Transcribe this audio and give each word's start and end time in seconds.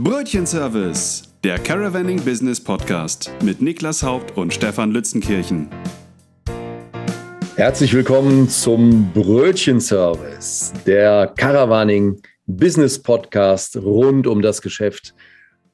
Brötchenservice, 0.00 1.24
der 1.42 1.58
Caravanning 1.58 2.22
Business 2.24 2.62
Podcast 2.62 3.32
mit 3.42 3.60
Niklas 3.60 4.00
Haupt 4.00 4.36
und 4.36 4.54
Stefan 4.54 4.92
Lützenkirchen. 4.92 5.68
Herzlich 7.56 7.92
willkommen 7.92 8.48
zum 8.48 9.10
Brötchenservice, 9.12 10.72
der 10.86 11.26
Caravanning 11.36 12.22
Business 12.46 13.02
Podcast 13.02 13.76
rund 13.76 14.28
um 14.28 14.40
das 14.40 14.62
Geschäft 14.62 15.14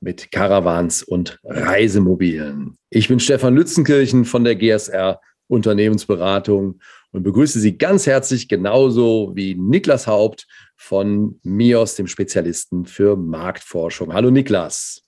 mit 0.00 0.32
Caravans 0.32 1.02
und 1.02 1.38
Reisemobilen. 1.44 2.78
Ich 2.88 3.08
bin 3.08 3.20
Stefan 3.20 3.54
Lützenkirchen 3.54 4.24
von 4.24 4.42
der 4.42 4.56
GSR 4.56 5.20
Unternehmensberatung 5.48 6.80
und 7.12 7.24
begrüße 7.24 7.60
Sie 7.60 7.76
ganz 7.76 8.06
herzlich 8.06 8.48
genauso 8.48 9.32
wie 9.34 9.54
Niklas 9.54 10.06
Haupt 10.06 10.46
von 10.76 11.38
MIOS, 11.42 11.96
dem 11.96 12.06
Spezialisten 12.06 12.84
für 12.84 13.16
Marktforschung. 13.16 14.12
Hallo 14.12 14.30
Niklas. 14.30 15.02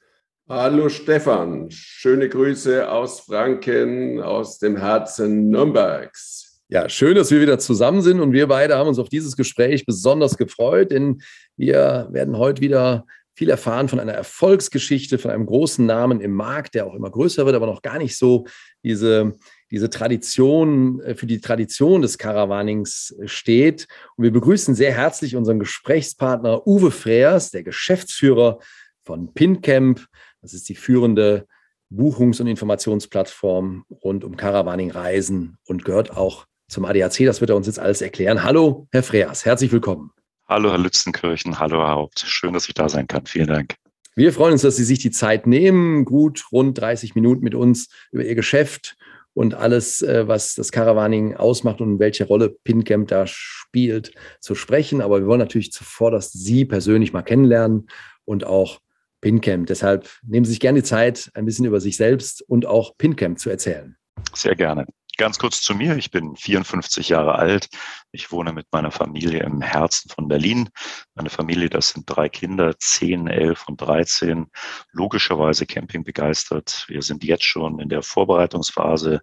Hallo 0.48 0.88
Stefan, 0.88 1.70
schöne 1.70 2.28
Grüße 2.28 2.88
aus 2.88 3.20
Franken, 3.20 4.20
aus 4.20 4.58
dem 4.58 4.76
Herzen 4.76 5.50
Nürnbergs. 5.50 6.62
Ja, 6.68 6.88
schön, 6.88 7.16
dass 7.16 7.30
wir 7.30 7.40
wieder 7.40 7.58
zusammen 7.58 8.00
sind 8.00 8.20
und 8.20 8.32
wir 8.32 8.46
beide 8.46 8.76
haben 8.76 8.88
uns 8.88 8.98
auf 8.98 9.08
dieses 9.08 9.36
Gespräch 9.36 9.86
besonders 9.86 10.36
gefreut, 10.36 10.90
denn 10.90 11.20
wir 11.56 12.08
werden 12.10 12.38
heute 12.38 12.60
wieder 12.60 13.06
viel 13.34 13.50
erfahren 13.50 13.88
von 13.88 14.00
einer 14.00 14.14
Erfolgsgeschichte, 14.14 15.18
von 15.18 15.30
einem 15.30 15.46
großen 15.46 15.84
Namen 15.84 16.20
im 16.20 16.32
Markt, 16.32 16.74
der 16.74 16.86
auch 16.86 16.94
immer 16.94 17.10
größer 17.10 17.44
wird, 17.44 17.54
aber 17.54 17.66
noch 17.66 17.82
gar 17.82 17.98
nicht 17.98 18.16
so 18.16 18.46
diese 18.82 19.34
diese 19.70 19.90
Tradition, 19.90 21.00
äh, 21.00 21.14
für 21.14 21.26
die 21.26 21.40
Tradition 21.40 22.02
des 22.02 22.18
Caravannings 22.18 23.14
äh, 23.20 23.28
steht. 23.28 23.86
Und 24.16 24.24
wir 24.24 24.32
begrüßen 24.32 24.74
sehr 24.74 24.92
herzlich 24.92 25.36
unseren 25.36 25.58
Gesprächspartner 25.58 26.66
Uwe 26.66 26.90
Freers, 26.90 27.50
der 27.50 27.62
Geschäftsführer 27.62 28.58
von 29.04 29.32
PinCamp. 29.34 30.06
Das 30.42 30.54
ist 30.54 30.68
die 30.68 30.74
führende 30.74 31.46
Buchungs- 31.90 32.40
und 32.40 32.46
Informationsplattform 32.46 33.84
rund 34.02 34.24
um 34.24 34.36
Caravaning-Reisen 34.36 35.58
und 35.66 35.84
gehört 35.84 36.16
auch 36.16 36.46
zum 36.68 36.84
ADAC. 36.84 37.24
Das 37.24 37.40
wird 37.40 37.50
er 37.50 37.56
uns 37.56 37.66
jetzt 37.66 37.78
alles 37.78 38.00
erklären. 38.02 38.42
Hallo, 38.42 38.88
Herr 38.90 39.02
Freers, 39.02 39.44
herzlich 39.44 39.70
willkommen. 39.70 40.10
Hallo, 40.48 40.70
Herr 40.70 40.78
Lützenkirchen. 40.78 41.58
Hallo, 41.58 41.78
Herr 41.78 41.90
Haupt. 41.90 42.20
Schön, 42.20 42.52
dass 42.52 42.68
ich 42.68 42.74
da 42.74 42.88
sein 42.88 43.06
kann. 43.06 43.26
Vielen 43.26 43.48
Dank. 43.48 43.74
Wir 44.14 44.32
freuen 44.32 44.52
uns, 44.52 44.62
dass 44.62 44.76
Sie 44.76 44.84
sich 44.84 44.98
die 44.98 45.10
Zeit 45.10 45.46
nehmen, 45.46 46.04
gut 46.04 46.46
rund 46.50 46.78
30 46.78 47.14
Minuten 47.14 47.44
mit 47.44 47.54
uns 47.54 47.88
über 48.12 48.24
Ihr 48.24 48.34
Geschäft 48.34 48.96
und 49.36 49.52
alles, 49.52 50.00
äh, 50.00 50.26
was 50.26 50.54
das 50.54 50.72
Caravaning 50.72 51.36
ausmacht 51.36 51.82
und 51.82 51.98
welche 51.98 52.24
Rolle 52.24 52.56
PinCamp 52.64 53.08
da 53.08 53.26
spielt, 53.26 54.12
zu 54.40 54.54
sprechen. 54.54 55.02
Aber 55.02 55.20
wir 55.20 55.26
wollen 55.26 55.40
natürlich 55.40 55.72
zuvor, 55.72 56.10
dass 56.10 56.32
Sie 56.32 56.64
persönlich 56.64 57.12
mal 57.12 57.20
kennenlernen 57.20 57.86
und 58.24 58.46
auch 58.46 58.80
PinCamp. 59.20 59.66
Deshalb 59.66 60.08
nehmen 60.26 60.46
Sie 60.46 60.52
sich 60.52 60.60
gerne 60.60 60.78
die 60.78 60.88
Zeit, 60.88 61.30
ein 61.34 61.44
bisschen 61.44 61.66
über 61.66 61.80
sich 61.80 61.98
selbst 61.98 62.40
und 62.48 62.64
auch 62.64 62.96
PinCamp 62.96 63.38
zu 63.38 63.50
erzählen. 63.50 63.98
Sehr 64.32 64.56
gerne. 64.56 64.86
Ganz 65.18 65.38
kurz 65.38 65.62
zu 65.62 65.74
mir. 65.74 65.96
Ich 65.96 66.10
bin 66.10 66.36
54 66.36 67.08
Jahre 67.08 67.36
alt. 67.36 67.70
Ich 68.12 68.32
wohne 68.32 68.52
mit 68.52 68.66
meiner 68.70 68.90
Familie 68.90 69.40
im 69.40 69.62
Herzen 69.62 70.10
von 70.10 70.28
Berlin. 70.28 70.68
Meine 71.14 71.30
Familie, 71.30 71.70
das 71.70 71.88
sind 71.90 72.04
drei 72.06 72.28
Kinder, 72.28 72.78
10, 72.78 73.26
11 73.26 73.66
und 73.66 73.80
13. 73.80 74.50
Logischerweise 74.92 75.64
Camping 75.64 76.04
begeistert. 76.04 76.84
Wir 76.88 77.00
sind 77.00 77.24
jetzt 77.24 77.44
schon 77.44 77.78
in 77.78 77.88
der 77.88 78.02
Vorbereitungsphase. 78.02 79.22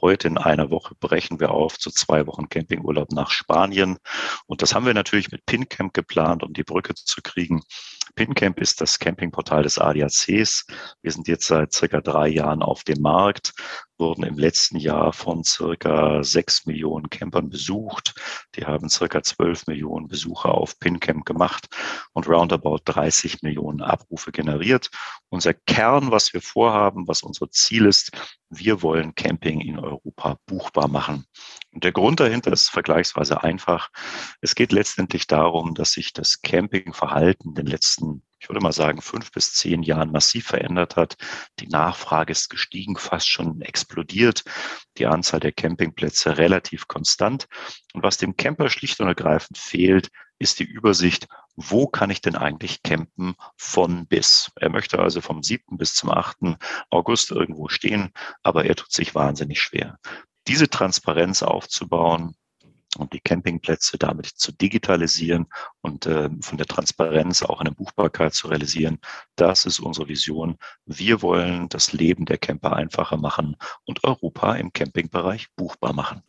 Heute 0.00 0.28
in 0.28 0.38
einer 0.38 0.70
Woche 0.70 0.94
brechen 0.98 1.38
wir 1.40 1.50
auf 1.50 1.78
zu 1.78 1.90
zwei 1.90 2.26
Wochen 2.26 2.48
Campingurlaub 2.48 3.12
nach 3.12 3.30
Spanien. 3.30 3.98
Und 4.46 4.62
das 4.62 4.74
haben 4.74 4.86
wir 4.86 4.94
natürlich 4.94 5.30
mit 5.30 5.44
PinCamp 5.44 5.92
geplant, 5.92 6.42
um 6.42 6.54
die 6.54 6.64
Brücke 6.64 6.94
zu 6.94 7.20
kriegen. 7.22 7.62
PinCamp 8.14 8.60
ist 8.60 8.80
das 8.80 8.98
Campingportal 8.98 9.62
des 9.62 9.78
ADACs. 9.78 10.66
Wir 11.02 11.12
sind 11.12 11.28
jetzt 11.28 11.46
seit 11.46 11.72
circa 11.72 12.00
drei 12.00 12.28
Jahren 12.28 12.62
auf 12.62 12.84
dem 12.84 13.02
Markt, 13.02 13.52
wurden 13.98 14.24
im 14.24 14.38
letzten 14.38 14.76
Jahr 14.76 15.12
von 15.12 15.44
circa 15.44 16.22
sechs 16.22 16.66
Millionen 16.66 17.10
Campern 17.10 17.48
besucht. 17.50 18.14
Die 18.54 18.64
haben 18.64 18.88
circa 18.88 19.22
zwölf 19.22 19.66
Millionen 19.66 20.08
Besucher 20.08 20.52
auf 20.52 20.78
PinCamp 20.78 21.24
gemacht 21.24 21.68
und 22.12 22.28
roundabout 22.28 22.80
30 22.84 23.42
Millionen 23.42 23.82
Abrufe 23.82 24.32
generiert. 24.32 24.90
Unser 25.28 25.54
Kern, 25.54 26.10
was 26.10 26.32
wir 26.32 26.42
vorhaben, 26.42 27.06
was 27.06 27.22
unser 27.22 27.50
Ziel 27.50 27.86
ist, 27.86 28.10
wir 28.50 28.82
wollen 28.82 29.14
Camping 29.14 29.60
in 29.60 29.78
Europa 29.78 30.38
buchbar 30.46 30.88
machen. 30.88 31.26
Und 31.72 31.84
der 31.84 31.92
Grund 31.92 32.20
dahinter 32.20 32.52
ist 32.52 32.70
vergleichsweise 32.70 33.42
einfach. 33.42 33.90
Es 34.40 34.54
geht 34.54 34.72
letztendlich 34.72 35.26
darum, 35.26 35.74
dass 35.74 35.92
sich 35.92 36.12
das 36.12 36.40
Campingverhalten 36.42 37.50
in 37.50 37.54
den 37.54 37.66
letzten, 37.66 38.22
ich 38.44 38.50
würde 38.50 38.60
mal 38.60 38.72
sagen, 38.72 39.00
fünf 39.00 39.32
bis 39.32 39.54
zehn 39.54 39.82
Jahren 39.82 40.12
massiv 40.12 40.48
verändert 40.48 40.96
hat. 40.96 41.16
Die 41.60 41.66
Nachfrage 41.66 42.30
ist 42.30 42.50
gestiegen, 42.50 42.96
fast 42.96 43.26
schon 43.26 43.62
explodiert. 43.62 44.44
Die 44.98 45.06
Anzahl 45.06 45.40
der 45.40 45.52
Campingplätze 45.52 46.36
relativ 46.36 46.86
konstant. 46.86 47.48
Und 47.94 48.02
was 48.02 48.18
dem 48.18 48.36
Camper 48.36 48.68
schlicht 48.68 49.00
und 49.00 49.08
ergreifend 49.08 49.56
fehlt, 49.56 50.10
ist 50.38 50.58
die 50.58 50.64
Übersicht, 50.64 51.26
wo 51.56 51.86
kann 51.86 52.10
ich 52.10 52.20
denn 52.20 52.36
eigentlich 52.36 52.82
campen 52.82 53.34
von 53.56 54.06
bis. 54.06 54.50
Er 54.56 54.68
möchte 54.68 54.98
also 54.98 55.22
vom 55.22 55.42
7. 55.42 55.78
bis 55.78 55.94
zum 55.94 56.10
8. 56.10 56.58
August 56.90 57.30
irgendwo 57.30 57.68
stehen, 57.68 58.12
aber 58.42 58.66
er 58.66 58.76
tut 58.76 58.92
sich 58.92 59.14
wahnsinnig 59.14 59.58
schwer. 59.62 59.98
Diese 60.48 60.68
Transparenz 60.68 61.42
aufzubauen, 61.42 62.36
und 62.96 63.12
die 63.12 63.20
Campingplätze 63.20 63.98
damit 63.98 64.26
zu 64.26 64.52
digitalisieren 64.52 65.46
und 65.80 66.06
äh, 66.06 66.30
von 66.40 66.58
der 66.58 66.66
Transparenz 66.66 67.42
auch 67.42 67.60
eine 67.60 67.72
Buchbarkeit 67.72 68.34
zu 68.34 68.48
realisieren. 68.48 68.98
Das 69.36 69.66
ist 69.66 69.80
unsere 69.80 70.08
Vision. 70.08 70.56
Wir 70.86 71.22
wollen 71.22 71.68
das 71.68 71.92
Leben 71.92 72.24
der 72.24 72.38
Camper 72.38 72.74
einfacher 72.74 73.16
machen 73.16 73.56
und 73.84 74.04
Europa 74.04 74.54
im 74.54 74.72
Campingbereich 74.72 75.48
buchbar 75.56 75.92
machen 75.92 76.22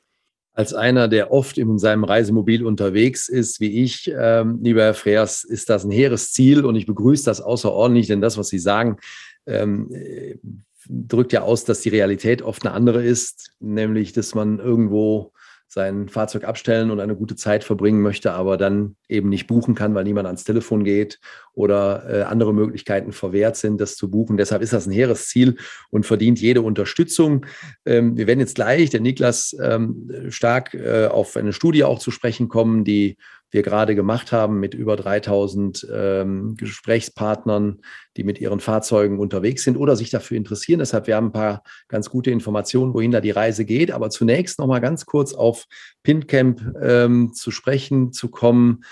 als 0.56 0.74
einer, 0.74 1.10
der 1.10 1.32
oft 1.32 1.58
in 1.58 1.78
seinem 1.78 2.06
Reisemobil 2.06 2.66
unterwegs 2.66 3.28
ist, 3.28 3.60
wie 3.60 3.84
ich, 3.84 4.10
ähm, 4.18 4.60
lieber 4.64 4.84
Herr 4.84 4.94
Freers, 4.94 5.44
ist 5.44 5.70
das 5.70 5.84
ein 5.84 5.92
hehres 5.92 6.32
Ziel 6.32 6.64
und 6.64 6.78
ich 6.78 6.86
begrüße 6.86 7.26
das 7.26 7.42
außerordentlich, 7.42 8.08
denn 8.08 8.22
das, 8.22 8.38
was 8.38 8.48
Sie 8.48 8.60
sagen, 8.60 8.98
ähm, 9.46 9.90
drückt 10.88 11.34
ja 11.34 11.42
aus, 11.42 11.66
dass 11.66 11.82
die 11.82 11.90
Realität 11.90 12.42
oft 12.42 12.66
eine 12.66 12.74
andere 12.74 13.04
ist, 13.04 13.52
nämlich, 13.60 14.14
dass 14.14 14.34
man 14.34 14.60
irgendwo 14.60 15.34
sein 15.76 16.08
Fahrzeug 16.08 16.46
abstellen 16.46 16.90
und 16.90 17.02
eine 17.02 17.18
gute 17.18 17.36
Zeit 17.36 17.66
verbringen 17.66 18.02
möchte, 18.02 18.32
aber 18.32 18.56
dann 18.56 18.96
eben 19.10 19.28
nicht 19.28 19.46
buchen 19.46 19.76
kann, 19.76 19.94
weil 19.94 20.06
niemand 20.06 20.26
ans 20.26 20.46
Telefon 20.46 20.86
geht 20.86 21.20
oder 21.54 22.06
äh, 22.10 22.22
andere 22.24 22.54
Möglichkeiten 22.54 23.12
verwehrt 23.12 23.58
sind, 23.58 23.82
das 23.82 23.98
zu 23.98 24.10
buchen. 24.10 24.38
Deshalb 24.38 24.62
ist 24.62 24.72
das 24.72 24.88
ein 24.88 24.94
hehres 24.94 25.28
Ziel 25.28 25.58
und 25.90 26.06
verdient 26.06 26.40
jede 26.40 26.62
Unterstützung. 26.62 27.46
Ähm, 27.86 28.16
wir 28.16 28.26
werden 28.26 28.40
jetzt 28.40 28.56
gleich, 28.56 28.90
der 28.90 29.02
Niklas, 29.02 29.54
ähm, 29.62 30.10
stark 30.30 30.74
äh, 30.76 31.08
auf 31.08 31.36
eine 31.36 31.52
Studie 31.52 31.84
auch 31.84 32.00
zu 32.00 32.10
sprechen 32.10 32.48
kommen, 32.48 32.86
die 32.86 33.18
wir 33.56 33.64
gerade 33.64 33.96
gemacht 33.96 34.34
haben 34.34 34.60
mit 34.60 34.74
über 34.74 34.98
3000 34.98 35.88
ähm, 35.92 36.56
Gesprächspartnern, 36.58 37.80
die 38.18 38.26
mit 38.26 38.42
ihren 38.42 38.60
Fahrzeugen 38.60 39.18
unterwegs 39.18 39.64
sind 39.64 39.78
oder 39.78 39.96
sich 39.96 40.10
dafür 40.10 40.36
interessieren. 40.36 40.80
Deshalb, 40.80 41.08
wir 41.08 41.16
haben 41.16 41.28
ein 41.28 41.32
paar 41.32 41.64
ganz 41.88 42.10
gute 42.10 42.32
Informationen, 42.32 42.94
wohin 42.94 43.12
da 43.12 43.22
die 43.22 43.32
Reise 43.32 43.64
geht. 43.64 43.92
Aber 43.92 44.10
zunächst 44.10 44.60
noch 44.60 44.68
mal 44.68 44.80
ganz 44.80 45.06
kurz 45.06 45.34
auf 45.34 45.66
PinCamp 46.04 46.76
ähm, 46.82 47.34
zu 47.34 47.50
sprechen 47.50 48.12
zu 48.12 48.30
kommen. 48.30 48.84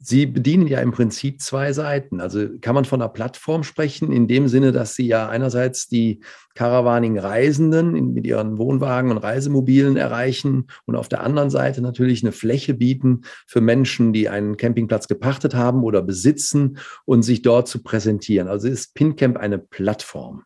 Sie 0.00 0.26
bedienen 0.26 0.68
ja 0.68 0.80
im 0.80 0.92
Prinzip 0.92 1.42
zwei 1.42 1.72
Seiten. 1.72 2.20
Also 2.20 2.46
kann 2.60 2.74
man 2.74 2.84
von 2.84 3.02
einer 3.02 3.08
Plattform 3.08 3.64
sprechen, 3.64 4.12
in 4.12 4.28
dem 4.28 4.46
Sinne, 4.46 4.70
dass 4.70 4.94
Sie 4.94 5.08
ja 5.08 5.28
einerseits 5.28 5.88
die 5.88 6.20
Caravaning-Reisenden 6.54 8.12
mit 8.14 8.26
ihren 8.26 8.58
Wohnwagen 8.58 9.10
und 9.10 9.18
Reisemobilen 9.18 9.96
erreichen 9.96 10.68
und 10.86 10.94
auf 10.94 11.08
der 11.08 11.22
anderen 11.22 11.50
Seite 11.50 11.82
natürlich 11.82 12.22
eine 12.22 12.32
Fläche 12.32 12.74
bieten 12.74 13.22
für 13.46 13.60
Menschen, 13.60 14.12
die 14.12 14.28
einen 14.28 14.56
Campingplatz 14.56 15.08
gepachtet 15.08 15.54
haben 15.54 15.82
oder 15.82 16.02
besitzen 16.02 16.78
und 17.04 17.22
sich 17.22 17.42
dort 17.42 17.66
zu 17.66 17.82
präsentieren. 17.82 18.46
Also 18.46 18.68
ist 18.68 18.94
PinCamp 18.94 19.36
eine 19.36 19.58
Plattform. 19.58 20.44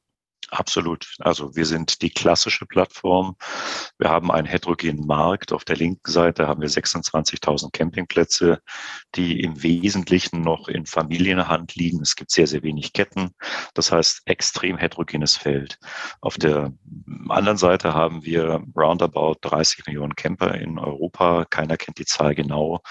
Absolut. 0.52 1.14
Also 1.20 1.56
wir 1.56 1.64
sind 1.64 2.02
die 2.02 2.10
klassische 2.10 2.66
Plattform. 2.66 3.36
Wir 3.96 4.10
haben 4.10 4.30
einen 4.30 4.46
heterogenen 4.46 5.06
Markt. 5.06 5.50
Auf 5.50 5.64
der 5.64 5.76
linken 5.76 6.10
Seite 6.10 6.46
haben 6.46 6.60
wir 6.60 6.68
26.000 6.68 7.70
Campingplätze, 7.72 8.60
die 9.14 9.40
im 9.40 9.62
Wesentlichen 9.62 10.42
noch 10.42 10.68
in 10.68 10.84
Familienhand 10.84 11.74
liegen. 11.74 12.02
Es 12.02 12.16
gibt 12.16 12.30
sehr, 12.30 12.46
sehr 12.46 12.62
wenig 12.62 12.92
Ketten. 12.92 13.30
Das 13.72 13.92
heißt, 13.92 14.22
extrem 14.26 14.76
heterogenes 14.76 15.38
Feld. 15.38 15.78
Auf 16.20 16.36
der 16.36 16.74
anderen 17.30 17.56
Seite 17.56 17.94
haben 17.94 18.22
wir 18.22 18.62
roundabout 18.76 19.36
30 19.40 19.86
Millionen 19.86 20.16
Camper 20.16 20.54
in 20.54 20.78
Europa. 20.78 21.46
Keiner 21.48 21.78
kennt 21.78 21.98
die 21.98 22.04
Zahl 22.04 22.34
genau. 22.34 22.82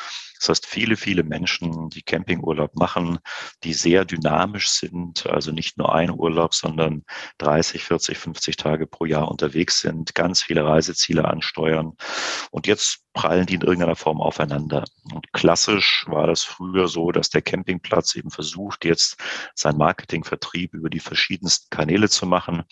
Das 0.41 0.49
heißt, 0.49 0.65
viele, 0.65 0.97
viele 0.97 1.21
Menschen, 1.21 1.89
die 1.91 2.01
Campingurlaub 2.01 2.75
machen, 2.75 3.19
die 3.63 3.73
sehr 3.73 4.05
dynamisch 4.05 4.69
sind, 4.69 5.27
also 5.27 5.51
nicht 5.51 5.77
nur 5.77 5.93
ein 5.93 6.09
Urlaub, 6.09 6.55
sondern 6.55 7.03
30, 7.37 7.83
40, 7.83 8.17
50 8.17 8.55
Tage 8.55 8.87
pro 8.87 9.05
Jahr 9.05 9.29
unterwegs 9.29 9.81
sind, 9.81 10.15
ganz 10.15 10.41
viele 10.41 10.65
Reiseziele 10.65 11.25
ansteuern. 11.25 11.93
Und 12.49 12.65
jetzt 12.65 13.03
prallen 13.13 13.45
die 13.45 13.55
in 13.55 13.61
irgendeiner 13.61 13.95
Form 13.95 14.21
aufeinander. 14.21 14.85
Und 15.13 15.31
klassisch 15.33 16.05
war 16.07 16.27
das 16.27 16.43
früher 16.43 16.87
so, 16.87 17.11
dass 17.11 17.29
der 17.29 17.41
Campingplatz 17.41 18.15
eben 18.15 18.31
versucht, 18.31 18.85
jetzt 18.85 19.17
sein 19.55 19.77
Marketingvertrieb 19.77 20.73
über 20.73 20.89
die 20.89 20.99
verschiedensten 20.99 21.69
Kanäle 21.69 22.09
zu 22.09 22.25
machen 22.25 22.63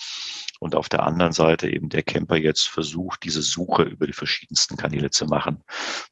und 0.59 0.75
auf 0.75 0.89
der 0.89 1.03
anderen 1.03 1.31
Seite 1.31 1.69
eben 1.69 1.89
der 1.89 2.03
Camper 2.03 2.35
jetzt 2.35 2.67
versucht, 2.67 3.23
diese 3.23 3.41
Suche 3.41 3.83
über 3.83 4.07
die 4.07 4.13
verschiedensten 4.13 4.77
Kanäle 4.77 5.09
zu 5.09 5.25
machen. 5.25 5.63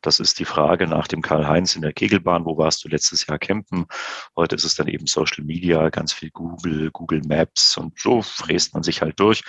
Das 0.01 0.19
ist 0.19 0.39
die 0.39 0.45
Frage 0.45 0.87
nach 0.87 1.07
dem 1.07 1.21
Karl-Heinz 1.21 1.75
in 1.75 1.81
der 1.81 1.93
Kegelbahn, 1.93 2.45
wo 2.45 2.57
warst 2.57 2.83
du 2.83 2.89
letztes 2.89 3.27
Jahr 3.27 3.39
campen? 3.39 3.85
Heute 4.35 4.55
ist 4.55 4.63
es 4.63 4.75
dann 4.75 4.87
eben 4.87 5.07
Social 5.07 5.43
Media, 5.43 5.89
ganz 5.89 6.13
viel 6.13 6.31
Google, 6.31 6.91
Google 6.91 7.21
Maps 7.25 7.77
und 7.77 7.99
so 7.99 8.21
fräst 8.21 8.73
man 8.73 8.83
sich 8.83 9.01
halt 9.01 9.19
durch. 9.19 9.43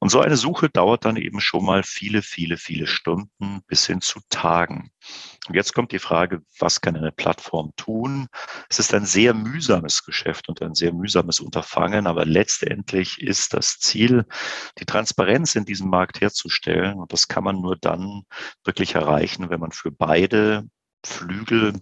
Und 0.00 0.10
so 0.10 0.20
eine 0.20 0.36
Suche 0.36 0.68
dauert 0.68 1.04
dann 1.04 1.16
eben 1.16 1.40
schon 1.40 1.64
mal 1.64 1.82
viele, 1.82 2.22
viele, 2.22 2.56
viele 2.56 2.86
Stunden 2.86 3.62
bis 3.66 3.86
hin 3.86 4.00
zu 4.00 4.19
Tagen. 4.28 4.90
Und 5.48 5.54
jetzt 5.54 5.74
kommt 5.74 5.92
die 5.92 5.98
Frage, 5.98 6.42
was 6.58 6.80
kann 6.80 6.96
eine 6.96 7.12
Plattform 7.12 7.72
tun? 7.76 8.28
Es 8.68 8.78
ist 8.78 8.94
ein 8.94 9.06
sehr 9.06 9.34
mühsames 9.34 10.04
Geschäft 10.04 10.48
und 10.48 10.60
ein 10.62 10.74
sehr 10.74 10.92
mühsames 10.92 11.40
Unterfangen, 11.40 12.06
aber 12.06 12.24
letztendlich 12.24 13.20
ist 13.20 13.54
das 13.54 13.78
Ziel, 13.78 14.26
die 14.78 14.84
Transparenz 14.84 15.56
in 15.56 15.64
diesem 15.64 15.88
Markt 15.88 16.20
herzustellen. 16.20 16.98
Und 16.98 17.12
das 17.12 17.28
kann 17.28 17.44
man 17.44 17.60
nur 17.60 17.76
dann 17.76 18.22
wirklich 18.64 18.94
erreichen, 18.94 19.50
wenn 19.50 19.60
man 19.60 19.72
für 19.72 19.90
beide 19.90 20.68
Flügel 21.04 21.80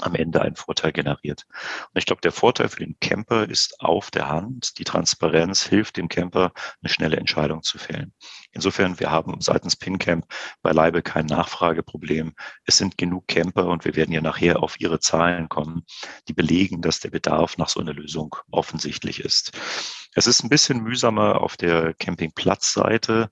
am 0.00 0.14
Ende 0.14 0.42
einen 0.42 0.56
Vorteil 0.56 0.92
generiert. 0.92 1.46
Und 1.92 1.98
ich 1.98 2.06
glaube, 2.06 2.20
der 2.20 2.32
Vorteil 2.32 2.68
für 2.68 2.84
den 2.84 2.98
Camper 3.00 3.48
ist 3.48 3.80
auf 3.80 4.10
der 4.10 4.28
Hand. 4.28 4.78
Die 4.78 4.84
Transparenz 4.84 5.62
hilft 5.64 5.96
dem 5.96 6.08
Camper, 6.08 6.52
eine 6.82 6.90
schnelle 6.90 7.16
Entscheidung 7.16 7.62
zu 7.62 7.78
fällen. 7.78 8.12
Insofern, 8.52 8.98
wir 9.00 9.10
haben 9.10 9.40
seitens 9.40 9.76
PinCamp 9.76 10.26
beileibe 10.62 11.02
kein 11.02 11.26
Nachfrageproblem. 11.26 12.34
Es 12.64 12.76
sind 12.76 12.98
genug 12.98 13.28
Camper 13.28 13.66
und 13.66 13.84
wir 13.84 13.96
werden 13.96 14.12
ja 14.12 14.20
nachher 14.20 14.62
auf 14.62 14.80
Ihre 14.80 15.00
Zahlen 15.00 15.48
kommen, 15.48 15.84
die 16.28 16.32
belegen, 16.32 16.82
dass 16.82 17.00
der 17.00 17.10
Bedarf 17.10 17.58
nach 17.58 17.68
so 17.68 17.80
einer 17.80 17.92
Lösung 17.92 18.36
offensichtlich 18.50 19.20
ist. 19.20 19.52
Es 20.18 20.26
ist 20.26 20.42
ein 20.42 20.48
bisschen 20.48 20.82
mühsamer 20.82 21.40
auf 21.40 21.56
der 21.56 21.94
Campingplatzseite. 21.94 23.30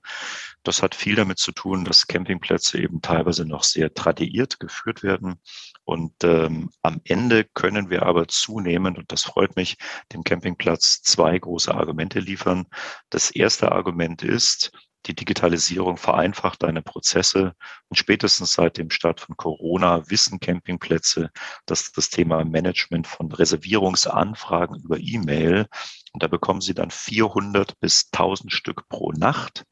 Das 0.63 0.81
hat 0.81 0.95
viel 0.95 1.15
damit 1.15 1.37
zu 1.37 1.51
tun, 1.51 1.83
dass 1.83 2.07
Campingplätze 2.07 2.79
eben 2.79 3.01
teilweise 3.01 3.43
noch 3.43 3.63
sehr 3.63 3.93
tradiert 3.93 4.61
geführt 4.61 5.03
werden. 5.03 5.41
Und 5.83 6.13
ähm, 6.23 6.69
am 6.83 7.01
Ende 7.03 7.43
können 7.43 7.89
wir 7.89 8.03
aber 8.03 8.29
zunehmend, 8.29 8.97
und 8.97 9.11
das 9.11 9.23
freut 9.25 9.57
mich, 9.57 9.75
dem 10.13 10.23
Campingplatz 10.23 11.01
zwei 11.01 11.37
große 11.37 11.75
Argumente 11.75 12.21
liefern. 12.21 12.67
Das 13.09 13.31
erste 13.31 13.73
Argument 13.73 14.23
ist, 14.23 14.71
die 15.07 15.15
Digitalisierung 15.15 15.97
vereinfacht 15.97 16.63
deine 16.63 16.81
Prozesse. 16.81 17.53
Und 17.89 17.95
spätestens 17.95 18.53
seit 18.53 18.77
dem 18.77 18.91
Start 18.91 19.21
von 19.21 19.35
Corona 19.37 20.09
wissen 20.09 20.39
Campingplätze, 20.39 21.31
dass 21.65 21.91
das 21.91 22.09
Thema 22.09 22.43
Management 22.45 23.07
von 23.07 23.31
Reservierungsanfragen 23.31 24.81
über 24.83 24.97
E-Mail 24.99 25.67
und 26.17 26.23
da 26.23 26.27
bekommen 26.29 26.61
Sie 26.61 26.73
dann 26.73 26.89
400 26.89 27.79
bis 27.79 28.09
1000 28.11 28.51
Stück 28.51 28.89
pro 28.89 29.11
Nacht 29.11 29.65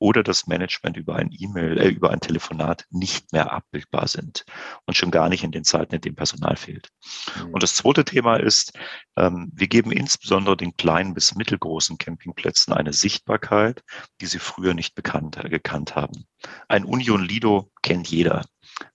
oder 0.00 0.24
das 0.24 0.48
Management 0.48 0.96
über 0.96 1.14
ein 1.14 1.30
E-Mail, 1.30 1.78
äh, 1.78 1.86
über 1.86 2.10
ein 2.10 2.18
Telefonat 2.18 2.84
nicht 2.90 3.32
mehr 3.32 3.52
abbildbar 3.52 4.08
sind 4.08 4.44
und 4.86 4.96
schon 4.96 5.12
gar 5.12 5.28
nicht 5.28 5.44
in 5.44 5.52
den 5.52 5.62
Zeiten, 5.62 5.94
in 5.94 6.00
denen 6.00 6.16
Personal 6.16 6.56
fehlt. 6.56 6.88
Mhm. 7.36 7.52
Und 7.52 7.62
das 7.62 7.76
zweite 7.76 8.04
Thema 8.04 8.38
ist, 8.38 8.72
ähm, 9.16 9.52
wir 9.54 9.68
geben 9.68 9.92
insbesondere 9.92 10.56
den 10.56 10.76
kleinen 10.76 11.14
bis 11.14 11.36
mittelgroßen 11.36 11.96
Campingplätzen 11.96 12.72
eine 12.72 12.92
Sichtbarkeit, 12.92 13.84
die 14.20 14.26
sie 14.26 14.40
früher 14.40 14.74
nicht 14.74 14.96
bekannt, 14.96 15.36
äh, 15.36 15.48
gekannt 15.48 15.94
haben. 15.94 16.24
Ein 16.66 16.84
Union 16.84 17.24
Lido 17.24 17.70
kennt 17.82 18.08
jeder. 18.08 18.44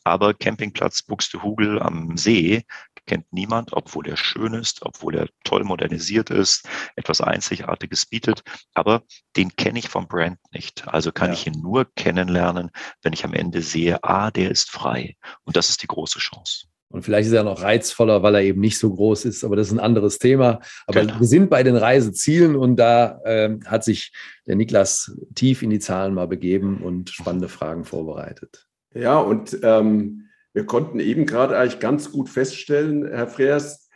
Aber 0.03 0.33
Campingplatz 0.33 1.03
Buxtehude 1.03 1.81
am 1.81 2.17
See 2.17 2.65
kennt 3.09 3.33
niemand, 3.33 3.73
obwohl 3.73 4.07
er 4.07 4.17
schön 4.17 4.53
ist, 4.53 4.85
obwohl 4.85 5.15
er 5.15 5.27
toll 5.44 5.63
modernisiert 5.63 6.29
ist, 6.29 6.69
etwas 6.95 7.21
Einzigartiges 7.21 8.06
bietet. 8.06 8.44
Aber 8.75 9.01
den 9.35 9.56
kenne 9.56 9.79
ich 9.79 9.89
vom 9.89 10.07
Brand 10.07 10.38
nicht. 10.51 10.88
Also 10.88 11.11
kann 11.11 11.29
ja. 11.29 11.33
ich 11.33 11.47
ihn 11.47 11.59
nur 11.59 11.88
kennenlernen, 11.95 12.69
wenn 13.01 13.13
ich 13.13 13.25
am 13.25 13.33
Ende 13.33 13.63
sehe, 13.63 14.03
ah, 14.03 14.29
der 14.29 14.51
ist 14.51 14.69
frei. 14.69 15.15
Und 15.44 15.57
das 15.57 15.69
ist 15.69 15.81
die 15.81 15.88
große 15.88 16.19
Chance. 16.19 16.67
Und 16.91 17.03
vielleicht 17.03 17.27
ist 17.27 17.33
er 17.33 17.44
noch 17.44 17.61
reizvoller, 17.61 18.21
weil 18.21 18.35
er 18.35 18.41
eben 18.41 18.61
nicht 18.61 18.77
so 18.77 18.94
groß 18.94 19.25
ist, 19.25 19.44
aber 19.44 19.56
das 19.56 19.67
ist 19.67 19.73
ein 19.73 19.79
anderes 19.79 20.19
Thema. 20.19 20.59
Aber 20.85 21.01
genau. 21.01 21.19
wir 21.19 21.27
sind 21.27 21.50
bei 21.50 21.63
den 21.63 21.75
Reisezielen 21.75 22.56
und 22.56 22.75
da 22.77 23.21
äh, 23.23 23.57
hat 23.65 23.83
sich 23.83 24.11
der 24.47 24.56
Niklas 24.56 25.15
tief 25.33 25.63
in 25.63 25.71
die 25.71 25.79
Zahlen 25.79 26.13
mal 26.13 26.27
begeben 26.27 26.81
und 26.83 27.09
spannende 27.09 27.50
Fragen 27.50 27.85
vorbereitet. 27.85 28.67
Ja, 28.94 29.19
und 29.19 29.57
ähm, 29.61 30.28
wir 30.53 30.65
konnten 30.65 30.99
eben 30.99 31.25
gerade 31.25 31.57
eigentlich 31.57 31.79
ganz 31.79 32.11
gut 32.11 32.29
feststellen, 32.29 33.07
Herr 33.07 33.27
Freers, 33.27 33.89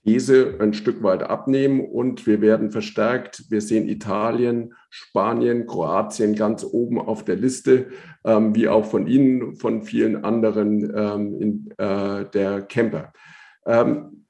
diese 0.05 0.57
ein 0.61 0.75
Stück 0.75 1.03
weit 1.03 1.23
abnehmen 1.23 1.81
und 1.81 2.27
wir 2.27 2.41
werden 2.41 2.71
verstärkt, 2.71 3.45
wir 3.49 3.61
sehen 3.61 3.89
Italien, 3.89 4.75
Spanien, 4.91 5.67
Kroatien 5.67 6.35
ganz 6.35 6.65
oben 6.65 6.99
auf 6.99 7.25
der 7.25 7.37
Liste, 7.37 7.87
ähm, 8.25 8.55
wie 8.55 8.69
auch 8.69 8.85
von 8.85 9.07
Ihnen, 9.07 9.57
von 9.57 9.83
vielen 9.83 10.25
anderen 10.25 10.93
ähm, 10.95 11.41
in, 11.41 11.71
äh, 11.79 12.27
der 12.31 12.63
Camper. 12.63 13.13
Ähm, 13.67 14.25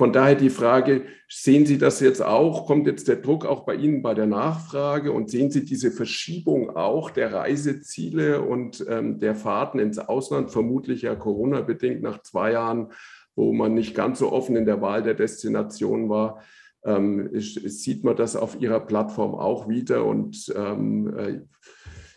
von 0.00 0.14
daher 0.14 0.34
die 0.34 0.50
Frage, 0.50 1.02
sehen 1.28 1.66
Sie 1.66 1.76
das 1.76 2.00
jetzt 2.00 2.22
auch? 2.22 2.66
Kommt 2.66 2.86
jetzt 2.86 3.06
der 3.06 3.16
Druck 3.16 3.44
auch 3.44 3.66
bei 3.66 3.74
Ihnen 3.74 4.00
bei 4.00 4.14
der 4.14 4.26
Nachfrage 4.26 5.12
und 5.12 5.30
sehen 5.30 5.50
Sie 5.50 5.64
diese 5.64 5.90
Verschiebung 5.90 6.74
auch 6.74 7.10
der 7.10 7.34
Reiseziele 7.34 8.40
und 8.40 8.82
ähm, 8.88 9.18
der 9.20 9.34
Fahrten 9.34 9.78
ins 9.78 9.98
Ausland, 9.98 10.50
vermutlich 10.50 11.02
ja 11.02 11.14
Corona-bedingt 11.14 12.00
nach 12.00 12.22
zwei 12.22 12.52
Jahren 12.52 12.92
wo 13.40 13.52
man 13.52 13.74
nicht 13.74 13.94
ganz 13.94 14.18
so 14.18 14.32
offen 14.32 14.56
in 14.56 14.66
der 14.66 14.80
Wahl 14.80 15.02
der 15.02 15.14
Destination 15.14 16.08
war, 16.08 16.42
ähm, 16.84 17.30
sieht 17.34 18.04
man 18.04 18.16
das 18.16 18.36
auf 18.36 18.60
Ihrer 18.60 18.80
Plattform 18.80 19.34
auch 19.34 19.68
wieder. 19.68 20.04
Und 20.04 20.52
ähm, 20.56 21.16
äh, 21.16 21.30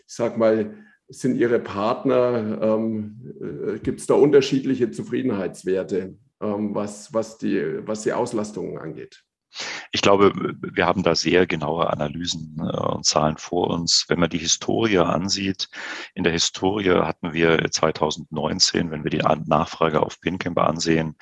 ich 0.05 0.13
sage 0.13 0.37
mal, 0.37 0.75
sind 1.07 1.35
Ihre 1.35 1.59
Partner, 1.59 2.59
ähm, 2.61 3.33
äh, 3.41 3.79
gibt 3.79 3.99
es 3.99 4.07
da 4.07 4.15
unterschiedliche 4.15 4.91
Zufriedenheitswerte, 4.91 6.15
ähm, 6.41 6.75
was, 6.75 7.13
was, 7.13 7.37
die, 7.37 7.61
was 7.85 8.03
die 8.03 8.13
Auslastungen 8.13 8.77
angeht? 8.77 9.23
Ich 9.95 10.01
glaube, 10.01 10.33
wir 10.59 10.87
haben 10.87 11.03
da 11.03 11.13
sehr 11.13 11.45
genaue 11.45 11.87
Analysen 11.87 12.57
äh, 12.59 12.77
und 12.77 13.05
Zahlen 13.05 13.37
vor 13.37 13.69
uns. 13.69 14.05
Wenn 14.07 14.19
man 14.19 14.29
die 14.31 14.39
Historie 14.39 14.97
ansieht, 14.97 15.69
in 16.15 16.23
der 16.23 16.33
Historie 16.33 16.89
hatten 16.89 17.31
wir 17.33 17.69
2019, 17.69 18.89
wenn 18.89 19.03
wir 19.03 19.11
die 19.11 19.21
Nachfrage 19.45 20.01
auf 20.01 20.19
PinCamp 20.19 20.57
ansehen, 20.57 21.15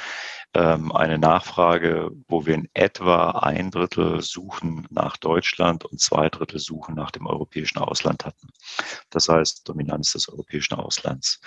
ähm, 0.54 0.92
eine 0.92 1.18
Nachfrage, 1.18 2.12
wo 2.28 2.46
wir 2.46 2.56
in 2.56 2.70
etwa 2.74 3.32
ein 3.32 3.72
Drittel 3.72 4.22
Suchen 4.22 4.88
nach 4.90 5.18
Deutschland 5.18 5.86
und 5.86 6.00
zwei 6.00 6.30
Drittel 6.30 6.60
Suchen 6.60 6.96
nach 6.96 7.12
dem 7.12 7.26
europäischen 7.26 7.80
Ausland 7.80 8.26
hatten. 8.26 8.48
Das 9.10 9.30
heißt 9.30 9.68
Dominanz 9.68 10.14
des 10.14 10.28
europäischen 10.30 10.74
Auslands. 10.76 11.40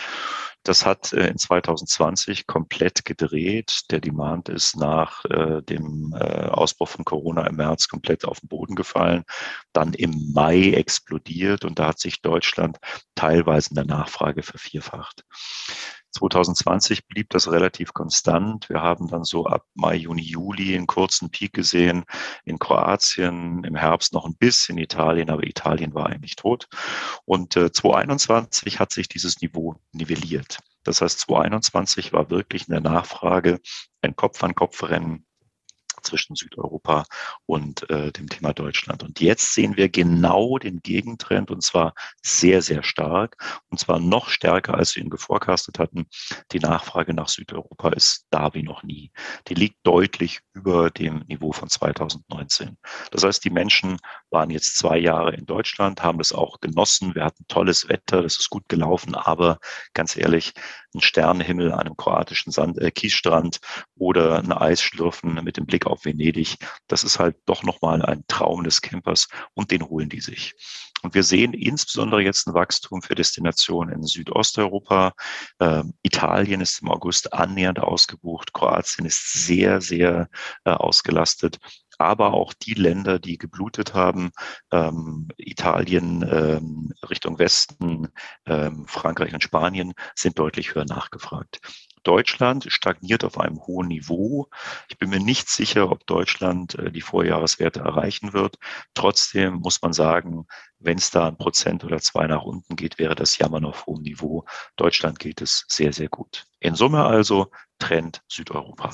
Das 0.62 0.86
hat 0.86 1.12
äh, 1.12 1.28
in 1.28 1.36
2020 1.36 2.46
komplett 2.46 3.04
gedreht. 3.04 3.82
Der 3.90 4.00
Demand 4.00 4.48
ist 4.48 4.76
nach 4.76 5.24
äh, 5.26 5.60
dem 5.62 6.14
äh, 6.18 6.46
Ausbruch 6.46 6.88
von 6.88 7.04
Corona 7.04 7.46
im 7.46 7.56
März 7.56 7.88
komplett 7.88 8.24
auf 8.24 8.40
den 8.40 8.48
Boden 8.48 8.74
gefallen, 8.74 9.24
dann 9.74 9.92
im 9.92 10.32
Mai 10.32 10.72
explodiert 10.72 11.64
und 11.64 11.78
da 11.78 11.88
hat 11.88 11.98
sich 11.98 12.22
Deutschland 12.22 12.78
teilweise 13.14 13.70
in 13.70 13.76
der 13.76 13.84
Nachfrage 13.84 14.42
vervierfacht. 14.42 15.24
2020 16.14 17.06
blieb 17.06 17.30
das 17.30 17.50
relativ 17.50 17.92
konstant. 17.92 18.68
Wir 18.68 18.80
haben 18.80 19.08
dann 19.08 19.24
so 19.24 19.46
ab 19.46 19.66
Mai, 19.74 19.96
Juni, 19.96 20.22
Juli 20.22 20.74
einen 20.74 20.86
kurzen 20.86 21.30
Peak 21.30 21.52
gesehen 21.52 22.04
in 22.44 22.58
Kroatien, 22.58 23.64
im 23.64 23.74
Herbst 23.74 24.12
noch 24.12 24.24
ein 24.24 24.36
bisschen 24.36 24.78
Italien, 24.78 25.30
aber 25.30 25.44
Italien 25.44 25.92
war 25.94 26.06
eigentlich 26.06 26.36
tot. 26.36 26.68
Und 27.24 27.56
äh, 27.56 27.72
2021 27.72 28.78
hat 28.78 28.92
sich 28.92 29.08
dieses 29.08 29.40
Niveau 29.40 29.76
nivelliert. 29.92 30.58
Das 30.84 31.00
heißt, 31.00 31.18
2021 31.20 32.12
war 32.12 32.30
wirklich 32.30 32.68
in 32.68 32.72
der 32.72 32.80
Nachfrage 32.80 33.60
ein 34.02 34.14
Kopf-an-Kopf-Rennen 34.14 35.26
zwischen 36.04 36.36
Südeuropa 36.36 37.04
und 37.46 37.88
äh, 37.90 38.12
dem 38.12 38.28
Thema 38.28 38.52
Deutschland. 38.52 39.02
Und 39.02 39.20
jetzt 39.20 39.54
sehen 39.54 39.76
wir 39.76 39.88
genau 39.88 40.58
den 40.58 40.80
Gegentrend 40.80 41.50
und 41.50 41.62
zwar 41.62 41.94
sehr, 42.22 42.62
sehr 42.62 42.82
stark 42.82 43.36
und 43.70 43.78
zwar 43.78 43.98
noch 43.98 44.28
stärker, 44.28 44.74
als 44.74 44.94
wir 44.94 45.02
ihn 45.02 45.10
geforecastet 45.10 45.78
hatten. 45.78 46.06
Die 46.52 46.60
Nachfrage 46.60 47.14
nach 47.14 47.28
Südeuropa 47.28 47.90
ist 47.90 48.26
da 48.30 48.54
wie 48.54 48.62
noch 48.62 48.82
nie. 48.82 49.10
Die 49.48 49.54
liegt 49.54 49.78
deutlich 49.84 50.40
über 50.52 50.90
dem 50.90 51.24
Niveau 51.26 51.52
von 51.52 51.68
2019. 51.68 52.76
Das 53.10 53.24
heißt, 53.24 53.44
die 53.44 53.50
Menschen 53.50 53.98
waren 54.30 54.50
jetzt 54.50 54.76
zwei 54.78 54.98
Jahre 54.98 55.34
in 55.34 55.46
Deutschland, 55.46 56.02
haben 56.02 56.18
das 56.18 56.32
auch 56.32 56.60
genossen. 56.60 57.14
Wir 57.14 57.24
hatten 57.24 57.44
tolles 57.48 57.88
Wetter, 57.88 58.22
das 58.22 58.38
ist 58.38 58.50
gut 58.50 58.68
gelaufen, 58.68 59.14
aber 59.14 59.58
ganz 59.94 60.16
ehrlich, 60.16 60.52
ein 60.94 61.00
Sternenhimmel 61.00 61.72
an 61.72 61.80
einem 61.80 61.96
kroatischen 61.96 62.52
Sand, 62.52 62.78
äh, 62.78 62.90
Kiesstrand 62.90 63.60
oder 63.96 64.38
ein 64.38 64.52
Eisschlürfen 64.52 65.42
mit 65.44 65.56
dem 65.56 65.66
Blick 65.66 65.86
auf 65.86 66.04
Venedig, 66.04 66.56
das 66.88 67.04
ist 67.04 67.18
halt 67.18 67.36
doch 67.46 67.62
nochmal 67.62 68.02
ein 68.02 68.24
Traum 68.28 68.64
des 68.64 68.80
Campers 68.80 69.28
und 69.54 69.70
den 69.70 69.82
holen 69.88 70.08
die 70.08 70.20
sich. 70.20 70.54
Und 71.04 71.14
wir 71.14 71.22
sehen 71.22 71.52
insbesondere 71.52 72.22
jetzt 72.22 72.46
ein 72.46 72.54
Wachstum 72.54 73.02
für 73.02 73.14
Destinationen 73.14 73.94
in 73.94 74.04
Südosteuropa. 74.04 75.12
Ähm, 75.60 75.92
Italien 76.02 76.62
ist 76.62 76.80
im 76.80 76.90
August 76.90 77.34
annähernd 77.34 77.78
ausgebucht. 77.78 78.54
Kroatien 78.54 79.04
ist 79.04 79.34
sehr, 79.34 79.82
sehr 79.82 80.30
äh, 80.64 80.70
ausgelastet 80.70 81.58
aber 81.98 82.34
auch 82.34 82.52
die 82.52 82.74
Länder, 82.74 83.18
die 83.18 83.38
geblutet 83.38 83.94
haben, 83.94 84.30
ähm, 84.70 85.28
Italien 85.36 86.22
ähm, 86.30 86.92
Richtung 87.08 87.38
Westen, 87.38 88.08
ähm, 88.46 88.86
Frankreich 88.86 89.32
und 89.34 89.42
Spanien, 89.42 89.94
sind 90.14 90.38
deutlich 90.38 90.74
höher 90.74 90.84
nachgefragt. 90.84 91.60
Deutschland 92.04 92.66
stagniert 92.68 93.24
auf 93.24 93.38
einem 93.38 93.66
hohen 93.66 93.88
Niveau. 93.88 94.48
Ich 94.88 94.98
bin 94.98 95.10
mir 95.10 95.20
nicht 95.20 95.48
sicher, 95.48 95.90
ob 95.90 96.06
Deutschland 96.06 96.74
äh, 96.76 96.92
die 96.92 97.00
Vorjahreswerte 97.00 97.80
erreichen 97.80 98.32
wird. 98.32 98.58
Trotzdem 98.92 99.54
muss 99.54 99.82
man 99.82 99.92
sagen, 99.92 100.46
wenn 100.78 100.98
es 100.98 101.10
da 101.10 101.28
ein 101.28 101.38
Prozent 101.38 101.82
oder 101.82 101.98
zwei 101.98 102.26
nach 102.26 102.42
unten 102.42 102.76
geht, 102.76 102.98
wäre 102.98 103.14
das 103.14 103.38
Jammern 103.38 103.64
auf 103.64 103.86
hohem 103.86 104.02
Niveau. 104.02 104.44
Deutschland 104.76 105.18
geht 105.18 105.40
es 105.40 105.64
sehr, 105.68 105.92
sehr 105.92 106.08
gut. 106.08 106.44
In 106.60 106.74
Summe 106.74 107.04
also 107.04 107.50
Trend 107.78 108.22
Südeuropa. 108.28 108.90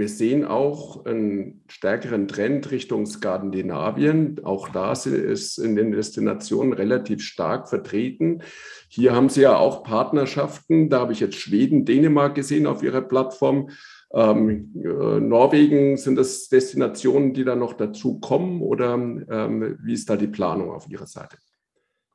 Wir 0.00 0.08
sehen 0.08 0.46
auch 0.46 1.04
einen 1.04 1.62
stärkeren 1.68 2.26
Trend 2.26 2.70
Richtung 2.70 3.04
Skandinavien. 3.04 4.40
Auch 4.44 4.70
da 4.70 4.92
ist 4.92 5.58
in 5.58 5.76
den 5.76 5.92
Destinationen 5.92 6.72
relativ 6.72 7.20
stark 7.20 7.68
vertreten. 7.68 8.40
Hier 8.88 9.14
haben 9.14 9.28
Sie 9.28 9.42
ja 9.42 9.58
auch 9.58 9.82
Partnerschaften. 9.82 10.88
Da 10.88 11.00
habe 11.00 11.12
ich 11.12 11.20
jetzt 11.20 11.36
Schweden, 11.36 11.84
Dänemark 11.84 12.34
gesehen 12.34 12.66
auf 12.66 12.82
Ihrer 12.82 13.02
Plattform. 13.02 13.68
Ähm, 14.14 14.72
äh, 14.82 15.20
Norwegen, 15.20 15.98
sind 15.98 16.16
das 16.16 16.48
Destinationen, 16.48 17.34
die 17.34 17.44
da 17.44 17.54
noch 17.54 17.74
dazu 17.74 18.20
kommen 18.20 18.62
oder 18.62 18.94
ähm, 18.94 19.76
wie 19.82 19.92
ist 19.92 20.08
da 20.08 20.16
die 20.16 20.28
Planung 20.28 20.70
auf 20.70 20.88
Ihrer 20.88 21.06
Seite? 21.06 21.36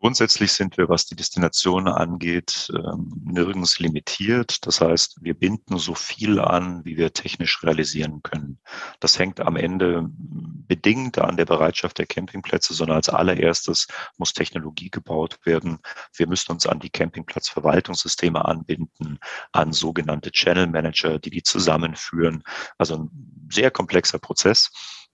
Grundsätzlich 0.05 0.53
sind 0.53 0.77
wir, 0.77 0.87
was 0.87 1.07
die 1.07 1.15
Destination 1.15 1.87
angeht, 1.87 2.71
ähm, 2.75 3.11
nirgends 3.25 3.79
limitiert. 3.79 4.67
Das 4.67 4.79
heißt, 4.79 5.17
wir 5.23 5.33
binden 5.33 5.79
so 5.79 5.95
viel 5.95 6.39
an, 6.39 6.85
wie 6.85 6.95
wir 6.95 7.11
technisch 7.11 7.63
realisieren 7.63 8.21
können. 8.21 8.59
Das 8.99 9.17
hängt 9.17 9.39
am 9.39 9.55
Ende 9.55 10.07
bedingt 10.07 11.17
an 11.17 11.37
der 11.37 11.45
Bereitschaft 11.45 11.97
der 11.97 12.05
Campingplätze, 12.05 12.75
sondern 12.75 12.97
als 12.97 13.09
allererstes 13.09 13.87
muss 14.17 14.33
Technologie 14.33 14.91
gebaut 14.91 15.39
werden. 15.43 15.79
Wir 16.13 16.27
müssen 16.27 16.51
uns 16.51 16.67
an 16.67 16.79
die 16.79 16.91
Campingplatzverwaltungssysteme 16.91 18.45
anbinden, 18.45 19.17
an 19.53 19.73
sogenannte 19.73 20.31
Channel 20.31 20.67
Manager, 20.67 21.17
die 21.17 21.31
die 21.31 21.41
zusammenführen. 21.41 22.43
Also 22.77 22.95
ein 22.95 23.47
sehr 23.49 23.71
komplexer 23.71 24.19
Prozess. 24.19 24.69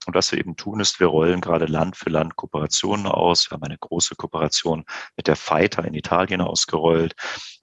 Und 0.06 0.14
was 0.14 0.32
wir 0.32 0.38
eben 0.38 0.56
tun, 0.56 0.80
ist, 0.80 1.00
wir 1.00 1.06
rollen 1.06 1.40
gerade 1.40 1.66
Land 1.66 1.96
für 1.96 2.10
Land 2.10 2.36
Kooperationen 2.36 3.06
aus. 3.06 3.50
Wir 3.50 3.56
haben 3.56 3.64
eine 3.64 3.78
große 3.78 4.14
Kooperation 4.16 4.84
mit 5.16 5.26
der 5.26 5.36
Fighter 5.36 5.84
in 5.84 5.94
Italien 5.94 6.40
ausgerollt. 6.40 7.14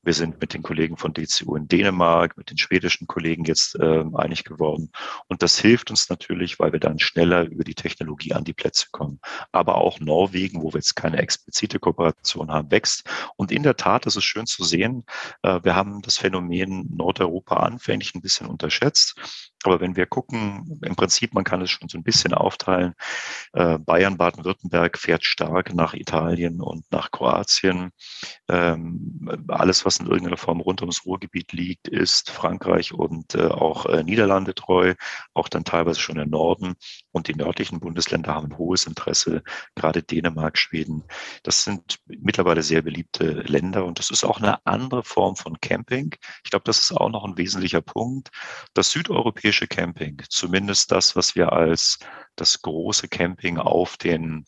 Wir 0.02 0.14
sind 0.14 0.40
mit 0.40 0.54
den 0.54 0.64
Kollegen 0.64 0.96
von 0.96 1.14
DCU 1.14 1.56
in 1.56 1.68
Dänemark, 1.68 2.38
mit 2.38 2.50
den 2.50 2.58
schwedischen 2.58 3.06
Kollegen 3.08 3.44
jetzt 3.44 3.76
äh, 3.76 4.04
einig 4.16 4.46
geworden. 4.46 4.92
Und 5.28 5.42
das 5.42 5.60
hilft 5.60 5.90
uns 5.90 6.10
natürlich, 6.10 6.58
weil 6.60 6.72
wir 6.72 6.80
dann 6.80 7.00
schneller 7.00 7.44
über 7.44 7.64
die 7.64 7.76
Technologie 7.76 8.34
an 8.34 8.46
die 8.46 8.54
Plätze 8.54 8.88
kommen. 8.92 9.20
Aber 9.52 9.76
auch 9.76 10.00
Norwegen, 10.00 10.62
wo 10.62 10.72
wir 10.72 10.80
jetzt 10.80 10.96
keine 10.96 11.18
explizite 11.18 11.80
Kooperation 11.80 12.50
haben, 12.50 12.72
wächst. 12.72 13.04
Und 13.36 13.52
in 13.52 13.64
der 13.64 13.76
Tat 13.76 14.06
ist 14.06 14.16
es 14.16 14.24
schön 14.24 14.46
zu 14.46 14.64
sehen, 14.64 15.06
äh, 15.44 15.60
wir 15.64 15.76
haben 15.76 16.02
das 16.02 16.18
Phänomen 16.18 16.88
Nordeuropa 16.96 17.58
anfänglich 17.58 18.16
ein 18.16 18.22
bisschen 18.22 18.48
unterschätzt. 18.48 19.16
Aber 19.64 19.82
wenn 19.82 19.98
wir 19.98 20.06
gucken, 20.06 20.80
im 20.84 20.96
Prinzip, 20.96 21.34
man 21.34 21.44
kann 21.44 21.62
es 21.62 21.70
schon 21.70 21.90
so 21.90 21.98
ein 21.98 22.04
bisschen 22.04 22.34
aufteilen. 22.34 22.94
Äh, 23.52 23.78
Bayern, 23.78 24.18
Baden-Württemberg 24.18 24.98
fährt 24.98 25.26
stark 25.26 25.74
nach 25.74 25.94
Italien 25.94 26.62
und 26.62 26.90
nach 26.92 27.12
Kroatien. 27.12 27.92
Ähm, 28.48 29.46
alles, 29.50 29.84
was 29.84 29.98
in 29.98 30.06
irgendeiner 30.08 30.38
Form 30.38 30.62
rund 30.62 30.82
ums 30.82 31.06
Ruhrgebiet 31.06 31.52
liegt, 31.52 31.90
ist 31.90 32.32
Frankreich 32.32 32.94
und 32.94 33.36
äh, 33.36 33.48
auch 33.48 33.86
äh, 33.86 34.02
Niederlande 34.04 34.56
treu, 34.56 34.96
auch 35.34 35.50
dann 35.50 35.66
teilweise 35.66 36.00
schon 36.00 36.16
der 36.16 36.26
Norden. 36.26 36.76
Und 37.12 37.28
die 37.28 37.36
nördlichen 37.36 37.82
Bundesländer 37.82 38.34
haben 38.34 38.54
ein 38.54 38.58
hohes 38.58 38.88
Interesse, 38.88 39.44
gerade 39.76 40.04
Dänemark, 40.04 40.58
Schweden. 40.58 41.04
Das 41.44 41.66
sind 41.66 42.00
mittlerweile 42.08 42.64
sehr 42.64 42.82
beliebte 42.82 43.42
Länder 43.42 43.84
und 43.84 44.00
das 44.00 44.10
ist 44.10 44.24
auch 44.24 44.38
eine 44.38 44.66
andere 44.66 45.04
Form 45.04 45.36
von 45.36 45.60
Camping. 45.60 46.16
Ich 46.46 46.50
glaube, 46.50 46.64
das 46.64 46.80
ist 46.80 46.94
auch 46.94 47.10
noch 47.10 47.26
ein 47.26 47.38
wesentlicher 47.38 47.82
Punkt. 47.82 48.30
Das 48.74 48.92
südeuropäische 48.92 49.49
Camping, 49.68 50.22
zumindest 50.30 50.92
das, 50.92 51.16
was 51.16 51.36
wir 51.36 51.52
als 51.54 52.00
das 52.36 52.62
große 52.62 53.08
Camping 53.08 53.58
auf 53.58 53.98
den 53.98 54.46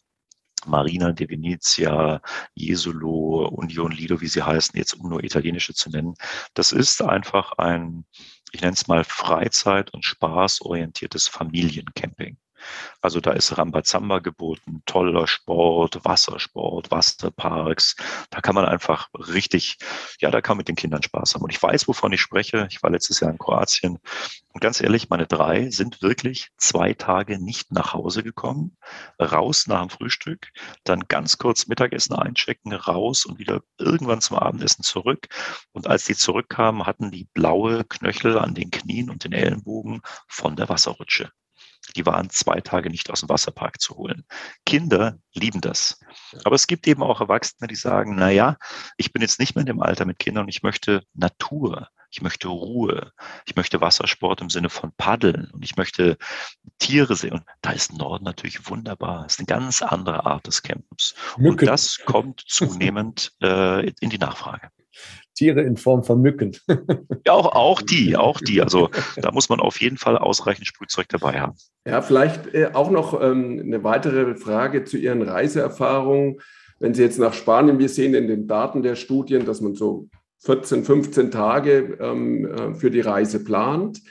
Marina 0.66 1.12
de 1.12 1.30
Venezia, 1.30 2.22
Jesolo, 2.54 3.48
Union 3.48 3.92
Lido, 3.92 4.22
wie 4.22 4.28
sie 4.28 4.44
heißen, 4.44 4.78
jetzt 4.78 4.94
um 4.94 5.10
nur 5.10 5.24
italienische 5.24 5.74
zu 5.74 5.90
nennen. 5.90 6.14
Das 6.54 6.72
ist 6.72 7.02
einfach 7.02 7.54
ein, 7.54 8.06
ich 8.52 8.62
nenne 8.62 8.74
es 8.74 8.88
mal 8.88 9.04
Freizeit- 9.04 9.92
und 9.94 10.06
spaßorientiertes 10.06 11.28
Familiencamping. 11.28 12.38
Also 13.02 13.20
da 13.20 13.32
ist 13.32 13.58
Rambazamba 13.58 14.20
geboten, 14.20 14.84
toller 14.86 15.28
Sport, 15.28 16.04
Wassersport, 16.06 16.92
Wasserparks. 16.92 17.96
Da 18.30 18.42
kann 18.42 18.56
man 18.56 18.66
einfach 18.66 19.10
richtig, 19.14 19.78
ja, 20.20 20.32
da 20.32 20.42
kann 20.42 20.56
man 20.56 20.60
mit 20.60 20.68
den 20.68 20.76
Kindern 20.76 21.04
Spaß 21.04 21.36
haben. 21.36 21.44
Und 21.44 21.52
ich 21.52 21.62
weiß, 21.62 21.88
wovon 21.88 22.14
ich 22.14 22.22
spreche. 22.22 22.68
Ich 22.70 22.84
war 22.84 22.92
letztes 22.92 23.20
Jahr 23.20 23.32
in 23.32 23.38
Kroatien. 23.38 24.00
Und 24.54 24.62
ganz 24.62 24.82
ehrlich, 24.82 25.10
meine 25.10 25.28
drei 25.28 25.70
sind 25.70 26.02
wirklich 26.02 26.50
zwei 26.58 26.94
Tage 26.94 27.44
nicht 27.44 27.72
nach 27.72 27.94
Hause 27.94 28.22
gekommen, 28.22 28.78
raus 29.20 29.66
nach 29.68 29.82
dem 29.82 29.90
Frühstück, 29.90 30.52
dann 30.84 31.08
ganz 31.08 31.38
kurz 31.38 31.68
Mittagessen 31.68 32.16
einchecken, 32.16 32.74
raus 32.74 33.26
und 33.26 33.40
wieder 33.40 33.62
irgendwann 33.78 34.22
zum 34.22 34.38
Abendessen 34.38 34.84
zurück. 34.84 35.28
Und 35.72 35.88
als 35.88 36.06
die 36.06 36.16
zurückkamen, 36.16 36.86
hatten 36.86 37.12
die 37.12 37.30
blaue 37.34 37.86
Knöchel 37.86 38.38
an 38.38 38.54
den 38.54 38.72
Knien 38.72 39.10
und 39.10 39.24
den 39.24 39.34
Ellenbogen 39.34 40.02
von 40.28 40.56
der 40.56 40.70
Wasserrutsche 40.70 41.32
die 41.96 42.06
waren 42.06 42.30
zwei 42.30 42.62
Tage 42.62 42.90
nicht 42.90 43.10
aus 43.10 43.22
dem 43.22 43.30
Wasserpark 43.30 43.82
zu 43.82 43.96
holen. 43.96 44.26
Kinder 44.66 45.18
lieben 45.34 45.62
das. 45.62 46.00
Aber 46.44 46.56
es 46.56 46.68
gibt 46.68 46.88
eben 46.88 47.04
auch 47.04 47.22
Erwachsene, 47.22 47.68
die 47.68 47.76
sagen, 47.76 48.16
na 48.16 48.30
ja, 48.30 48.58
ich 48.98 49.12
bin 49.12 49.22
jetzt 49.22 49.40
nicht 49.40 49.56
mehr 49.56 49.62
in 49.62 49.68
dem 49.68 49.82
Alter 49.82 50.06
mit 50.06 50.20
Kindern 50.20 50.44
und 50.44 50.50
ich 50.50 50.64
möchte 50.64 51.04
Natur. 51.14 51.90
Ich 52.14 52.22
möchte 52.22 52.50
Ruhe. 52.50 53.14
Ich 53.46 53.56
möchte 53.56 53.80
Wassersport 53.80 54.42
im 54.42 54.50
Sinne 54.50 54.70
von 54.70 54.92
Paddeln 54.98 55.50
und 55.54 55.64
ich 55.64 55.78
möchte 55.78 56.18
Tiere 56.78 57.16
sehen. 57.16 57.34
Und 57.34 57.44
da 57.62 57.72
ist 57.72 57.94
Norden 57.94 58.26
natürlich 58.26 58.70
wunderbar. 58.70 59.24
Das 59.24 59.34
ist 59.34 59.40
eine 59.40 59.46
ganz 59.46 59.82
andere 59.82 60.26
Art 60.26 60.46
des 60.46 60.62
Campens. 60.62 61.16
Und 61.38 61.62
das 61.62 62.00
kommt 62.06 62.44
zunehmend 62.46 63.32
äh, 63.42 63.88
in 64.02 64.10
die 64.10 64.18
Nachfrage. 64.18 64.70
Tiere 65.36 65.62
in 65.62 65.78
Form 65.78 66.04
von 66.04 66.22
Mücken. 66.22 66.56
ja, 67.26 67.34
auch, 67.34 67.54
auch 67.54 67.82
die, 67.82 68.18
auch 68.18 68.40
die. 68.40 68.62
Also 68.62 68.90
da 69.18 69.32
muss 69.32 69.50
man 69.50 69.60
auf 69.60 69.80
jeden 69.82 69.98
Fall 69.98 70.18
ausreichend 70.18 70.68
Sprühzeug 70.68 71.08
dabei 71.10 71.40
haben. 71.40 71.56
Ja, 71.86 72.02
vielleicht 72.02 72.54
äh, 72.54 72.72
auch 72.74 72.92
noch 72.92 73.20
ähm, 73.22 73.62
eine 73.64 73.84
weitere 73.84 74.36
Frage 74.36 74.84
zu 74.84 74.98
Ihren 74.98 75.22
Reiseerfahrungen. 75.22 76.40
Wenn 76.80 76.94
Sie 76.94 77.04
jetzt 77.04 77.20
nach 77.20 77.34
Spanien, 77.34 77.80
wir 77.80 77.90
sehen 77.90 78.14
in 78.14 78.28
den 78.28 78.48
Daten 78.48 78.84
der 78.84 78.96
Studien, 78.96 79.46
dass 79.46 79.62
man 79.62 79.76
so 79.76 80.10
14, 80.40 80.84
15 80.84 81.32
Tage 81.32 81.98
ähm, 82.00 82.46
äh, 82.46 82.74
für 82.74 82.92
die 82.92 83.02
Reise 83.02 83.44
plant. 83.44 84.02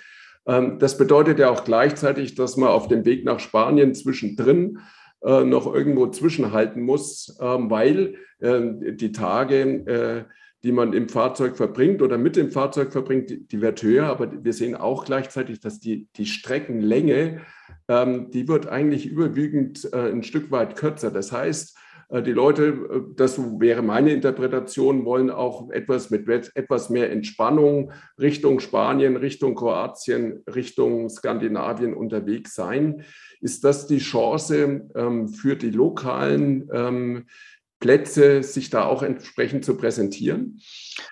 Ähm, 0.46 0.78
das 0.78 0.96
bedeutet 0.96 1.38
ja 1.38 1.50
auch 1.50 1.64
gleichzeitig, 1.64 2.34
dass 2.34 2.56
man 2.56 2.70
auf 2.70 2.88
dem 2.88 3.04
Weg 3.04 3.24
nach 3.24 3.40
Spanien 3.40 3.94
zwischendrin 3.94 4.78
äh, 5.22 5.44
noch 5.44 5.72
irgendwo 5.72 6.06
zwischenhalten 6.06 6.82
muss, 6.82 7.36
weil 7.38 8.14
die 8.42 9.12
Tage 9.12 10.26
die 10.62 10.72
man 10.72 10.92
im 10.92 11.08
Fahrzeug 11.08 11.56
verbringt 11.56 12.02
oder 12.02 12.18
mit 12.18 12.36
dem 12.36 12.50
Fahrzeug 12.50 12.92
verbringt, 12.92 13.30
die, 13.30 13.46
die 13.46 13.60
wird 13.60 13.82
höher, 13.82 14.06
aber 14.06 14.44
wir 14.44 14.52
sehen 14.52 14.74
auch 14.74 15.04
gleichzeitig, 15.04 15.60
dass 15.60 15.80
die, 15.80 16.08
die 16.16 16.26
Streckenlänge, 16.26 17.40
ähm, 17.88 18.30
die 18.30 18.46
wird 18.46 18.68
eigentlich 18.68 19.06
überwiegend 19.06 19.90
äh, 19.92 20.10
ein 20.10 20.22
Stück 20.22 20.50
weit 20.50 20.76
kürzer. 20.76 21.10
Das 21.10 21.32
heißt, 21.32 21.76
äh, 22.10 22.22
die 22.22 22.32
Leute, 22.32 22.64
äh, 22.64 23.14
das 23.16 23.38
wäre 23.38 23.82
meine 23.82 24.12
Interpretation, 24.12 25.04
wollen 25.04 25.30
auch 25.30 25.70
etwas 25.70 26.10
mit 26.10 26.28
etwas 26.54 26.90
mehr 26.90 27.10
Entspannung 27.10 27.92
Richtung 28.18 28.60
Spanien, 28.60 29.16
Richtung 29.16 29.54
Kroatien, 29.54 30.42
Richtung 30.52 31.08
Skandinavien 31.08 31.94
unterwegs 31.94 32.54
sein. 32.54 33.04
Ist 33.40 33.64
das 33.64 33.86
die 33.86 33.98
Chance 33.98 34.88
ähm, 34.94 35.28
für 35.28 35.56
die 35.56 35.70
lokalen 35.70 36.68
ähm, 36.72 37.24
Plätze, 37.80 38.42
sich 38.42 38.70
da 38.70 38.84
auch 38.84 39.02
entsprechend 39.02 39.64
zu 39.64 39.76
präsentieren 39.76 40.60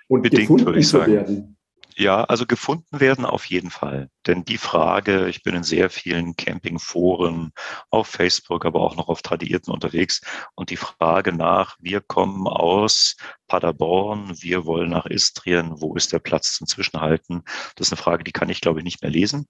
und 0.07 0.21
Bedingt, 0.21 0.47
gefunden 0.47 0.81
zu 0.83 1.05
werden? 1.05 1.57
Ja, 1.99 2.23
also 2.23 2.45
gefunden 2.45 3.01
werden 3.01 3.25
auf 3.25 3.43
jeden 3.43 3.71
Fall. 3.71 4.09
Denn 4.25 4.45
die 4.45 4.57
Frage, 4.57 5.27
ich 5.27 5.43
bin 5.43 5.53
in 5.53 5.63
sehr 5.63 5.89
vielen 5.89 6.37
Campingforen 6.37 7.51
auf 7.89 8.07
Facebook, 8.07 8.63
aber 8.63 8.79
auch 8.79 8.95
noch 8.95 9.09
auf 9.09 9.21
Tradierten 9.21 9.73
unterwegs 9.73 10.21
und 10.55 10.69
die 10.69 10.77
Frage 10.77 11.33
nach, 11.33 11.75
wir 11.81 11.99
kommen 11.99 12.47
aus 12.47 13.17
Paderborn, 13.49 14.31
wir 14.41 14.65
wollen 14.65 14.91
nach 14.91 15.07
Istrien, 15.07 15.73
wo 15.81 15.95
ist 15.95 16.13
der 16.13 16.19
Platz 16.19 16.53
zum 16.53 16.67
Zwischenhalten? 16.67 17.43
Das 17.75 17.87
ist 17.87 17.93
eine 17.93 18.01
Frage, 18.01 18.23
die 18.23 18.31
kann 18.31 18.47
ich, 18.47 18.61
glaube 18.61 18.79
ich, 18.79 18.85
nicht 18.85 19.01
mehr 19.01 19.11
lesen. 19.11 19.47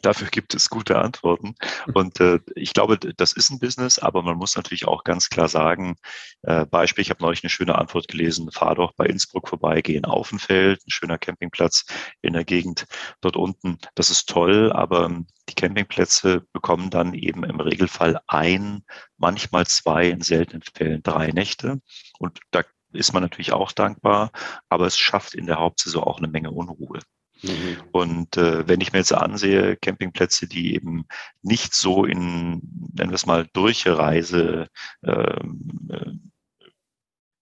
Dafür 0.00 0.28
gibt 0.28 0.54
es 0.54 0.70
gute 0.70 0.98
Antworten. 0.98 1.54
Und 1.94 2.18
äh, 2.18 2.40
ich 2.56 2.72
glaube, 2.72 2.98
das 2.98 3.32
ist 3.32 3.50
ein 3.50 3.60
Business, 3.60 4.00
aber 4.00 4.22
man 4.22 4.36
muss 4.38 4.56
natürlich 4.56 4.88
auch 4.88 5.04
ganz 5.04 5.28
klar 5.28 5.48
sagen, 5.48 5.96
äh, 6.42 6.66
Beispiel, 6.66 7.02
ich 7.02 7.10
habe 7.10 7.22
neulich 7.22 7.44
eine 7.44 7.50
schöne 7.50 7.78
Antwort 7.78 8.08
gelesen, 8.08 8.50
fahr 8.50 8.74
doch 8.74 8.92
bei 8.94 9.06
Innsbruck 9.06 9.48
vorbei, 9.48 9.82
geh 9.82 9.96
in 9.96 10.06
Aufenfeld, 10.06 10.80
ein 10.84 10.90
schöner 10.90 11.18
Campingplatz 11.18 11.84
in 12.22 12.32
der 12.32 12.44
Gegend 12.44 12.86
dort 13.20 13.36
unten. 13.36 13.78
Das 13.94 14.10
ist 14.10 14.28
toll, 14.28 14.72
aber 14.72 15.10
die 15.48 15.54
Campingplätze 15.54 16.46
bekommen 16.52 16.90
dann 16.90 17.14
eben 17.14 17.44
im 17.44 17.60
Regelfall 17.60 18.20
ein, 18.26 18.84
manchmal 19.18 19.66
zwei, 19.66 20.08
in 20.08 20.22
seltenen 20.22 20.62
Fällen 20.62 21.02
drei 21.02 21.28
Nächte. 21.28 21.80
Und 22.18 22.40
da 22.50 22.62
ist 22.92 23.12
man 23.12 23.22
natürlich 23.22 23.52
auch 23.52 23.72
dankbar, 23.72 24.30
aber 24.68 24.86
es 24.86 24.98
schafft 24.98 25.34
in 25.34 25.46
der 25.46 25.58
Hauptsaison 25.58 26.02
auch 26.04 26.18
eine 26.18 26.28
Menge 26.28 26.50
Unruhe. 26.50 27.00
Mhm. 27.42 27.76
Und 27.90 28.36
äh, 28.36 28.66
wenn 28.68 28.80
ich 28.80 28.92
mir 28.92 29.00
jetzt 29.00 29.12
ansehe, 29.12 29.76
Campingplätze, 29.76 30.46
die 30.46 30.74
eben 30.74 31.06
nicht 31.42 31.74
so 31.74 32.04
in, 32.04 32.60
nennen 32.94 33.10
wir 33.10 33.14
es 33.14 33.26
mal, 33.26 33.46
Durchreise 33.52 34.68
ähm, 35.02 35.88
äh, 35.90 36.12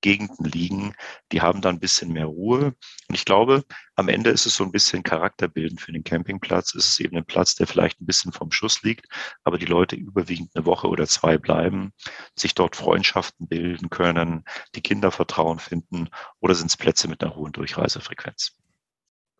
Gegenden 0.00 0.44
liegen, 0.44 0.94
die 1.32 1.40
haben 1.40 1.60
da 1.60 1.68
ein 1.68 1.80
bisschen 1.80 2.12
mehr 2.12 2.26
Ruhe. 2.26 2.74
Und 3.08 3.14
ich 3.14 3.24
glaube, 3.24 3.64
am 3.94 4.08
Ende 4.08 4.30
ist 4.30 4.46
es 4.46 4.56
so 4.56 4.64
ein 4.64 4.72
bisschen 4.72 5.02
charakterbildend 5.02 5.80
für 5.80 5.92
den 5.92 6.04
Campingplatz. 6.04 6.74
Es 6.74 6.88
ist 6.88 7.00
eben 7.00 7.16
ein 7.16 7.24
Platz, 7.24 7.54
der 7.54 7.66
vielleicht 7.66 8.00
ein 8.00 8.06
bisschen 8.06 8.32
vom 8.32 8.50
Schuss 8.50 8.82
liegt, 8.82 9.06
aber 9.44 9.58
die 9.58 9.66
Leute 9.66 9.96
überwiegend 9.96 10.50
eine 10.54 10.66
Woche 10.66 10.88
oder 10.88 11.06
zwei 11.06 11.38
bleiben, 11.38 11.92
sich 12.34 12.54
dort 12.54 12.76
Freundschaften 12.76 13.48
bilden 13.48 13.90
können, 13.90 14.44
die 14.74 14.80
Kinder 14.80 15.10
Vertrauen 15.10 15.58
finden 15.58 16.08
oder 16.40 16.54
sind 16.54 16.70
es 16.70 16.76
Plätze 16.76 17.08
mit 17.08 17.22
einer 17.22 17.36
hohen 17.36 17.52
Durchreisefrequenz. 17.52 18.56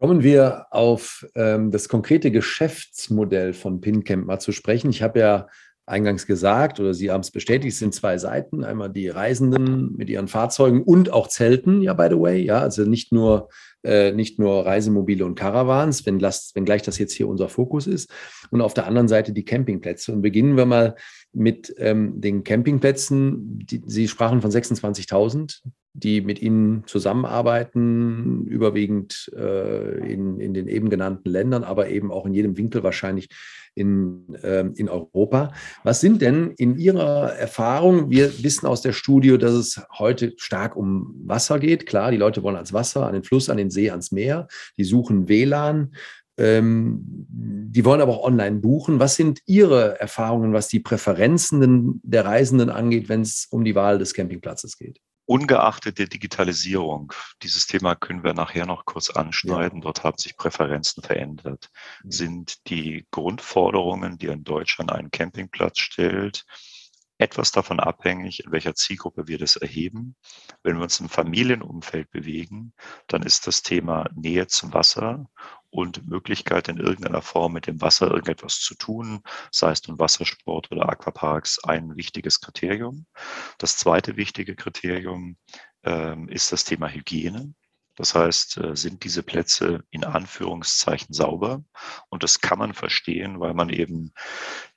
Kommen 0.00 0.22
wir 0.22 0.66
auf 0.70 1.26
ähm, 1.34 1.70
das 1.70 1.90
konkrete 1.90 2.30
Geschäftsmodell 2.30 3.52
von 3.52 3.82
PinCamp 3.82 4.26
mal 4.26 4.40
zu 4.40 4.50
sprechen. 4.50 4.88
Ich 4.88 5.02
habe 5.02 5.20
ja 5.20 5.48
eingangs 5.90 6.26
gesagt 6.26 6.80
oder 6.80 6.94
Sie 6.94 7.10
haben 7.10 7.20
es 7.20 7.30
bestätigt, 7.30 7.74
es 7.74 7.80
sind 7.80 7.94
zwei 7.94 8.16
Seiten. 8.16 8.64
Einmal 8.64 8.90
die 8.90 9.08
Reisenden 9.08 9.94
mit 9.96 10.08
ihren 10.08 10.28
Fahrzeugen 10.28 10.82
und 10.82 11.12
auch 11.12 11.28
Zelten, 11.28 11.82
ja, 11.82 11.92
by 11.92 12.06
the 12.10 12.18
way. 12.18 12.42
Ja, 12.42 12.60
also 12.60 12.84
nicht 12.84 13.12
nur, 13.12 13.48
äh, 13.82 14.12
nicht 14.12 14.38
nur 14.38 14.64
Reisemobile 14.64 15.24
und 15.24 15.34
Caravans, 15.34 16.06
wenn 16.06 16.18
das, 16.18 16.52
wenngleich 16.54 16.82
das 16.82 16.98
jetzt 16.98 17.12
hier 17.12 17.28
unser 17.28 17.48
Fokus 17.48 17.86
ist. 17.86 18.10
Und 18.50 18.60
auf 18.60 18.74
der 18.74 18.86
anderen 18.86 19.08
Seite 19.08 19.32
die 19.32 19.44
Campingplätze. 19.44 20.12
Und 20.12 20.22
beginnen 20.22 20.56
wir 20.56 20.66
mal 20.66 20.94
mit 21.32 21.74
ähm, 21.78 22.20
den 22.20 22.44
Campingplätzen. 22.44 23.58
Die, 23.58 23.82
Sie 23.84 24.08
sprachen 24.08 24.40
von 24.40 24.50
26.000 24.50 25.60
die 25.92 26.20
mit 26.20 26.40
ihnen 26.40 26.84
zusammenarbeiten, 26.86 28.46
überwiegend 28.46 29.30
äh, 29.36 30.12
in, 30.12 30.38
in 30.40 30.54
den 30.54 30.68
eben 30.68 30.88
genannten 30.88 31.28
Ländern, 31.28 31.64
aber 31.64 31.88
eben 31.88 32.12
auch 32.12 32.26
in 32.26 32.34
jedem 32.34 32.56
Winkel 32.56 32.82
wahrscheinlich 32.82 33.28
in, 33.74 34.34
äh, 34.42 34.66
in 34.76 34.88
Europa. 34.88 35.52
Was 35.84 36.00
sind 36.00 36.22
denn 36.22 36.52
in 36.56 36.76
Ihrer 36.76 37.32
Erfahrung, 37.34 38.10
wir 38.10 38.42
wissen 38.42 38.66
aus 38.66 38.82
der 38.82 38.92
Studie, 38.92 39.36
dass 39.38 39.52
es 39.52 39.82
heute 39.98 40.34
stark 40.36 40.76
um 40.76 41.14
Wasser 41.24 41.58
geht. 41.58 41.86
Klar, 41.86 42.10
die 42.10 42.16
Leute 42.16 42.42
wollen 42.42 42.56
ans 42.56 42.72
Wasser, 42.72 43.06
an 43.06 43.14
den 43.14 43.24
Fluss, 43.24 43.48
an 43.48 43.56
den 43.56 43.70
See, 43.70 43.90
ans 43.90 44.12
Meer. 44.12 44.48
Die 44.76 44.84
suchen 44.84 45.28
WLAN. 45.28 45.92
Ähm, 46.38 47.02
die 47.28 47.84
wollen 47.84 48.00
aber 48.00 48.12
auch 48.12 48.24
online 48.24 48.58
buchen. 48.58 48.98
Was 48.98 49.16
sind 49.16 49.40
Ihre 49.46 50.00
Erfahrungen, 50.00 50.52
was 50.52 50.68
die 50.68 50.80
Präferenzen 50.80 52.00
der 52.02 52.24
Reisenden 52.24 52.70
angeht, 52.70 53.08
wenn 53.08 53.20
es 53.20 53.46
um 53.50 53.64
die 53.64 53.74
Wahl 53.74 53.98
des 53.98 54.14
Campingplatzes 54.14 54.78
geht? 54.78 55.00
Ungeachtet 55.30 56.00
der 56.00 56.08
Digitalisierung, 56.08 57.12
dieses 57.44 57.68
Thema 57.68 57.94
können 57.94 58.24
wir 58.24 58.34
nachher 58.34 58.66
noch 58.66 58.84
kurz 58.84 59.10
anschneiden, 59.10 59.78
ja. 59.78 59.84
dort 59.84 60.02
haben 60.02 60.18
sich 60.18 60.36
Präferenzen 60.36 61.04
verändert, 61.04 61.70
mhm. 62.02 62.10
sind 62.10 62.68
die 62.68 63.06
Grundforderungen, 63.12 64.18
die 64.18 64.26
in 64.26 64.42
Deutschland 64.42 64.90
einen 64.90 65.12
Campingplatz 65.12 65.78
stellt, 65.78 66.44
etwas 67.20 67.52
davon 67.52 67.80
abhängig, 67.80 68.44
in 68.44 68.52
welcher 68.52 68.74
Zielgruppe 68.74 69.28
wir 69.28 69.38
das 69.38 69.56
erheben. 69.56 70.16
Wenn 70.62 70.76
wir 70.76 70.82
uns 70.82 71.00
im 71.00 71.08
Familienumfeld 71.08 72.10
bewegen, 72.10 72.72
dann 73.08 73.22
ist 73.22 73.46
das 73.46 73.62
Thema 73.62 74.08
Nähe 74.14 74.46
zum 74.46 74.72
Wasser 74.72 75.28
und 75.68 76.08
Möglichkeit 76.08 76.68
in 76.68 76.78
irgendeiner 76.78 77.22
Form 77.22 77.52
mit 77.52 77.66
dem 77.66 77.80
Wasser 77.80 78.10
irgendetwas 78.10 78.60
zu 78.60 78.74
tun, 78.74 79.22
sei 79.52 79.70
es 79.70 79.86
nun 79.86 79.98
Wassersport 79.98 80.72
oder 80.72 80.88
Aquaparks, 80.88 81.62
ein 81.62 81.96
wichtiges 81.96 82.40
Kriterium. 82.40 83.06
Das 83.58 83.76
zweite 83.76 84.16
wichtige 84.16 84.56
Kriterium 84.56 85.36
ähm, 85.84 86.28
ist 86.28 86.52
das 86.52 86.64
Thema 86.64 86.88
Hygiene. 86.88 87.54
Das 87.96 88.14
heißt, 88.14 88.56
äh, 88.56 88.76
sind 88.76 89.04
diese 89.04 89.22
Plätze 89.22 89.84
in 89.90 90.04
Anführungszeichen 90.04 91.12
sauber? 91.12 91.62
Und 92.08 92.22
das 92.22 92.40
kann 92.40 92.58
man 92.58 92.72
verstehen, 92.72 93.40
weil 93.40 93.52
man 93.52 93.68
eben, 93.68 94.14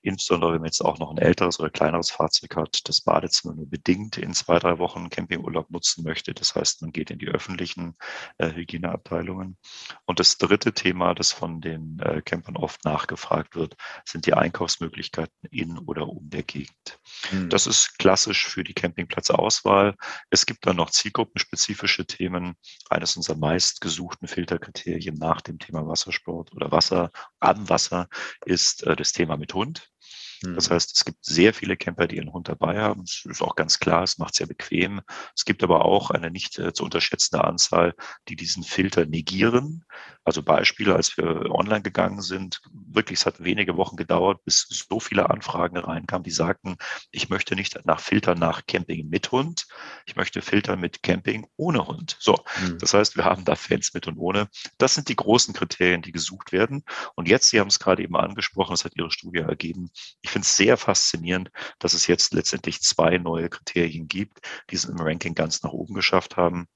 insbesondere 0.03 0.51
wenn 0.53 0.59
man 0.59 0.67
jetzt 0.67 0.81
auch 0.81 0.99
noch 0.99 1.11
ein 1.11 1.17
älteres 1.17 1.59
oder 1.59 1.69
kleineres 1.69 2.11
Fahrzeug 2.11 2.55
hat, 2.57 2.87
das 2.87 3.01
Badezimmer 3.01 3.55
nur 3.55 3.69
bedingt 3.69 4.17
in 4.17 4.33
zwei, 4.33 4.59
drei 4.59 4.77
Wochen 4.77 5.09
Campingurlaub 5.09 5.71
nutzen 5.71 6.03
möchte. 6.03 6.33
Das 6.33 6.55
heißt, 6.55 6.81
man 6.81 6.91
geht 6.91 7.09
in 7.09 7.19
die 7.19 7.29
öffentlichen 7.29 7.95
äh, 8.37 8.51
Hygieneabteilungen. 8.51 9.57
Und 10.05 10.19
das 10.19 10.37
dritte 10.37 10.73
Thema, 10.73 11.15
das 11.15 11.31
von 11.31 11.61
den 11.61 11.99
äh, 11.99 12.21
Campern 12.21 12.57
oft 12.57 12.83
nachgefragt 12.83 13.55
wird, 13.55 13.75
sind 14.05 14.25
die 14.25 14.33
Einkaufsmöglichkeiten 14.33 15.33
in 15.49 15.77
oder 15.79 16.07
um 16.07 16.29
der 16.29 16.43
Gegend. 16.43 16.99
Mhm. 17.31 17.49
Das 17.49 17.65
ist 17.65 17.97
klassisch 17.97 18.47
für 18.47 18.63
die 18.63 18.73
Campingplatzauswahl. 18.73 19.95
Es 20.29 20.45
gibt 20.45 20.65
dann 20.67 20.75
noch 20.75 20.89
zielgruppenspezifische 20.89 22.05
Themen. 22.05 22.55
Eines 22.89 23.15
unserer 23.15 23.37
meistgesuchten 23.37 24.27
Filterkriterien 24.27 25.15
nach 25.15 25.39
dem 25.39 25.59
Thema 25.59 25.87
Wassersport 25.87 26.51
oder 26.53 26.71
Wasser 26.71 27.11
am 27.39 27.69
Wasser 27.69 28.09
ist 28.45 28.83
äh, 28.83 28.95
das 28.95 29.13
Thema 29.13 29.37
mit 29.37 29.53
Hund. 29.53 29.92
Das 30.43 30.69
mhm. 30.69 30.73
heißt, 30.73 30.95
es 30.95 31.05
gibt 31.05 31.23
sehr 31.23 31.53
viele 31.53 31.77
Camper, 31.77 32.07
die 32.07 32.17
ihren 32.17 32.33
Hund 32.33 32.49
dabei 32.49 32.79
haben. 32.79 33.05
Das 33.05 33.23
ist 33.25 33.41
auch 33.41 33.55
ganz 33.55 33.79
klar, 33.79 34.03
es 34.03 34.17
macht 34.17 34.35
sehr 34.35 34.47
bequem. 34.47 35.01
Es 35.35 35.45
gibt 35.45 35.63
aber 35.63 35.85
auch 35.85 36.11
eine 36.11 36.29
nicht 36.29 36.59
äh, 36.59 36.73
zu 36.73 36.83
unterschätzende 36.83 37.43
Anzahl, 37.43 37.95
die 38.27 38.35
diesen 38.35 38.63
Filter 38.63 39.05
negieren. 39.05 39.85
Also 40.25 40.41
Beispiele, 40.41 40.95
als 40.95 41.17
wir 41.17 41.51
online 41.51 41.81
gegangen 41.81 42.21
sind, 42.21 42.61
wirklich, 42.71 43.19
es 43.19 43.25
hat 43.25 43.43
wenige 43.43 43.75
Wochen 43.77 43.97
gedauert, 43.97 44.43
bis 44.45 44.67
so 44.89 44.99
viele 44.99 45.29
Anfragen 45.29 45.77
reinkamen, 45.77 46.23
die 46.23 46.31
sagten, 46.31 46.77
ich 47.11 47.29
möchte 47.29 47.55
nicht 47.55 47.79
nach 47.85 47.99
Filtern 47.99 48.39
nach 48.39 48.65
Camping 48.65 49.09
mit 49.09 49.31
Hund, 49.31 49.67
ich 50.05 50.15
möchte 50.15 50.41
filtern 50.41 50.79
mit 50.79 51.03
Camping 51.03 51.47
ohne 51.57 51.87
Hund. 51.87 52.17
So, 52.19 52.37
mhm. 52.61 52.77
das 52.79 52.93
heißt, 52.93 53.17
wir 53.17 53.25
haben 53.25 53.43
da 53.43 53.55
Fans 53.55 53.93
mit 53.93 54.07
und 54.07 54.17
ohne. 54.17 54.47
Das 54.77 54.95
sind 54.95 55.09
die 55.09 55.15
großen 55.15 55.53
Kriterien, 55.53 56.01
die 56.01 56.11
gesucht 56.11 56.51
werden. 56.51 56.83
Und 57.15 57.27
jetzt, 57.27 57.49
Sie 57.49 57.59
haben 57.59 57.67
es 57.67 57.79
gerade 57.79 58.03
eben 58.03 58.15
angesprochen, 58.15 58.71
das 58.71 58.85
hat 58.85 58.95
Ihre 58.95 59.11
Studie 59.11 59.39
ergeben. 59.39 59.91
Ich 60.21 60.31
finde 60.33 60.45
es 60.45 60.55
sehr 60.55 60.77
faszinierend, 60.77 61.51
dass 61.79 61.93
es 61.93 62.07
jetzt 62.07 62.33
letztendlich 62.33 62.81
zwei 62.81 63.17
neue 63.17 63.49
Kriterien 63.49 64.07
gibt, 64.07 64.39
die 64.69 64.75
es 64.75 64.85
im 64.85 64.99
Ranking 64.99 65.35
ganz 65.35 65.63
nach 65.63 65.71
oben 65.71 65.93
geschafft 65.93 66.35
haben. 66.37 66.67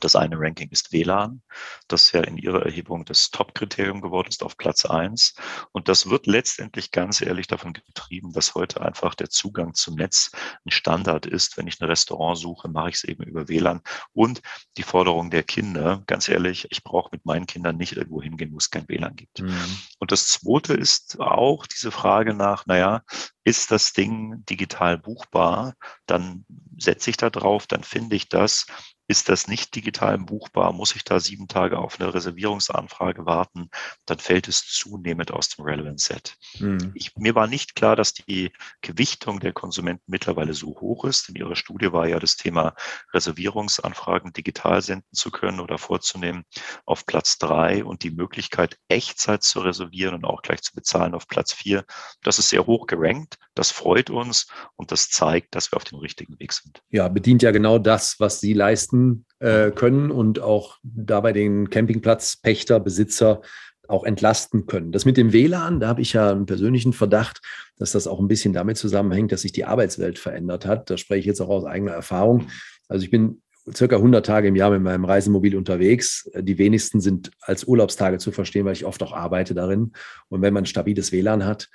Das 0.00 0.16
eine 0.16 0.38
Ranking 0.38 0.70
ist 0.70 0.92
WLAN, 0.92 1.42
das 1.88 2.12
ja 2.12 2.22
in 2.22 2.36
ihrer 2.36 2.64
Erhebung 2.64 3.04
das 3.04 3.30
Top-Kriterium 3.30 4.00
geworden 4.00 4.28
ist 4.28 4.42
auf 4.42 4.56
Platz 4.56 4.84
eins. 4.84 5.34
Und 5.72 5.88
das 5.88 6.10
wird 6.10 6.26
letztendlich 6.26 6.90
ganz 6.90 7.20
ehrlich 7.20 7.46
davon 7.46 7.72
getrieben, 7.72 8.32
dass 8.32 8.54
heute 8.54 8.80
einfach 8.80 9.14
der 9.14 9.30
Zugang 9.30 9.74
zum 9.74 9.94
Netz 9.94 10.30
ein 10.64 10.70
Standard 10.70 11.26
ist. 11.26 11.56
Wenn 11.56 11.66
ich 11.66 11.80
ein 11.80 11.88
Restaurant 11.88 12.38
suche, 12.38 12.68
mache 12.68 12.90
ich 12.90 12.96
es 12.96 13.04
eben 13.04 13.22
über 13.24 13.48
WLAN. 13.48 13.80
Und 14.12 14.40
die 14.76 14.82
Forderung 14.82 15.30
der 15.30 15.42
Kinder, 15.42 16.02
ganz 16.06 16.28
ehrlich, 16.28 16.66
ich 16.70 16.82
brauche 16.82 17.10
mit 17.12 17.24
meinen 17.26 17.46
Kindern 17.46 17.76
nicht 17.76 17.96
irgendwo 17.96 18.22
hingehen, 18.22 18.52
wo 18.52 18.58
es 18.58 18.70
kein 18.70 18.88
WLAN 18.88 19.16
gibt. 19.16 19.40
Mhm. 19.40 19.78
Und 19.98 20.12
das 20.12 20.28
zweite 20.28 20.74
ist 20.74 21.20
auch 21.20 21.66
diese 21.66 21.90
Frage 21.90 22.34
nach, 22.34 22.66
naja, 22.66 23.02
ist 23.44 23.70
das 23.70 23.92
Ding 23.92 24.44
digital 24.46 24.98
buchbar? 24.98 25.74
Dann 26.06 26.44
setze 26.78 27.10
ich 27.10 27.16
da 27.16 27.30
drauf, 27.30 27.66
dann 27.66 27.84
finde 27.84 28.16
ich 28.16 28.28
das 28.28 28.66
Ist 29.10 29.28
das 29.28 29.48
nicht 29.48 29.74
digital 29.74 30.18
buchbar? 30.18 30.72
Muss 30.72 30.94
ich 30.94 31.02
da 31.02 31.18
sieben 31.18 31.48
Tage 31.48 31.78
auf 31.78 31.98
eine 31.98 32.14
Reservierungsanfrage 32.14 33.26
warten? 33.26 33.68
Dann 34.06 34.20
fällt 34.20 34.46
es 34.46 34.64
zunehmend 34.68 35.32
aus 35.32 35.48
dem 35.48 35.64
Relevant 35.64 35.98
Set. 35.98 36.36
Mhm. 36.60 36.92
Ich, 36.94 37.16
mir 37.16 37.34
war 37.34 37.48
nicht 37.48 37.74
klar, 37.74 37.96
dass 37.96 38.14
die 38.14 38.52
Gewichtung 38.82 39.40
der 39.40 39.52
Konsumenten 39.52 40.04
mittlerweile 40.06 40.54
so 40.54 40.68
hoch 40.68 41.04
ist. 41.04 41.28
In 41.28 41.34
Ihrer 41.34 41.56
Studie 41.56 41.92
war 41.92 42.06
ja 42.06 42.20
das 42.20 42.36
Thema 42.36 42.76
Reservierungsanfragen 43.12 44.32
digital 44.32 44.80
senden 44.80 45.12
zu 45.12 45.32
können 45.32 45.58
oder 45.58 45.76
vorzunehmen 45.76 46.44
auf 46.86 47.04
Platz 47.04 47.36
drei 47.36 47.84
und 47.84 48.04
die 48.04 48.12
Möglichkeit, 48.12 48.78
Echtzeit 48.86 49.42
zu 49.42 49.58
reservieren 49.58 50.14
und 50.14 50.24
auch 50.24 50.42
gleich 50.42 50.62
zu 50.62 50.72
bezahlen 50.72 51.14
auf 51.14 51.26
Platz 51.26 51.52
vier. 51.52 51.84
Das 52.22 52.38
ist 52.38 52.50
sehr 52.50 52.64
hoch 52.64 52.86
gerankt. 52.86 53.38
Das 53.54 53.72
freut 53.72 54.08
uns 54.08 54.46
und 54.76 54.92
das 54.92 55.10
zeigt, 55.10 55.56
dass 55.56 55.72
wir 55.72 55.78
auf 55.78 55.84
dem 55.84 55.98
richtigen 55.98 56.38
Weg 56.38 56.52
sind. 56.52 56.80
Ja, 56.90 57.08
bedient 57.08 57.42
ja 57.42 57.50
genau 57.50 57.80
das, 57.80 58.20
was 58.20 58.38
Sie 58.38 58.52
leisten 58.52 58.99
leisten 59.00 59.24
äh, 59.40 59.70
können 59.70 60.10
und 60.10 60.40
auch 60.40 60.78
dabei 60.82 61.32
den 61.32 61.70
Campingplatzpächter, 61.70 62.80
Besitzer 62.80 63.42
auch 63.88 64.04
entlasten 64.04 64.66
können. 64.66 64.92
Das 64.92 65.04
mit 65.04 65.16
dem 65.16 65.32
WLAN, 65.32 65.80
da 65.80 65.88
habe 65.88 66.00
ich 66.00 66.12
ja 66.12 66.30
einen 66.30 66.46
persönlichen 66.46 66.92
Verdacht, 66.92 67.40
dass 67.76 67.92
das 67.92 68.06
auch 68.06 68.20
ein 68.20 68.28
bisschen 68.28 68.52
damit 68.52 68.76
zusammenhängt, 68.76 69.32
dass 69.32 69.42
sich 69.42 69.52
die 69.52 69.64
Arbeitswelt 69.64 70.18
verändert 70.18 70.64
hat. 70.64 70.90
Da 70.90 70.96
spreche 70.96 71.20
ich 71.20 71.26
jetzt 71.26 71.40
auch 71.40 71.48
aus 71.48 71.64
eigener 71.64 71.92
Erfahrung. 71.92 72.46
Also 72.88 73.04
ich 73.04 73.10
bin 73.10 73.42
circa 73.74 73.96
100 73.96 74.24
Tage 74.24 74.48
im 74.48 74.56
Jahr 74.56 74.70
mit 74.70 74.82
meinem 74.82 75.04
Reisemobil 75.04 75.56
unterwegs. 75.56 76.30
Die 76.36 76.58
wenigsten 76.58 77.00
sind 77.00 77.32
als 77.40 77.64
Urlaubstage 77.64 78.18
zu 78.18 78.30
verstehen, 78.30 78.64
weil 78.64 78.74
ich 78.74 78.84
oft 78.84 79.02
auch 79.02 79.12
arbeite 79.12 79.54
darin. 79.54 79.92
Und 80.28 80.40
wenn 80.42 80.54
man 80.54 80.66
stabiles 80.66 81.10
WLAN 81.10 81.44
hat, 81.44 81.68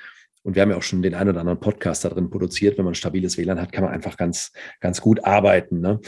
und 0.44 0.56
wir 0.56 0.62
haben 0.62 0.70
ja 0.70 0.78
auch 0.78 0.84
schon 0.84 1.02
den 1.02 1.16
einen 1.16 1.32
oder 1.32 1.40
anderen 1.40 1.60
Podcast 1.60 2.06
da 2.06 2.10
drin 2.10 2.30
produziert, 2.30 2.78
wenn 2.78 2.86
man 2.86 2.94
stabiles 2.94 3.38
WLAN 3.38 3.60
hat, 3.60 3.72
kann 3.72 3.84
man 3.84 3.92
einfach 3.92 4.16
ganz, 4.16 4.52
ganz 4.80 5.02
gut 5.02 5.26
arbeiten. 5.26 5.82
Ne? 5.82 6.00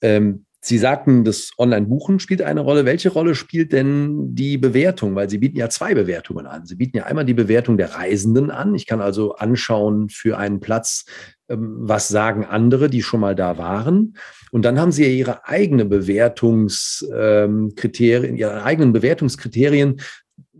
Ähm, 0.00 0.46
Sie 0.62 0.76
sagten, 0.76 1.24
das 1.24 1.52
Online-Buchen 1.56 2.20
spielt 2.20 2.42
eine 2.42 2.60
Rolle. 2.60 2.84
Welche 2.84 3.08
Rolle 3.08 3.34
spielt 3.34 3.72
denn 3.72 4.34
die 4.34 4.58
Bewertung? 4.58 5.14
Weil 5.14 5.30
Sie 5.30 5.38
bieten 5.38 5.56
ja 5.56 5.70
zwei 5.70 5.94
Bewertungen 5.94 6.46
an. 6.46 6.66
Sie 6.66 6.74
bieten 6.74 6.98
ja 6.98 7.04
einmal 7.04 7.24
die 7.24 7.32
Bewertung 7.32 7.78
der 7.78 7.94
Reisenden 7.94 8.50
an. 8.50 8.74
Ich 8.74 8.86
kann 8.86 9.00
also 9.00 9.36
anschauen 9.36 10.10
für 10.10 10.36
einen 10.36 10.60
Platz, 10.60 11.06
ähm, 11.48 11.76
was 11.80 12.08
sagen 12.08 12.44
andere, 12.44 12.90
die 12.90 13.02
schon 13.02 13.20
mal 13.20 13.34
da 13.34 13.56
waren. 13.56 14.18
Und 14.50 14.66
dann 14.66 14.78
haben 14.78 14.92
Sie 14.92 15.02
ja 15.02 15.08
Ihre 15.08 15.48
eigene 15.48 15.86
Bewertungskriterien, 15.86 18.36
Ihre 18.36 18.62
eigenen 18.62 18.92
Bewertungskriterien 18.92 20.02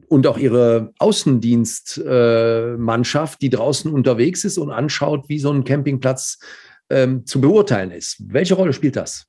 und 0.09 0.27
auch 0.27 0.39
Ihre 0.39 0.95
Außendienstmannschaft, 0.99 3.43
die 3.43 3.51
draußen 3.51 3.93
unterwegs 3.93 4.45
ist 4.45 4.57
und 4.57 4.71
anschaut, 4.71 5.29
wie 5.29 5.39
so 5.39 5.53
ein 5.53 5.65
Campingplatz 5.65 6.39
ähm, 6.89 7.27
zu 7.27 7.43
beurteilen 7.43 7.91
ist. 7.91 8.17
Welche 8.27 8.55
Rolle 8.55 8.73
spielt 8.73 8.97
das? 8.97 9.27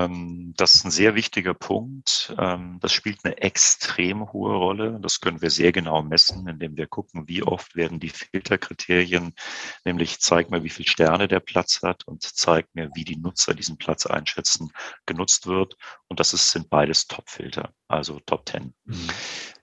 Ähm, 0.00 0.54
das 0.56 0.74
ist 0.74 0.84
ein 0.84 0.90
sehr 0.90 1.14
wichtiger 1.14 1.52
Punkt. 1.52 2.34
Ähm, 2.38 2.78
das 2.80 2.92
spielt 2.92 3.22
eine 3.24 3.36
extrem 3.36 4.32
hohe 4.32 4.54
Rolle. 4.54 4.98
Das 5.00 5.20
können 5.20 5.42
wir 5.42 5.50
sehr 5.50 5.72
genau 5.72 6.02
messen, 6.02 6.48
indem 6.48 6.76
wir 6.76 6.86
gucken, 6.86 7.28
wie 7.28 7.42
oft 7.42 7.76
werden 7.76 8.00
die 8.00 8.08
Filterkriterien, 8.08 9.34
nämlich 9.84 10.18
zeig 10.20 10.50
mir, 10.50 10.64
wie 10.64 10.70
viele 10.70 10.88
Sterne 10.88 11.28
der 11.28 11.40
Platz 11.40 11.82
hat 11.82 12.06
und 12.06 12.22
zeig 12.22 12.68
mir, 12.72 12.90
wie 12.94 13.04
die 13.04 13.16
Nutzer 13.16 13.52
diesen 13.52 13.76
Platz 13.76 14.06
einschätzen, 14.06 14.72
genutzt 15.04 15.46
wird. 15.46 15.76
Und 16.08 16.18
das 16.18 16.32
ist, 16.32 16.50
sind 16.50 16.70
beides 16.70 17.06
Top-Filter, 17.06 17.74
also 17.86 18.20
Top 18.20 18.48
10. 18.48 18.72
Mhm. 18.84 19.08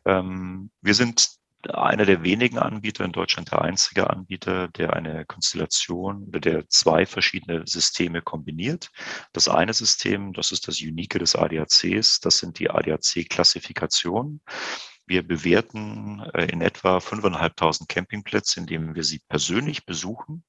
Ähm, 0.05 0.71
wir 0.81 0.93
sind 0.93 1.37
einer 1.73 2.05
der 2.05 2.23
wenigen 2.23 2.57
Anbieter 2.57 3.05
in 3.05 3.11
Deutschland, 3.11 3.51
der 3.51 3.61
einzige 3.61 4.09
Anbieter, 4.09 4.67
der 4.69 4.93
eine 4.93 5.25
Konstellation 5.25 6.23
oder 6.27 6.39
der 6.39 6.69
zwei 6.69 7.05
verschiedene 7.05 7.65
Systeme 7.65 8.21
kombiniert. 8.21 8.89
Das 9.33 9.47
eine 9.47 9.73
System, 9.73 10.33
das 10.33 10.51
ist 10.51 10.67
das 10.67 10.81
Unique 10.81 11.19
des 11.19 11.35
ADACs, 11.35 12.19
das 12.19 12.37
sind 12.37 12.59
die 12.59 12.69
ADAC-Klassifikationen. 12.69 14.41
Wir 15.05 15.25
bewerten 15.25 16.19
äh, 16.33 16.45
in 16.45 16.61
etwa 16.61 16.97
5.500 16.97 17.87
Campingplätze, 17.87 18.59
indem 18.59 18.93
wir 18.93 19.03
sie 19.03 19.19
persönlich 19.29 19.85
besuchen. 19.85 20.43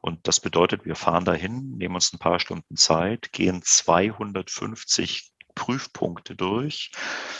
Und 0.00 0.26
das 0.26 0.40
bedeutet, 0.40 0.86
wir 0.86 0.94
fahren 0.94 1.26
dahin, 1.26 1.76
nehmen 1.76 1.94
uns 1.94 2.12
ein 2.12 2.18
paar 2.18 2.40
Stunden 2.40 2.76
Zeit, 2.76 3.32
gehen 3.32 3.60
250 3.62 5.30
Prüfpunkte 5.58 6.36
durch, 6.36 6.92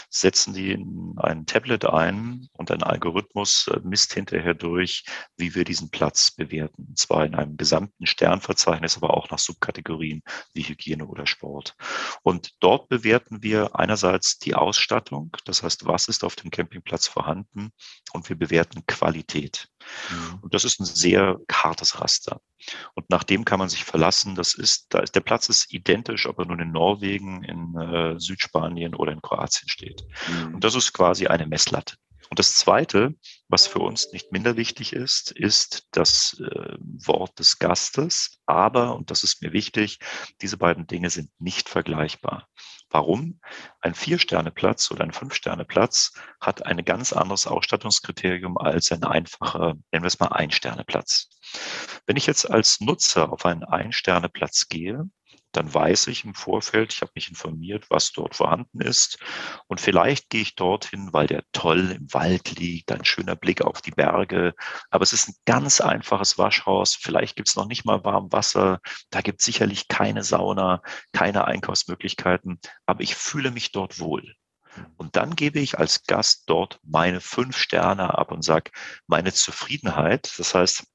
setzen 0.09 0.53
die 0.53 0.73
in 0.73 1.15
ein 1.17 1.45
Tablet 1.45 1.85
ein 1.85 2.49
und 2.51 2.69
ein 2.69 2.83
Algorithmus 2.83 3.69
äh, 3.69 3.79
misst 3.81 4.13
hinterher 4.13 4.53
durch, 4.53 5.05
wie 5.37 5.55
wir 5.55 5.63
diesen 5.63 5.89
Platz 5.89 6.31
bewerten. 6.31 6.83
Und 6.89 6.97
zwar 6.97 7.25
in 7.25 7.33
einem 7.33 7.55
gesamten 7.55 8.05
Sternverzeichnis, 8.05 8.97
aber 8.97 9.15
auch 9.15 9.29
nach 9.29 9.39
Subkategorien 9.39 10.21
wie 10.53 10.63
Hygiene 10.63 11.07
oder 11.07 11.25
Sport. 11.25 11.75
Und 12.21 12.51
dort 12.59 12.89
bewerten 12.89 13.41
wir 13.41 13.79
einerseits 13.79 14.37
die 14.37 14.53
Ausstattung, 14.53 15.37
das 15.45 15.63
heißt, 15.63 15.85
was 15.85 16.09
ist 16.09 16.25
auf 16.25 16.35
dem 16.35 16.51
Campingplatz 16.51 17.07
vorhanden 17.07 17.71
und 18.11 18.27
wir 18.27 18.37
bewerten 18.37 18.85
Qualität. 18.85 19.69
Mhm. 20.09 20.39
Und 20.41 20.53
das 20.53 20.63
ist 20.63 20.79
ein 20.79 20.85
sehr 20.85 21.39
hartes 21.51 21.99
Raster. 22.01 22.41
Und 22.93 23.09
nach 23.09 23.23
dem 23.23 23.45
kann 23.45 23.59
man 23.59 23.69
sich 23.69 23.83
verlassen. 23.83 24.35
Das 24.35 24.53
ist, 24.53 24.87
da 24.89 24.99
ist 24.99 25.15
der 25.15 25.21
Platz 25.21 25.49
ist 25.49 25.71
identisch, 25.73 26.27
ob 26.27 26.39
er 26.39 26.45
nun 26.45 26.59
in 26.59 26.71
Norwegen, 26.71 27.43
in 27.43 27.75
äh, 27.75 28.19
Südspanien 28.19 28.95
oder 28.95 29.11
in 29.11 29.21
Kroatien 29.21 29.69
steht. 29.69 30.03
Mhm. 30.27 30.55
Und 30.55 30.63
das 30.63 30.75
ist 30.75 30.93
quasi 30.93 31.27
eine 31.27 31.47
Messlatte. 31.47 31.95
Und 32.29 32.37
das 32.37 32.53
Zweite, 32.53 33.15
was 33.47 33.65
für 33.65 33.79
uns 33.79 34.11
nicht 34.13 34.31
minder 34.31 34.55
wichtig 34.55 34.93
ist, 34.93 35.31
ist 35.31 35.87
das 35.91 36.39
äh, 36.39 36.75
Wort 36.79 37.39
des 37.39 37.57
Gastes. 37.57 38.39
Aber, 38.45 38.95
und 38.95 39.09
das 39.09 39.23
ist 39.23 39.41
mir 39.41 39.51
wichtig, 39.51 39.97
diese 40.41 40.57
beiden 40.57 40.85
Dinge 40.85 41.09
sind 41.09 41.31
nicht 41.39 41.69
vergleichbar. 41.69 42.47
Warum? 42.91 43.39
Ein 43.81 43.93
Vier-Sterne-Platz 43.93 44.89
oder 44.91 45.03
ein 45.03 45.11
Fünf-Sterne-Platz 45.11 46.13
hat 46.41 46.65
ein 46.65 46.83
ganz 46.83 47.13
anderes 47.13 47.45
Ausstattungskriterium 47.45 48.57
als 48.57 48.91
ein 48.91 49.03
einfacher, 49.03 49.75
nennen 49.91 50.03
wir 50.03 50.07
es 50.07 50.19
mal 50.19 50.29
Ein-Sterne-Platz. 50.29 51.29
Wenn 52.07 52.17
ich 52.17 52.25
jetzt 52.25 52.49
als 52.49 52.79
Nutzer 52.79 53.31
auf 53.31 53.45
einen 53.45 53.63
Ein-Sterne-Platz 53.63 54.67
gehe, 54.69 55.07
dann 55.51 55.73
weiß 55.73 56.07
ich 56.07 56.25
im 56.25 56.35
Vorfeld, 56.35 56.93
ich 56.93 57.01
habe 57.01 57.11
mich 57.15 57.29
informiert, 57.29 57.89
was 57.89 58.11
dort 58.11 58.35
vorhanden 58.35 58.81
ist. 58.81 59.17
Und 59.67 59.81
vielleicht 59.81 60.29
gehe 60.29 60.41
ich 60.41 60.55
dorthin, 60.55 61.11
weil 61.11 61.27
der 61.27 61.43
toll 61.51 61.91
im 61.91 62.13
Wald 62.13 62.59
liegt, 62.59 62.91
ein 62.91 63.05
schöner 63.05 63.35
Blick 63.35 63.61
auf 63.61 63.81
die 63.81 63.91
Berge. 63.91 64.53
Aber 64.89 65.03
es 65.03 65.13
ist 65.13 65.29
ein 65.29 65.35
ganz 65.45 65.81
einfaches 65.81 66.37
Waschhaus. 66.37 66.95
Vielleicht 66.95 67.35
gibt 67.35 67.49
es 67.49 67.55
noch 67.55 67.67
nicht 67.67 67.85
mal 67.85 68.03
warm 68.03 68.31
Wasser. 68.31 68.79
Da 69.09 69.21
gibt 69.21 69.41
es 69.41 69.45
sicherlich 69.45 69.87
keine 69.87 70.23
Sauna, 70.23 70.81
keine 71.13 71.45
Einkaufsmöglichkeiten. 71.45 72.59
Aber 72.85 73.01
ich 73.01 73.15
fühle 73.15 73.51
mich 73.51 73.71
dort 73.71 73.99
wohl. 73.99 74.35
Und 74.97 75.15
dann 75.15 75.35
gebe 75.35 75.59
ich 75.59 75.79
als 75.79 76.03
Gast 76.03 76.43
dort 76.45 76.79
meine 76.83 77.21
fünf 77.21 77.57
Sterne 77.57 78.17
ab 78.17 78.31
und 78.31 78.43
sage, 78.43 78.71
meine 79.07 79.33
Zufriedenheit, 79.33 80.31
das 80.37 80.53
heißt, 80.53 80.85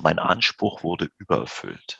mein 0.00 0.18
Anspruch 0.18 0.82
wurde 0.82 1.10
übererfüllt. 1.18 1.98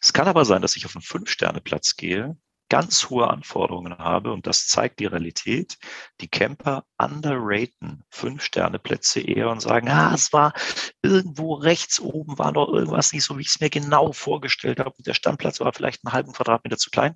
Es 0.00 0.12
kann 0.12 0.28
aber 0.28 0.44
sein, 0.44 0.62
dass 0.62 0.76
ich 0.76 0.86
auf 0.86 0.96
einen 0.96 1.02
Fünf-Sterne-Platz 1.02 1.96
gehe, 1.96 2.36
ganz 2.72 3.10
hohe 3.10 3.28
Anforderungen 3.28 3.98
habe 3.98 4.32
und 4.32 4.46
das 4.46 4.66
zeigt 4.66 4.98
die 4.98 5.04
Realität. 5.04 5.76
Die 6.22 6.28
Camper 6.28 6.84
underraten 6.96 8.02
Fünf-Sterne-Plätze 8.08 9.20
eher 9.20 9.50
und 9.50 9.60
sagen, 9.60 9.90
ah, 9.90 10.14
es 10.14 10.32
war 10.32 10.54
irgendwo 11.02 11.52
rechts 11.52 12.00
oben, 12.00 12.38
war 12.38 12.50
noch 12.50 12.72
irgendwas 12.72 13.12
nicht 13.12 13.24
so, 13.24 13.36
wie 13.36 13.42
ich 13.42 13.48
es 13.48 13.60
mir 13.60 13.68
genau 13.68 14.12
vorgestellt 14.12 14.80
habe. 14.80 14.94
Und 14.96 15.06
der 15.06 15.12
Standplatz 15.12 15.60
war 15.60 15.74
vielleicht 15.74 16.00
einen 16.02 16.14
halben 16.14 16.32
Quadratmeter 16.32 16.78
zu 16.78 16.88
klein. 16.88 17.14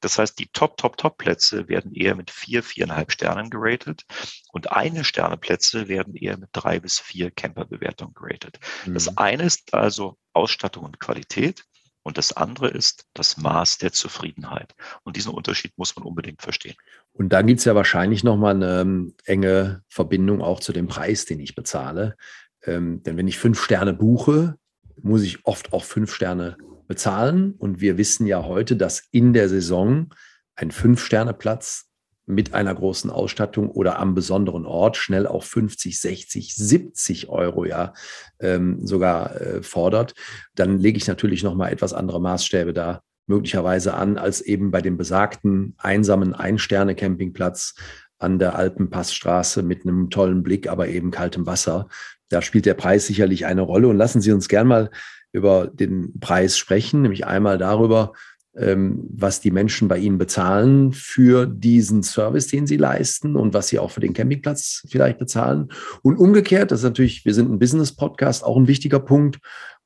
Das 0.00 0.18
heißt, 0.18 0.38
die 0.38 0.48
Top, 0.52 0.76
Top, 0.76 0.98
Top-Plätze 0.98 1.66
werden 1.66 1.94
eher 1.94 2.14
mit 2.14 2.30
vier, 2.30 2.62
viereinhalb 2.62 3.10
Sternen 3.10 3.48
geratet 3.48 4.04
und 4.52 4.70
eine 4.70 5.04
Sterne-Plätze 5.04 5.88
werden 5.88 6.14
eher 6.14 6.36
mit 6.36 6.50
drei 6.52 6.78
bis 6.78 7.00
vier 7.00 7.30
Camper-Bewertungen 7.30 8.12
geratet. 8.12 8.58
Mhm. 8.84 8.92
Das 8.92 9.16
eine 9.16 9.44
ist 9.44 9.72
also 9.72 10.18
Ausstattung 10.34 10.84
und 10.84 11.00
Qualität. 11.00 11.64
Und 12.02 12.18
das 12.18 12.32
andere 12.32 12.68
ist 12.68 13.04
das 13.14 13.36
Maß 13.36 13.78
der 13.78 13.92
Zufriedenheit. 13.92 14.74
Und 15.02 15.16
diesen 15.16 15.32
Unterschied 15.32 15.72
muss 15.76 15.96
man 15.96 16.06
unbedingt 16.06 16.40
verstehen. 16.40 16.76
Und 17.12 17.30
da 17.30 17.42
gibt 17.42 17.58
es 17.58 17.64
ja 17.66 17.74
wahrscheinlich 17.74 18.24
nochmal 18.24 18.54
eine 18.54 18.80
ähm, 18.80 19.14
enge 19.24 19.82
Verbindung 19.88 20.40
auch 20.40 20.60
zu 20.60 20.72
dem 20.72 20.88
Preis, 20.88 21.26
den 21.26 21.40
ich 21.40 21.54
bezahle. 21.54 22.16
Ähm, 22.64 23.02
denn 23.02 23.16
wenn 23.16 23.28
ich 23.28 23.38
fünf 23.38 23.62
Sterne 23.62 23.92
buche, 23.92 24.56
muss 25.02 25.22
ich 25.22 25.44
oft 25.44 25.72
auch 25.72 25.84
fünf 25.84 26.14
Sterne 26.14 26.56
bezahlen. 26.86 27.52
Und 27.52 27.80
wir 27.80 27.98
wissen 27.98 28.26
ja 28.26 28.44
heute, 28.44 28.76
dass 28.76 29.02
in 29.10 29.32
der 29.32 29.48
Saison 29.48 30.12
ein 30.56 30.70
Fünf-Sterne-Platz 30.70 31.89
mit 32.30 32.54
einer 32.54 32.74
großen 32.74 33.10
Ausstattung 33.10 33.70
oder 33.70 33.98
am 33.98 34.14
besonderen 34.14 34.66
Ort 34.66 34.96
schnell 34.96 35.26
auch 35.26 35.42
50, 35.42 36.00
60, 36.00 36.54
70 36.54 37.28
Euro 37.28 37.64
ja 37.64 37.92
ähm, 38.40 38.86
sogar 38.86 39.40
äh, 39.40 39.62
fordert, 39.62 40.14
dann 40.54 40.78
lege 40.78 40.96
ich 40.96 41.06
natürlich 41.06 41.42
nochmal 41.42 41.72
etwas 41.72 41.92
andere 41.92 42.20
Maßstäbe 42.20 42.72
da 42.72 43.02
möglicherweise 43.26 43.94
an, 43.94 44.18
als 44.18 44.40
eben 44.40 44.70
bei 44.70 44.82
dem 44.82 44.96
besagten 44.96 45.74
einsamen 45.78 46.34
Ein-Sterne-Campingplatz 46.34 47.74
an 48.18 48.38
der 48.38 48.56
Alpenpassstraße 48.56 49.62
mit 49.62 49.84
einem 49.84 50.10
tollen 50.10 50.42
Blick, 50.42 50.68
aber 50.68 50.88
eben 50.88 51.10
kaltem 51.10 51.46
Wasser. 51.46 51.88
Da 52.28 52.42
spielt 52.42 52.66
der 52.66 52.74
Preis 52.74 53.06
sicherlich 53.06 53.46
eine 53.46 53.62
Rolle. 53.62 53.88
Und 53.88 53.96
lassen 53.96 54.20
Sie 54.20 54.32
uns 54.32 54.48
gern 54.48 54.66
mal 54.66 54.90
über 55.32 55.68
den 55.68 56.18
Preis 56.20 56.58
sprechen, 56.58 57.02
nämlich 57.02 57.26
einmal 57.26 57.56
darüber, 57.56 58.12
was 58.52 59.40
die 59.40 59.52
Menschen 59.52 59.86
bei 59.86 59.98
Ihnen 59.98 60.18
bezahlen 60.18 60.92
für 60.92 61.46
diesen 61.46 62.02
Service, 62.02 62.48
den 62.48 62.66
Sie 62.66 62.76
leisten 62.76 63.36
und 63.36 63.54
was 63.54 63.68
Sie 63.68 63.78
auch 63.78 63.92
für 63.92 64.00
den 64.00 64.12
Campingplatz 64.12 64.84
vielleicht 64.88 65.18
bezahlen. 65.18 65.68
Und 66.02 66.16
umgekehrt, 66.16 66.72
das 66.72 66.80
ist 66.80 66.84
natürlich, 66.84 67.24
wir 67.24 67.34
sind 67.34 67.50
ein 67.50 67.60
Business-Podcast, 67.60 68.42
auch 68.42 68.56
ein 68.56 68.66
wichtiger 68.66 68.98
Punkt. 68.98 69.38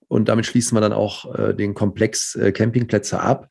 Und 0.08 0.28
damit 0.28 0.46
schließen 0.46 0.76
wir 0.76 0.80
dann 0.80 0.92
auch 0.94 1.34
äh, 1.34 1.54
den 1.54 1.74
Komplex 1.74 2.36
äh, 2.36 2.52
Campingplätze 2.52 3.20
ab. 3.20 3.48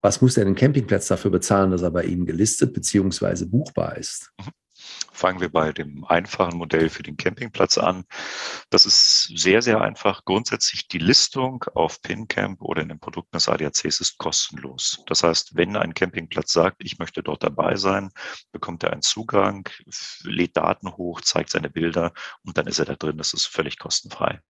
Was 0.00 0.20
muss 0.22 0.34
denn 0.34 0.48
ein 0.48 0.54
Campingplatz 0.54 1.08
dafür 1.08 1.30
bezahlen, 1.30 1.70
dass 1.70 1.82
er 1.82 1.90
bei 1.90 2.04
Ihnen 2.04 2.24
gelistet 2.24 2.72
bzw. 2.72 3.44
buchbar 3.44 3.98
ist? 3.98 4.32
Mhm. 4.38 4.61
Fangen 5.22 5.40
wir 5.40 5.52
bei 5.52 5.70
dem 5.70 6.04
einfachen 6.04 6.58
Modell 6.58 6.90
für 6.90 7.04
den 7.04 7.16
Campingplatz 7.16 7.78
an. 7.78 8.06
Das 8.70 8.86
ist 8.86 9.30
sehr, 9.36 9.62
sehr 9.62 9.80
einfach. 9.80 10.24
Grundsätzlich 10.24 10.88
die 10.88 10.98
Listung 10.98 11.62
auf 11.76 12.02
PinCamp 12.02 12.60
oder 12.60 12.82
in 12.82 12.88
den 12.88 12.98
Produkten 12.98 13.36
des 13.36 13.48
ADACs 13.48 14.00
ist 14.00 14.18
kostenlos. 14.18 15.04
Das 15.06 15.22
heißt, 15.22 15.54
wenn 15.54 15.76
ein 15.76 15.94
Campingplatz 15.94 16.52
sagt, 16.52 16.82
ich 16.82 16.98
möchte 16.98 17.22
dort 17.22 17.44
dabei 17.44 17.76
sein, 17.76 18.10
bekommt 18.50 18.82
er 18.82 18.92
einen 18.92 19.02
Zugang, 19.02 19.68
lädt 20.24 20.56
Daten 20.56 20.90
hoch, 20.96 21.20
zeigt 21.20 21.50
seine 21.50 21.70
Bilder 21.70 22.12
und 22.44 22.58
dann 22.58 22.66
ist 22.66 22.80
er 22.80 22.86
da 22.86 22.96
drin. 22.96 23.18
Das 23.18 23.32
ist 23.32 23.46
völlig 23.46 23.78
kostenfrei. 23.78 24.40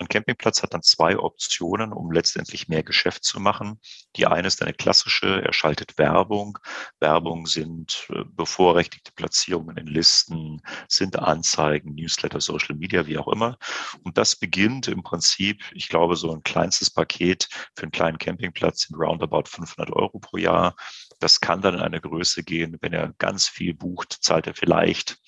Ein 0.00 0.08
Campingplatz 0.08 0.62
hat 0.62 0.72
dann 0.72 0.82
zwei 0.82 1.18
Optionen, 1.18 1.92
um 1.92 2.10
letztendlich 2.10 2.68
mehr 2.68 2.82
Geschäft 2.82 3.22
zu 3.22 3.38
machen. 3.38 3.78
Die 4.16 4.26
eine 4.26 4.48
ist 4.48 4.62
eine 4.62 4.72
klassische, 4.72 5.42
er 5.44 5.52
schaltet 5.52 5.98
Werbung. 5.98 6.58
Werbung 7.00 7.44
sind 7.44 8.08
äh, 8.08 8.24
bevorrechtigte 8.24 9.12
Platzierungen 9.12 9.76
in 9.76 9.86
Listen, 9.86 10.62
sind 10.88 11.18
Anzeigen, 11.18 11.94
Newsletter, 11.94 12.40
Social 12.40 12.76
Media, 12.76 13.06
wie 13.06 13.18
auch 13.18 13.28
immer. 13.28 13.58
Und 14.02 14.16
das 14.16 14.36
beginnt 14.36 14.88
im 14.88 15.02
Prinzip, 15.02 15.62
ich 15.74 15.90
glaube, 15.90 16.16
so 16.16 16.32
ein 16.32 16.42
kleinstes 16.44 16.88
Paket 16.88 17.50
für 17.76 17.82
einen 17.82 17.92
kleinen 17.92 18.16
Campingplatz 18.16 18.86
sind 18.86 18.96
roundabout 18.96 19.48
500 19.48 19.94
Euro 19.94 20.18
pro 20.18 20.38
Jahr. 20.38 20.76
Das 21.18 21.42
kann 21.42 21.60
dann 21.60 21.74
in 21.74 21.80
eine 21.80 22.00
Größe 22.00 22.42
gehen. 22.42 22.78
Wenn 22.80 22.94
er 22.94 23.12
ganz 23.18 23.48
viel 23.48 23.74
bucht, 23.74 24.16
zahlt 24.22 24.46
er 24.46 24.54
vielleicht 24.54 25.18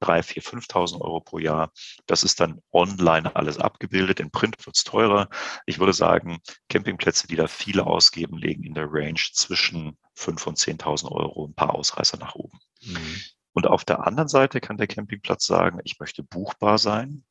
3, 0.00 0.22
4, 0.22 0.42
5.000 0.42 1.00
Euro 1.00 1.20
pro 1.20 1.38
Jahr. 1.38 1.72
Das 2.06 2.22
ist 2.22 2.40
dann 2.40 2.60
online 2.72 3.34
alles 3.34 3.58
abgebildet. 3.58 4.20
In 4.20 4.30
Print 4.30 4.64
wird 4.66 4.76
es 4.76 4.84
teurer. 4.84 5.28
Ich 5.66 5.78
würde 5.78 5.92
sagen, 5.92 6.38
Campingplätze, 6.68 7.26
die 7.26 7.36
da 7.36 7.46
viele 7.46 7.86
ausgeben, 7.86 8.38
legen 8.38 8.64
in 8.64 8.74
der 8.74 8.88
Range 8.90 9.20
zwischen 9.32 9.96
5.000 10.16 10.46
und 10.46 10.58
10.000 10.58 11.12
Euro, 11.12 11.46
ein 11.46 11.54
paar 11.54 11.74
Ausreißer 11.74 12.18
nach 12.18 12.34
oben. 12.34 12.58
Mhm. 12.82 13.20
Und 13.52 13.66
auf 13.66 13.84
der 13.84 14.06
anderen 14.06 14.28
Seite 14.28 14.60
kann 14.60 14.76
der 14.76 14.86
Campingplatz 14.86 15.46
sagen, 15.46 15.80
ich 15.84 15.98
möchte 15.98 16.22
buchbar 16.22 16.78
sein. 16.78 17.24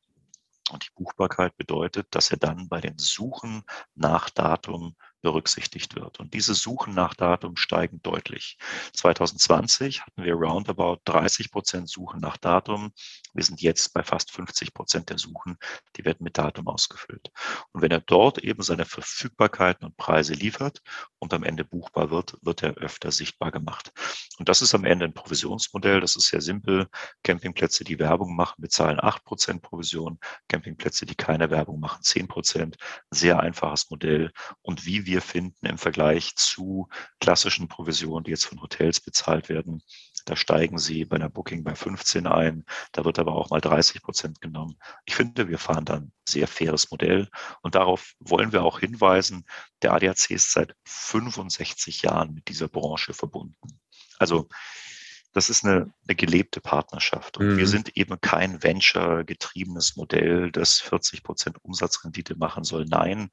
Und 0.71 0.83
die 0.83 0.89
Buchbarkeit 0.95 1.55
bedeutet, 1.57 2.07
dass 2.09 2.31
er 2.31 2.37
dann 2.37 2.67
bei 2.67 2.81
den 2.81 2.97
Suchen 2.97 3.63
nach 3.93 4.31
Datum 4.31 4.95
berücksichtigt 5.25 5.95
wird. 5.95 6.19
Und 6.19 6.35
diese 6.35 6.53
Suchen 6.53 6.93
nach 6.93 7.15
Datum 7.15 7.55
steigen 7.55 7.99
deutlich. 8.03 8.59
2020 8.93 10.03
hatten 10.03 10.23
wir 10.23 10.35
roundabout 10.35 10.99
30 11.05 11.49
Prozent 11.49 11.89
Suchen 11.89 12.21
nach 12.21 12.37
Datum. 12.37 12.91
Wir 13.33 13.43
sind 13.43 13.59
jetzt 13.59 13.91
bei 13.91 14.03
fast 14.03 14.29
50 14.29 14.75
Prozent 14.75 15.09
der 15.09 15.17
Suchen, 15.17 15.57
die 15.95 16.05
werden 16.05 16.23
mit 16.23 16.37
Datum 16.37 16.67
ausgefüllt. 16.67 17.31
Und 17.71 17.81
wenn 17.81 17.89
er 17.89 18.01
dort 18.01 18.37
eben 18.37 18.61
seine 18.61 18.85
Verfügbarkeiten 18.85 19.87
und 19.87 19.97
Preise 19.97 20.35
liefert 20.35 20.81
und 21.17 21.33
am 21.33 21.41
Ende 21.41 21.65
buchbar 21.65 22.11
wird, 22.11 22.37
wird 22.43 22.61
er 22.61 22.75
öfter 22.75 23.11
sichtbar 23.11 23.49
gemacht. 23.49 23.93
Und 24.37 24.47
das 24.47 24.61
ist 24.61 24.75
am 24.75 24.85
Ende 24.85 25.05
ein 25.05 25.13
Provisionsmodell. 25.15 26.01
Das 26.01 26.15
ist 26.15 26.27
sehr 26.27 26.41
simpel. 26.41 26.87
Campingplätze, 27.23 27.83
die 27.83 27.97
Werbung 27.97 28.35
machen, 28.35 28.61
bezahlen 28.61 28.99
8 29.01 29.23
Prozent 29.23 29.61
Provision. 29.63 30.19
Campingplätze, 30.49 31.07
die 31.07 31.15
keine 31.15 31.49
Werbung 31.49 31.79
machen, 31.79 32.03
10 32.03 32.27
Prozent. 32.27 32.77
Sehr 33.09 33.39
einfaches 33.39 33.89
Modell. 33.89 34.31
Und 34.61 34.85
wie 34.85 35.07
wir 35.07 35.14
wir 35.15 35.21
finden 35.21 35.65
im 35.65 35.77
Vergleich 35.77 36.35
zu 36.35 36.89
klassischen 37.21 37.69
Provisionen, 37.69 38.25
die 38.25 38.31
jetzt 38.31 38.47
von 38.47 38.61
Hotels 38.61 38.99
bezahlt 38.99 39.47
werden. 39.47 39.81
Da 40.25 40.35
steigen 40.35 40.77
sie 40.77 41.05
bei 41.05 41.15
einer 41.15 41.29
Booking 41.29 41.63
bei 41.63 41.73
15 41.73 42.27
ein, 42.27 42.65
da 42.91 43.05
wird 43.05 43.17
aber 43.17 43.33
auch 43.33 43.49
mal 43.49 43.61
30 43.61 44.01
Prozent 44.01 44.41
genommen. 44.41 44.77
Ich 45.05 45.15
finde, 45.15 45.47
wir 45.47 45.57
fahren 45.57 45.85
dann 45.85 46.11
sehr 46.27 46.49
faires 46.49 46.91
Modell 46.91 47.29
und 47.61 47.75
darauf 47.75 48.13
wollen 48.19 48.51
wir 48.51 48.63
auch 48.63 48.79
hinweisen. 48.79 49.45
Der 49.83 49.93
ADAC 49.93 50.31
ist 50.31 50.51
seit 50.51 50.75
65 50.83 52.01
Jahren 52.01 52.33
mit 52.33 52.49
dieser 52.49 52.67
Branche 52.67 53.13
verbunden. 53.13 53.79
Also 54.19 54.49
das 55.31 55.49
ist 55.49 55.63
eine, 55.63 55.93
eine 56.07 56.15
gelebte 56.15 56.59
Partnerschaft. 56.59 57.37
Und 57.37 57.53
mhm. 57.53 57.57
wir 57.57 57.67
sind 57.67 57.95
eben 57.95 58.19
kein 58.19 58.63
Venture-getriebenes 58.63 59.95
Modell, 59.95 60.51
das 60.51 60.79
40 60.79 61.23
Prozent 61.23 61.57
Umsatzrendite 61.63 62.35
machen 62.35 62.63
soll. 62.63 62.85
Nein, 62.85 63.29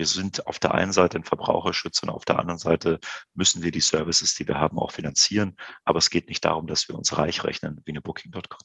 wir 0.00 0.06
sind 0.06 0.46
auf 0.46 0.58
der 0.58 0.74
einen 0.74 0.92
Seite 0.92 1.18
ein 1.18 1.24
Verbraucherschutz 1.24 2.02
und 2.02 2.08
auf 2.08 2.24
der 2.24 2.38
anderen 2.38 2.58
Seite 2.58 2.98
müssen 3.34 3.62
wir 3.62 3.70
die 3.70 3.82
Services, 3.82 4.34
die 4.34 4.48
wir 4.48 4.58
haben, 4.58 4.78
auch 4.78 4.92
finanzieren. 4.92 5.56
Aber 5.84 5.98
es 5.98 6.08
geht 6.08 6.30
nicht 6.30 6.42
darum, 6.42 6.66
dass 6.66 6.88
wir 6.88 6.96
uns 6.96 7.18
reich 7.18 7.44
rechnen 7.44 7.82
wie 7.84 7.92
eine 7.92 8.00
Booking.com. 8.00 8.58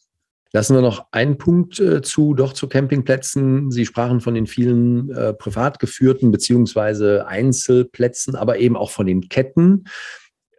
Lassen 0.53 0.75
wir 0.75 0.81
noch 0.81 1.07
einen 1.11 1.37
Punkt 1.37 1.77
äh, 1.81 2.01
zu, 2.01 2.35
doch 2.35 2.53
zu 2.53 2.69
Campingplätzen. 2.69 3.69
Sie 3.69 3.85
sprachen 3.85 4.21
von 4.21 4.33
den 4.33 4.47
vielen 4.47 5.11
äh, 5.11 5.33
privat 5.33 5.79
geführten 5.79 6.31
beziehungsweise 6.31 7.27
Einzelplätzen, 7.27 8.37
aber 8.37 8.57
eben 8.59 8.77
auch 8.77 8.91
von 8.91 9.05
den 9.05 9.27
Ketten. 9.27 9.89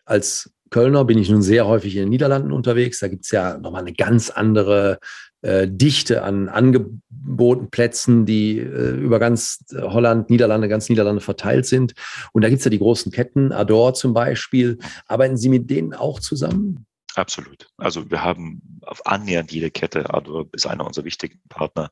Als 0.04 0.52
Kölner 0.68 1.06
bin 1.06 1.16
ich 1.16 1.30
nun 1.30 1.40
sehr 1.40 1.66
häufig 1.66 1.96
in 1.96 2.02
den 2.02 2.10
Niederlanden 2.10 2.52
unterwegs. 2.52 2.98
Da 2.98 3.08
gibt 3.08 3.24
es 3.24 3.30
ja 3.30 3.56
nochmal 3.56 3.80
eine 3.80 3.94
ganz 3.94 4.28
andere 4.28 4.98
äh, 5.46 5.68
Dichte 5.68 6.22
an 6.22 6.48
Angeboten, 6.48 7.70
Plätzen, 7.70 8.26
die 8.26 8.58
äh, 8.58 8.90
über 8.96 9.18
ganz 9.18 9.64
Holland, 9.72 10.28
Niederlande, 10.30 10.68
ganz 10.68 10.88
Niederlande 10.88 11.20
verteilt 11.20 11.66
sind. 11.66 11.94
Und 12.32 12.42
da 12.42 12.48
gibt 12.48 12.58
es 12.58 12.64
ja 12.64 12.70
die 12.70 12.78
großen 12.78 13.12
Ketten, 13.12 13.52
Ador 13.52 13.94
zum 13.94 14.12
Beispiel. 14.12 14.78
Arbeiten 15.06 15.36
Sie 15.36 15.48
mit 15.48 15.70
denen 15.70 15.94
auch 15.94 16.20
zusammen? 16.20 16.86
Absolut. 17.16 17.66
Also 17.78 18.10
wir 18.10 18.22
haben 18.22 18.60
auf 18.82 19.06
annähernd 19.06 19.50
jede 19.50 19.70
Kette, 19.70 20.12
Ador 20.12 20.46
ist 20.52 20.66
einer 20.66 20.86
unserer 20.86 21.06
wichtigen 21.06 21.40
Partner, 21.48 21.90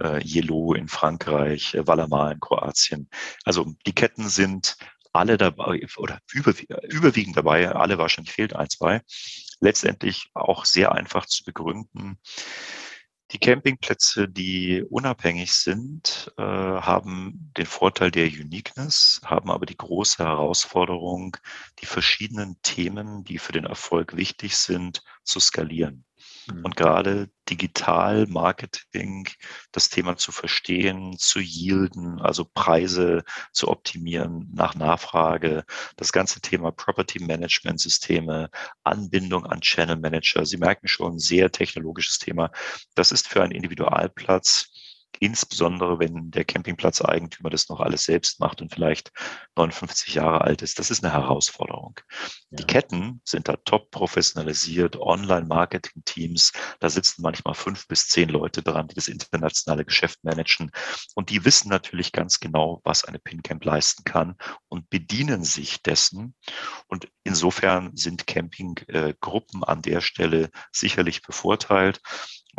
äh, 0.00 0.22
Yellow 0.24 0.74
in 0.74 0.86
Frankreich, 0.86 1.74
äh, 1.74 1.86
Valamar 1.86 2.32
in 2.32 2.38
Kroatien. 2.38 3.08
Also 3.44 3.74
die 3.86 3.94
Ketten 3.94 4.28
sind 4.28 4.76
alle 5.12 5.36
dabei 5.36 5.84
oder 5.96 6.20
überwiegend 6.32 7.36
dabei, 7.36 7.68
alle 7.72 7.98
wahrscheinlich 7.98 8.32
fehlt 8.32 8.54
ein, 8.54 8.70
zwei. 8.70 9.00
Letztendlich 9.60 10.30
auch 10.34 10.64
sehr 10.64 10.92
einfach 10.92 11.26
zu 11.26 11.42
begründen. 11.44 12.18
Die 13.32 13.38
Campingplätze, 13.38 14.28
die 14.28 14.82
unabhängig 14.82 15.52
sind, 15.52 16.32
äh, 16.36 16.42
haben 16.42 17.52
den 17.56 17.66
Vorteil 17.66 18.10
der 18.10 18.26
Uniqueness, 18.26 19.20
haben 19.24 19.50
aber 19.50 19.66
die 19.66 19.76
große 19.76 20.24
Herausforderung, 20.24 21.36
die 21.80 21.86
verschiedenen 21.86 22.60
Themen, 22.62 23.22
die 23.22 23.38
für 23.38 23.52
den 23.52 23.64
Erfolg 23.64 24.16
wichtig 24.16 24.56
sind, 24.56 25.04
zu 25.22 25.38
skalieren. 25.38 26.04
Mhm. 26.46 26.64
Und 26.64 26.76
gerade 26.76 27.30
digital 27.48 28.26
Marketing, 28.26 29.28
das 29.72 29.88
Thema 29.88 30.16
zu 30.16 30.32
verstehen, 30.32 31.18
zu 31.18 31.40
yielden, 31.40 32.20
also 32.20 32.44
Preise 32.44 33.24
zu 33.52 33.68
optimieren 33.68 34.48
nach 34.52 34.74
Nachfrage, 34.74 35.64
das 35.96 36.12
ganze 36.12 36.40
Thema 36.40 36.70
Property 36.70 37.18
Management 37.18 37.80
Systeme, 37.80 38.50
Anbindung 38.84 39.46
an 39.46 39.60
Channel 39.60 39.96
Manager. 39.96 40.46
Sie 40.46 40.58
merken 40.58 40.88
schon, 40.88 41.18
sehr 41.18 41.50
technologisches 41.50 42.18
Thema. 42.18 42.50
Das 42.94 43.12
ist 43.12 43.28
für 43.28 43.42
einen 43.42 43.52
Individualplatz 43.52 44.69
insbesondere 45.18 45.98
wenn 45.98 46.30
der 46.30 46.44
Campingplatzeigentümer 46.44 47.50
das 47.50 47.68
noch 47.68 47.80
alles 47.80 48.04
selbst 48.04 48.40
macht 48.40 48.62
und 48.62 48.72
vielleicht 48.72 49.10
59 49.56 50.14
Jahre 50.14 50.42
alt 50.42 50.62
ist. 50.62 50.78
Das 50.78 50.90
ist 50.90 51.04
eine 51.04 51.12
Herausforderung. 51.12 51.98
Ja. 52.50 52.58
Die 52.58 52.64
Ketten 52.64 53.20
sind 53.24 53.48
da 53.48 53.56
top 53.56 53.90
professionalisiert, 53.90 54.96
Online-Marketing-Teams, 54.96 56.52
da 56.78 56.88
sitzen 56.88 57.22
manchmal 57.22 57.54
fünf 57.54 57.86
bis 57.88 58.08
zehn 58.08 58.28
Leute 58.28 58.62
dran, 58.62 58.88
die 58.88 58.94
das 58.94 59.08
internationale 59.08 59.84
Geschäft 59.84 60.22
managen. 60.22 60.70
Und 61.14 61.30
die 61.30 61.44
wissen 61.44 61.68
natürlich 61.68 62.12
ganz 62.12 62.40
genau, 62.40 62.80
was 62.84 63.04
eine 63.04 63.18
PinCamp 63.18 63.64
leisten 63.64 64.04
kann 64.04 64.36
und 64.68 64.88
bedienen 64.90 65.44
sich 65.44 65.82
dessen. 65.82 66.34
Und 66.86 67.08
insofern 67.24 67.96
sind 67.96 68.26
Campinggruppen 68.26 69.64
an 69.64 69.82
der 69.82 70.00
Stelle 70.00 70.50
sicherlich 70.72 71.22
bevorteilt. 71.22 72.00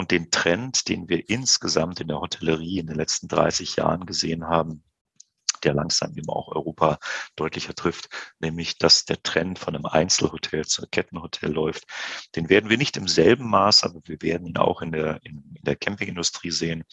Und 0.01 0.09
den 0.09 0.31
Trend, 0.31 0.89
den 0.89 1.09
wir 1.09 1.29
insgesamt 1.29 1.99
in 1.99 2.07
der 2.07 2.19
Hotellerie 2.19 2.79
in 2.79 2.87
den 2.87 2.95
letzten 2.95 3.27
30 3.27 3.75
Jahren 3.75 4.07
gesehen 4.07 4.47
haben, 4.47 4.83
der 5.63 5.75
langsam 5.75 6.17
eben 6.17 6.27
auch 6.27 6.47
Europa 6.47 6.97
deutlicher 7.35 7.75
trifft, 7.75 8.09
nämlich 8.39 8.79
dass 8.79 9.05
der 9.05 9.21
Trend 9.21 9.59
von 9.59 9.75
einem 9.75 9.85
Einzelhotel 9.85 10.65
zu 10.65 10.81
einem 10.81 10.89
Kettenhotel 10.89 11.51
läuft. 11.51 11.83
Den 12.35 12.49
werden 12.49 12.71
wir 12.71 12.79
nicht 12.79 12.97
im 12.97 13.07
selben 13.07 13.47
Maß, 13.47 13.83
aber 13.83 14.01
wir 14.05 14.19
werden 14.23 14.47
ihn 14.47 14.57
auch 14.57 14.81
in 14.81 14.91
der, 14.91 15.19
in, 15.21 15.43
in 15.53 15.63
der 15.65 15.75
Campingindustrie 15.75 16.49
sehen. 16.49 16.83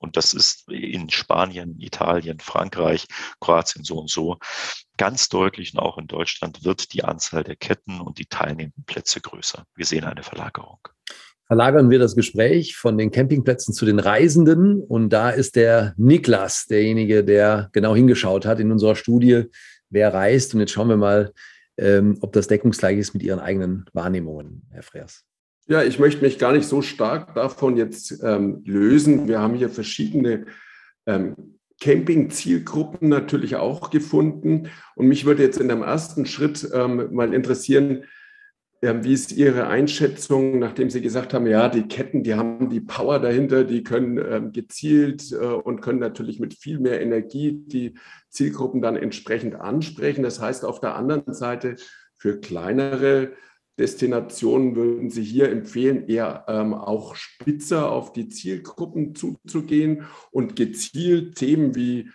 Und 0.00 0.16
das 0.16 0.34
ist 0.34 0.68
in 0.68 1.08
Spanien, 1.08 1.78
Italien, 1.78 2.40
Frankreich, 2.40 3.06
Kroatien 3.38 3.84
so 3.84 4.00
und 4.00 4.10
so. 4.10 4.38
Ganz 4.96 5.28
deutlich 5.28 5.72
und 5.72 5.78
auch 5.78 5.98
in 5.98 6.08
Deutschland 6.08 6.64
wird 6.64 6.92
die 6.94 7.04
Anzahl 7.04 7.44
der 7.44 7.54
Ketten 7.54 8.00
und 8.00 8.18
die 8.18 8.26
teilnehmenden 8.26 8.82
Plätze 8.86 9.20
größer. 9.20 9.64
Wir 9.76 9.86
sehen 9.86 10.02
eine 10.02 10.24
Verlagerung 10.24 10.80
verlagern 11.46 11.90
wir 11.90 11.98
das 11.98 12.16
Gespräch 12.16 12.76
von 12.76 12.98
den 12.98 13.10
Campingplätzen 13.10 13.72
zu 13.72 13.86
den 13.86 13.98
Reisenden. 13.98 14.82
Und 14.82 15.10
da 15.10 15.30
ist 15.30 15.56
der 15.56 15.94
Niklas 15.96 16.66
derjenige, 16.66 17.24
der 17.24 17.70
genau 17.72 17.94
hingeschaut 17.94 18.46
hat 18.46 18.60
in 18.60 18.72
unserer 18.72 18.96
Studie. 18.96 19.44
wer 19.88 20.12
reist. 20.12 20.52
Und 20.52 20.60
jetzt 20.60 20.72
schauen 20.72 20.88
wir 20.88 20.96
mal, 20.96 21.32
ähm, 21.78 22.18
ob 22.20 22.32
das 22.32 22.48
deckungsgleich 22.48 22.98
ist 22.98 23.14
mit 23.14 23.22
Ihren 23.22 23.38
eigenen 23.38 23.84
Wahrnehmungen, 23.92 24.62
Herr 24.70 24.82
Freers. 24.82 25.24
Ja, 25.68 25.82
ich 25.82 25.98
möchte 25.98 26.22
mich 26.22 26.38
gar 26.38 26.52
nicht 26.52 26.66
so 26.66 26.82
stark 26.82 27.34
davon 27.34 27.76
jetzt 27.76 28.20
ähm, 28.22 28.62
lösen. 28.64 29.28
Wir 29.28 29.40
haben 29.40 29.54
hier 29.54 29.68
verschiedene 29.68 30.46
ähm, 31.06 31.56
Camping-Zielgruppen 31.80 33.08
natürlich 33.08 33.56
auch 33.56 33.90
gefunden. 33.90 34.68
Und 34.94 35.08
mich 35.08 35.24
würde 35.24 35.42
jetzt 35.42 35.60
in 35.60 35.68
dem 35.68 35.82
ersten 35.82 36.26
Schritt 36.26 36.68
ähm, 36.72 37.12
mal 37.12 37.34
interessieren, 37.34 38.04
wie 38.82 39.12
ist 39.12 39.32
Ihre 39.32 39.66
Einschätzung, 39.66 40.58
nachdem 40.58 40.90
Sie 40.90 41.00
gesagt 41.00 41.32
haben, 41.32 41.46
ja, 41.46 41.68
die 41.68 41.88
Ketten, 41.88 42.22
die 42.22 42.34
haben 42.34 42.68
die 42.68 42.80
Power 42.80 43.18
dahinter, 43.18 43.64
die 43.64 43.82
können 43.82 44.18
ähm, 44.18 44.52
gezielt 44.52 45.32
äh, 45.32 45.36
und 45.36 45.80
können 45.80 45.98
natürlich 45.98 46.40
mit 46.40 46.54
viel 46.54 46.78
mehr 46.78 47.00
Energie 47.00 47.52
die 47.66 47.94
Zielgruppen 48.28 48.82
dann 48.82 48.96
entsprechend 48.96 49.54
ansprechen. 49.54 50.22
Das 50.22 50.40
heißt, 50.40 50.64
auf 50.64 50.80
der 50.80 50.94
anderen 50.94 51.32
Seite 51.32 51.76
für 52.18 52.38
kleinere 52.38 53.32
Destinationen 53.78 54.74
würden 54.74 55.10
Sie 55.10 55.22
hier 55.22 55.50
empfehlen, 55.50 56.06
eher 56.08 56.44
ähm, 56.48 56.72
auch 56.72 57.14
spitzer 57.14 57.90
auf 57.90 58.12
die 58.12 58.28
Zielgruppen 58.28 59.14
zuzugehen 59.14 60.04
und 60.30 60.56
gezielt 60.56 61.36
Themen 61.36 61.74
wie 61.74 62.10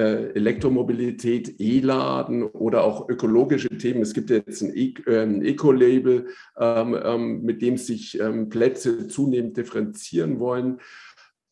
Elektromobilität, 0.00 1.58
E-Laden 1.58 2.42
oder 2.42 2.84
auch 2.84 3.08
ökologische 3.08 3.68
Themen. 3.78 4.02
Es 4.02 4.14
gibt 4.14 4.30
jetzt 4.30 4.62
ein 4.62 4.72
ähm, 5.06 5.42
Eco-Label, 5.42 6.28
ähm, 6.58 6.98
ähm, 7.02 7.42
mit 7.42 7.62
dem 7.62 7.76
sich 7.76 8.18
Plätze 8.50 9.08
zunehmend 9.08 9.56
differenzieren 9.56 10.38
wollen. 10.40 10.80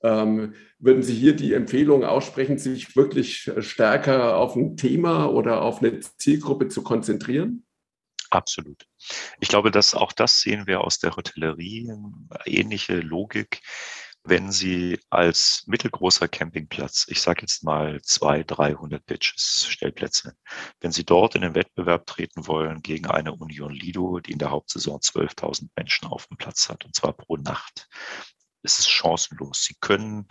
würden 0.02 1.02
Sie 1.02 1.14
hier 1.14 1.35
die 1.35 1.54
Empfehlung 1.54 2.04
aussprechen, 2.04 2.59
sich 2.59 2.94
wirklich 2.94 3.50
stärker 3.61 4.37
auf 4.37 4.54
ein 4.54 4.76
Thema 4.76 5.26
oder 5.26 5.62
auf 5.62 5.80
eine 5.80 5.98
Zielgruppe 6.00 6.68
zu 6.68 6.83
konzentrieren? 6.83 7.64
Absolut. 8.35 8.87
Ich 9.40 9.48
glaube, 9.48 9.70
dass 9.70 9.94
auch 9.94 10.12
das 10.12 10.40
sehen 10.40 10.66
wir 10.66 10.83
aus 10.83 10.98
der 10.98 11.16
Hotellerie, 11.16 11.92
ähnliche 12.44 13.00
Logik 13.00 13.62
wenn 14.25 14.51
Sie 14.51 14.99
als 15.11 15.65
mittelgroßer 15.67 16.29
Campingplatz, 16.29 17.07
ich 17.09 17.21
sage 17.21 17.43
jetzt 17.43 17.63
mal 17.63 18.01
zwei, 18.03 18.43
300 18.43 19.05
Pitches, 19.05 19.67
Stellplätze, 19.69 20.35
wenn 20.81 20.93
Sie 20.93 21.05
dort 21.05 21.35
in 21.35 21.43
den 21.43 21.55
Wettbewerb 21.55 22.07
treten 22.07 22.47
wollen 22.47 22.81
gegen 22.83 23.07
eine 23.07 23.35
Union 23.35 23.73
Lido, 23.73 24.21
die 24.21 24.33
in 24.33 24.39
der 24.39 24.51
Hauptsaison 24.51 25.01
12.000 25.01 25.69
Menschen 25.77 26.09
auf 26.09 26.27
dem 26.27 26.39
Platz 26.39 26.71
hat, 26.71 26.87
und 26.87 26.97
zwar 26.97 27.13
pro 27.13 27.37
Nacht, 27.37 27.89
ist 28.63 28.79
es 28.79 28.89
chancenlos. 28.89 29.65
Sie 29.65 29.77
können 29.79 30.27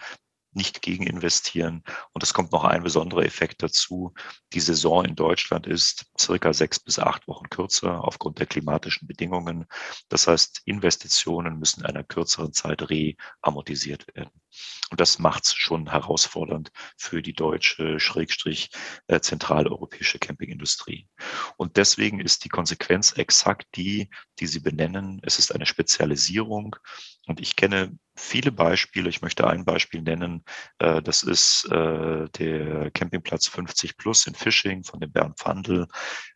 nicht 0.56 0.82
gegen 0.82 1.06
investieren. 1.06 1.84
Und 2.14 2.24
es 2.24 2.34
kommt 2.34 2.52
noch 2.52 2.64
ein 2.64 2.84
besonderer 2.84 3.24
Effekt 3.24 3.64
dazu. 3.64 4.14
Die 4.54 4.60
Saison 4.60 5.06
in 5.06 5.16
Deutschland 5.16 5.68
ist 5.68 6.06
circa 6.20 6.54
sechs 6.54 6.80
bis 6.80 7.00
acht 7.00 7.28
Wochen 7.28 7.50
kürzer 7.50 8.04
aufgrund 8.04 8.40
der 8.40 8.46
klimatischen 8.46 9.08
Bedingungen. 9.08 9.66
Das 10.10 10.28
heißt, 10.28 10.62
Investitionen 10.66 11.60
müssen 11.60 11.82
in 11.82 11.88
einer 11.88 12.04
kürzeren 12.04 12.54
Zeit 12.54 12.88
reamortisiert 12.90 14.08
werden. 14.16 14.32
Und 14.92 15.00
das 15.00 15.20
macht 15.20 15.46
es 15.46 15.56
schon 15.56 15.90
herausfordernd 15.90 16.72
für 16.98 17.22
die 17.22 17.34
deutsche, 17.34 18.00
schrägstrich 18.00 18.70
äh, 19.08 19.20
zentraleuropäische 19.20 20.20
Campingindustrie. 20.20 21.08
Und 21.58 21.78
deswegen 21.78 22.20
ist 22.20 22.46
die 22.46 22.50
Konsequenz 22.50 23.14
exakt 23.14 23.68
die, 23.76 24.10
die 24.40 24.48
Sie 24.48 24.60
benennen. 24.60 25.20
Es 25.24 25.40
ist 25.40 25.54
eine 25.54 25.66
Spezialisierung. 25.66 26.76
Und 27.26 27.40
ich 27.40 27.56
kenne 27.56 27.98
viele 28.16 28.52
Beispiele. 28.52 29.10
Ich 29.10 29.22
möchte 29.22 29.48
ein 29.48 29.66
Beispiel 29.66 30.02
nennen. 30.02 30.44
Äh, 30.80 31.02
das 31.02 31.24
ist 31.24 31.66
äh, 31.72 32.30
der 32.30 32.92
Campingplatz 32.92 33.48
50 33.48 33.98
Plus 33.98 34.28
in 34.28 34.36
Fishing 34.36 34.84
von 34.84 35.00
dem 35.00 35.12
Bernd 35.12 35.40
Pfandl, 35.40 35.88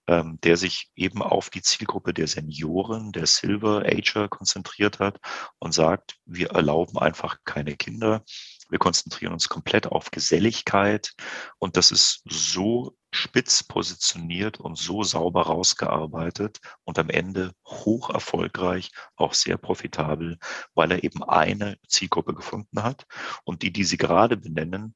ähm, 0.07 0.39
der 0.41 0.57
sich 0.57 0.89
eben 0.95 1.21
auf 1.21 1.49
die 1.49 1.61
Zielgruppe 1.61 2.13
der 2.13 2.27
Senioren, 2.27 3.11
der 3.11 3.27
Silver 3.27 3.83
Ager 3.85 4.27
konzentriert 4.27 4.99
hat 4.99 5.19
und 5.59 5.73
sagt, 5.73 6.17
wir 6.25 6.51
erlauben 6.51 6.97
einfach 6.97 7.37
keine 7.45 7.75
Kinder. 7.75 8.23
Wir 8.69 8.79
konzentrieren 8.79 9.33
uns 9.33 9.47
komplett 9.47 9.87
auf 9.87 10.11
Geselligkeit 10.11 11.13
und 11.59 11.77
das 11.77 11.91
ist 11.91 12.21
so 12.25 12.96
spitz 13.17 13.63
positioniert 13.63 14.59
und 14.59 14.77
so 14.77 15.03
sauber 15.03 15.43
rausgearbeitet 15.43 16.59
und 16.83 16.99
am 16.99 17.09
Ende 17.09 17.53
hoch 17.65 18.09
erfolgreich, 18.09 18.91
auch 19.15 19.33
sehr 19.33 19.57
profitabel, 19.57 20.37
weil 20.75 20.91
er 20.91 21.03
eben 21.03 21.23
eine 21.23 21.77
Zielgruppe 21.87 22.33
gefunden 22.33 22.83
hat 22.83 23.05
und 23.43 23.61
die, 23.63 23.73
die 23.73 23.83
Sie 23.83 23.97
gerade 23.97 24.37
benennen, 24.37 24.95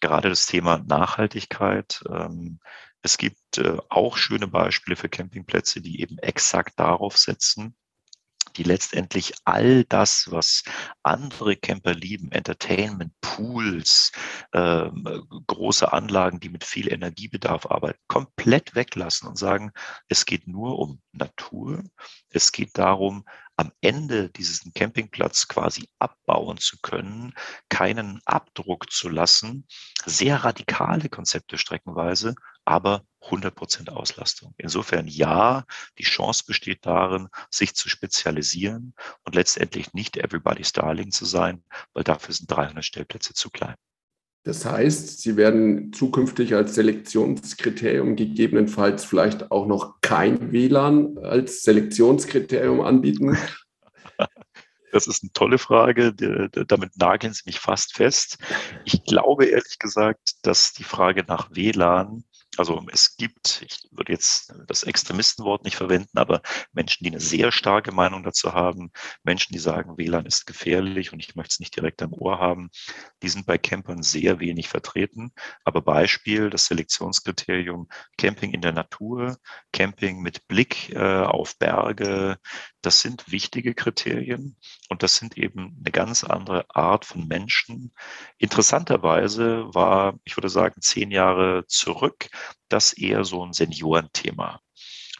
gerade 0.00 0.28
das 0.28 0.46
Thema 0.46 0.78
Nachhaltigkeit. 0.78 2.04
Ähm, 2.10 2.60
es 3.02 3.18
gibt 3.18 3.58
äh, 3.58 3.78
auch 3.88 4.16
schöne 4.16 4.46
Beispiele 4.46 4.96
für 4.96 5.08
Campingplätze, 5.08 5.80
die 5.80 6.00
eben 6.00 6.18
exakt 6.18 6.78
darauf 6.78 7.16
setzen, 7.16 7.76
die 8.56 8.62
letztendlich 8.62 9.34
all 9.44 9.84
das, 9.84 10.30
was 10.30 10.62
andere 11.02 11.56
Camper 11.56 11.94
lieben, 11.94 12.32
Entertainment, 12.32 13.12
Pools, 13.20 14.12
äh, 14.52 14.88
große 15.46 15.92
Anlagen, 15.92 16.40
die 16.40 16.48
mit 16.48 16.64
viel 16.64 16.92
Energiebedarf 16.92 17.66
arbeiten, 17.66 17.98
komplett 18.06 18.74
weglassen 18.74 19.28
und 19.28 19.38
sagen, 19.38 19.72
es 20.08 20.26
geht 20.26 20.46
nur 20.46 20.78
um 20.78 21.00
Natur. 21.12 21.82
Es 22.30 22.52
geht 22.52 22.78
darum, 22.78 23.24
am 23.56 23.70
Ende 23.80 24.30
diesen 24.30 24.74
Campingplatz 24.74 25.46
quasi 25.46 25.88
abbauen 25.98 26.58
zu 26.58 26.78
können, 26.82 27.34
keinen 27.68 28.20
Abdruck 28.24 28.90
zu 28.90 29.08
lassen. 29.08 29.66
Sehr 30.04 30.44
radikale 30.44 31.08
Konzepte 31.08 31.56
streckenweise, 31.58 32.34
aber 32.64 33.04
100% 33.30 33.90
Auslastung. 33.90 34.54
Insofern 34.56 35.06
ja, 35.06 35.64
die 35.98 36.04
Chance 36.04 36.44
besteht 36.46 36.86
darin, 36.86 37.28
sich 37.50 37.74
zu 37.74 37.88
spezialisieren 37.88 38.94
und 39.24 39.34
letztendlich 39.34 39.92
nicht 39.94 40.16
everybody's 40.16 40.72
darling 40.72 41.10
zu 41.10 41.24
sein, 41.24 41.62
weil 41.92 42.04
dafür 42.04 42.34
sind 42.34 42.50
300 42.50 42.84
Stellplätze 42.84 43.34
zu 43.34 43.50
klein. 43.50 43.76
Das 44.44 44.66
heißt, 44.66 45.22
Sie 45.22 45.36
werden 45.36 45.90
zukünftig 45.94 46.54
als 46.54 46.74
Selektionskriterium 46.74 48.14
gegebenenfalls 48.14 49.02
vielleicht 49.04 49.50
auch 49.50 49.66
noch 49.66 50.02
kein 50.02 50.52
WLAN 50.52 51.16
als 51.18 51.62
Selektionskriterium 51.62 52.80
anbieten. 52.80 53.36
Das 54.92 55.08
ist 55.08 55.24
eine 55.24 55.32
tolle 55.32 55.58
Frage. 55.58 56.14
Damit 56.14 56.96
nageln 56.96 57.32
Sie 57.32 57.42
mich 57.46 57.58
fast 57.58 57.96
fest. 57.96 58.38
Ich 58.84 59.02
glaube 59.02 59.46
ehrlich 59.46 59.80
gesagt, 59.80 60.34
dass 60.42 60.72
die 60.72 60.84
Frage 60.84 61.24
nach 61.26 61.50
WLAN 61.50 62.22
also 62.58 62.84
es 62.92 63.16
gibt, 63.16 63.62
ich 63.62 63.88
würde 63.90 64.12
jetzt 64.12 64.52
das 64.66 64.82
Extremistenwort 64.82 65.64
nicht 65.64 65.76
verwenden, 65.76 66.18
aber 66.18 66.42
Menschen, 66.72 67.04
die 67.04 67.10
eine 67.10 67.20
sehr 67.20 67.52
starke 67.52 67.92
Meinung 67.92 68.22
dazu 68.22 68.52
haben, 68.52 68.90
Menschen, 69.22 69.52
die 69.52 69.58
sagen, 69.58 69.96
WLAN 69.96 70.26
ist 70.26 70.46
gefährlich 70.46 71.12
und 71.12 71.20
ich 71.20 71.34
möchte 71.34 71.54
es 71.54 71.60
nicht 71.60 71.76
direkt 71.76 72.02
am 72.02 72.12
Ohr 72.12 72.38
haben, 72.38 72.70
die 73.22 73.28
sind 73.28 73.46
bei 73.46 73.58
Campern 73.58 74.02
sehr 74.02 74.40
wenig 74.40 74.68
vertreten. 74.68 75.32
Aber 75.64 75.82
Beispiel, 75.82 76.50
das 76.50 76.66
Selektionskriterium 76.66 77.88
Camping 78.18 78.52
in 78.52 78.60
der 78.60 78.72
Natur, 78.72 79.38
Camping 79.72 80.20
mit 80.20 80.46
Blick 80.48 80.90
äh, 80.90 80.98
auf 80.98 81.58
Berge, 81.58 82.38
das 82.84 83.00
sind 83.00 83.30
wichtige 83.30 83.74
Kriterien 83.74 84.56
und 84.88 85.02
das 85.02 85.16
sind 85.16 85.38
eben 85.38 85.76
eine 85.80 85.90
ganz 85.90 86.24
andere 86.24 86.66
Art 86.68 87.04
von 87.04 87.26
Menschen. 87.26 87.92
Interessanterweise 88.38 89.74
war, 89.74 90.18
ich 90.24 90.36
würde 90.36 90.48
sagen, 90.48 90.80
zehn 90.80 91.10
Jahre 91.10 91.64
zurück, 91.66 92.28
das 92.68 92.92
eher 92.92 93.24
so 93.24 93.44
ein 93.44 93.52
Seniorenthema. 93.52 94.60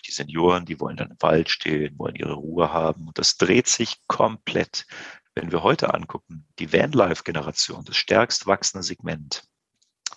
Die 0.07 0.13
Senioren, 0.13 0.67
die 0.67 0.81
wollen 0.81 0.97
dann 0.97 1.11
im 1.11 1.17
Wald 1.21 1.49
stehen, 1.49 1.99
wollen 1.99 2.17
ihre 2.17 2.35
Ruhe 2.35 2.73
haben 2.73 3.09
und 3.09 3.19
das 3.19 3.37
dreht 3.37 3.69
sich 3.69 3.97
komplett. 4.07 4.87
Wenn 5.35 5.51
wir 5.51 5.63
heute 5.63 5.95
angucken, 5.95 6.47
die 6.59 6.73
Vanlife-Generation, 6.73 7.85
das 7.85 7.97
stärkst 7.97 8.47
wachsende 8.47 8.85
Segment, 8.85 9.45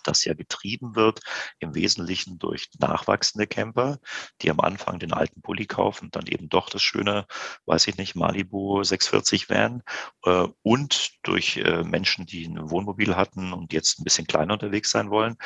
das 0.04 0.24
ja 0.24 0.34
getrieben 0.34 0.96
wird 0.96 1.20
im 1.58 1.74
Wesentlichen 1.74 2.38
durch 2.38 2.68
nachwachsende 2.78 3.46
Camper, 3.46 3.98
die 4.42 4.50
am 4.50 4.60
Anfang 4.60 4.98
den 4.98 5.12
alten 5.12 5.42
Pulli 5.42 5.66
kaufen, 5.66 6.06
und 6.06 6.16
dann 6.16 6.26
eben 6.26 6.48
doch 6.48 6.70
das 6.70 6.82
schöne, 6.82 7.26
weiß 7.66 7.86
ich 7.88 7.96
nicht, 7.96 8.14
Malibu 8.14 8.82
640 8.82 9.48
Van 9.50 9.82
äh, 10.24 10.46
und 10.62 11.12
durch 11.22 11.56
äh, 11.58 11.82
Menschen, 11.84 12.26
die 12.26 12.46
ein 12.46 12.70
Wohnmobil 12.70 13.16
hatten 13.16 13.52
und 13.52 13.72
jetzt 13.72 13.98
ein 13.98 14.04
bisschen 14.04 14.26
kleiner 14.26 14.54
unterwegs 14.54 14.90
sein 14.90 15.10
wollen 15.10 15.36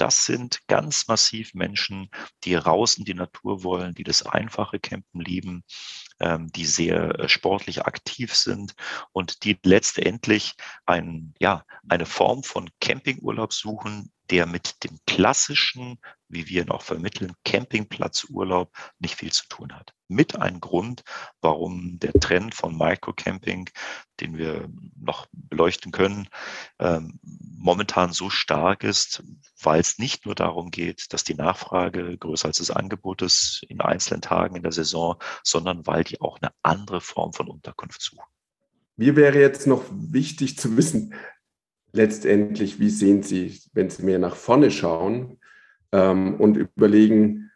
das 0.00 0.24
sind 0.24 0.66
ganz 0.66 1.08
massiv 1.08 1.52
Menschen, 1.52 2.10
die 2.44 2.54
raus 2.54 2.96
in 2.96 3.04
die 3.04 3.14
Natur 3.14 3.62
wollen, 3.62 3.94
die 3.94 4.04
das 4.04 4.24
einfache 4.24 4.80
Campen 4.80 5.20
lieben, 5.20 5.62
ähm, 6.20 6.50
die 6.52 6.64
sehr 6.64 7.18
äh, 7.18 7.28
sportlich 7.28 7.84
aktiv 7.84 8.34
sind 8.34 8.74
und 9.12 9.44
die 9.44 9.58
letztendlich 9.62 10.54
ein, 10.86 11.34
ja, 11.38 11.64
eine 11.88 12.06
Form 12.06 12.42
von 12.42 12.70
Campingurlaub 12.80 13.52
suchen, 13.52 14.10
der 14.30 14.46
mit 14.46 14.82
dem 14.84 14.98
klassischen 15.06 15.98
wie 16.30 16.48
wir 16.48 16.62
ihn 16.62 16.70
auch 16.70 16.82
vermitteln, 16.82 17.32
Campingplatzurlaub 17.44 18.72
nicht 18.98 19.16
viel 19.16 19.32
zu 19.32 19.46
tun 19.48 19.74
hat. 19.74 19.92
Mit 20.08 20.36
ein 20.36 20.60
Grund, 20.60 21.02
warum 21.40 21.98
der 21.98 22.12
Trend 22.14 22.54
von 22.54 22.76
Microcamping, 22.76 23.68
den 24.20 24.38
wir 24.38 24.68
noch 24.96 25.26
beleuchten 25.32 25.92
können, 25.92 26.28
ähm, 26.78 27.18
momentan 27.22 28.12
so 28.12 28.30
stark 28.30 28.84
ist, 28.84 29.22
weil 29.60 29.80
es 29.80 29.98
nicht 29.98 30.24
nur 30.26 30.34
darum 30.34 30.70
geht, 30.70 31.12
dass 31.12 31.24
die 31.24 31.34
Nachfrage 31.34 32.16
größer 32.16 32.48
als 32.48 32.58
das 32.58 32.70
Angebot 32.70 33.22
ist 33.22 33.62
in 33.68 33.80
einzelnen 33.80 34.22
Tagen 34.22 34.56
in 34.56 34.62
der 34.62 34.72
Saison, 34.72 35.16
sondern 35.42 35.86
weil 35.86 36.04
die 36.04 36.20
auch 36.20 36.38
eine 36.40 36.52
andere 36.62 37.00
Form 37.00 37.32
von 37.32 37.48
Unterkunft 37.48 38.00
suchen. 38.02 38.24
Mir 38.96 39.16
wäre 39.16 39.40
jetzt 39.40 39.66
noch 39.66 39.84
wichtig 39.90 40.58
zu 40.58 40.76
wissen, 40.76 41.14
letztendlich, 41.92 42.78
wie 42.78 42.90
sehen 42.90 43.22
Sie, 43.22 43.60
wenn 43.72 43.90
Sie 43.90 44.02
mehr 44.02 44.18
nach 44.18 44.36
vorne 44.36 44.70
schauen 44.70 45.39
ähm, 45.92 46.34
und 46.34 46.56
überlegen, 46.56 47.50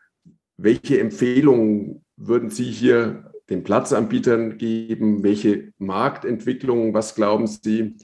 welche 0.56 1.00
Empfehlungen 1.00 2.04
würden 2.16 2.50
Sie 2.50 2.64
hier 2.64 3.32
den 3.50 3.64
Platzanbietern 3.64 4.56
geben? 4.56 5.22
Welche 5.22 5.72
Marktentwicklungen, 5.78 6.94
was 6.94 7.14
glauben 7.14 7.46
Sie, 7.46 7.96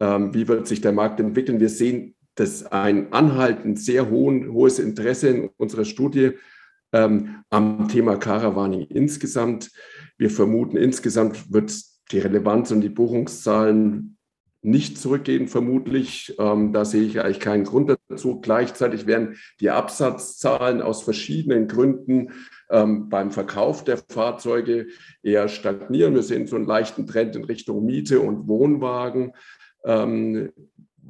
ähm, 0.00 0.34
wie 0.34 0.46
wird 0.48 0.66
sich 0.68 0.80
der 0.80 0.92
Markt 0.92 1.20
entwickeln? 1.20 1.60
Wir 1.60 1.68
sehen, 1.68 2.14
dass 2.34 2.64
ein 2.66 3.12
anhaltend 3.12 3.80
sehr 3.80 4.10
hohen, 4.10 4.52
hohes 4.52 4.78
Interesse 4.78 5.28
in 5.28 5.50
unserer 5.56 5.84
Studie 5.84 6.32
ähm, 6.92 7.42
am 7.50 7.88
Thema 7.88 8.16
Caravaning 8.16 8.82
insgesamt. 8.82 9.70
Wir 10.16 10.30
vermuten, 10.30 10.76
insgesamt 10.76 11.52
wird 11.52 11.72
die 12.12 12.18
Relevanz 12.20 12.70
und 12.70 12.80
die 12.80 12.88
Buchungszahlen 12.88 14.17
nicht 14.62 14.98
zurückgehen, 14.98 15.48
vermutlich. 15.48 16.34
Ähm, 16.38 16.72
da 16.72 16.84
sehe 16.84 17.04
ich 17.04 17.20
eigentlich 17.20 17.40
keinen 17.40 17.64
Grund 17.64 17.96
dazu. 18.08 18.40
Gleichzeitig 18.40 19.06
werden 19.06 19.36
die 19.60 19.70
Absatzzahlen 19.70 20.82
aus 20.82 21.02
verschiedenen 21.02 21.68
Gründen 21.68 22.32
ähm, 22.70 23.08
beim 23.08 23.30
Verkauf 23.30 23.84
der 23.84 23.98
Fahrzeuge 23.98 24.88
eher 25.22 25.48
stagnieren. 25.48 26.14
Wir 26.14 26.22
sehen 26.22 26.46
so 26.46 26.56
einen 26.56 26.66
leichten 26.66 27.06
Trend 27.06 27.36
in 27.36 27.44
Richtung 27.44 27.84
Miete 27.84 28.20
und 28.20 28.48
Wohnwagen. 28.48 29.32
Ähm, 29.84 30.50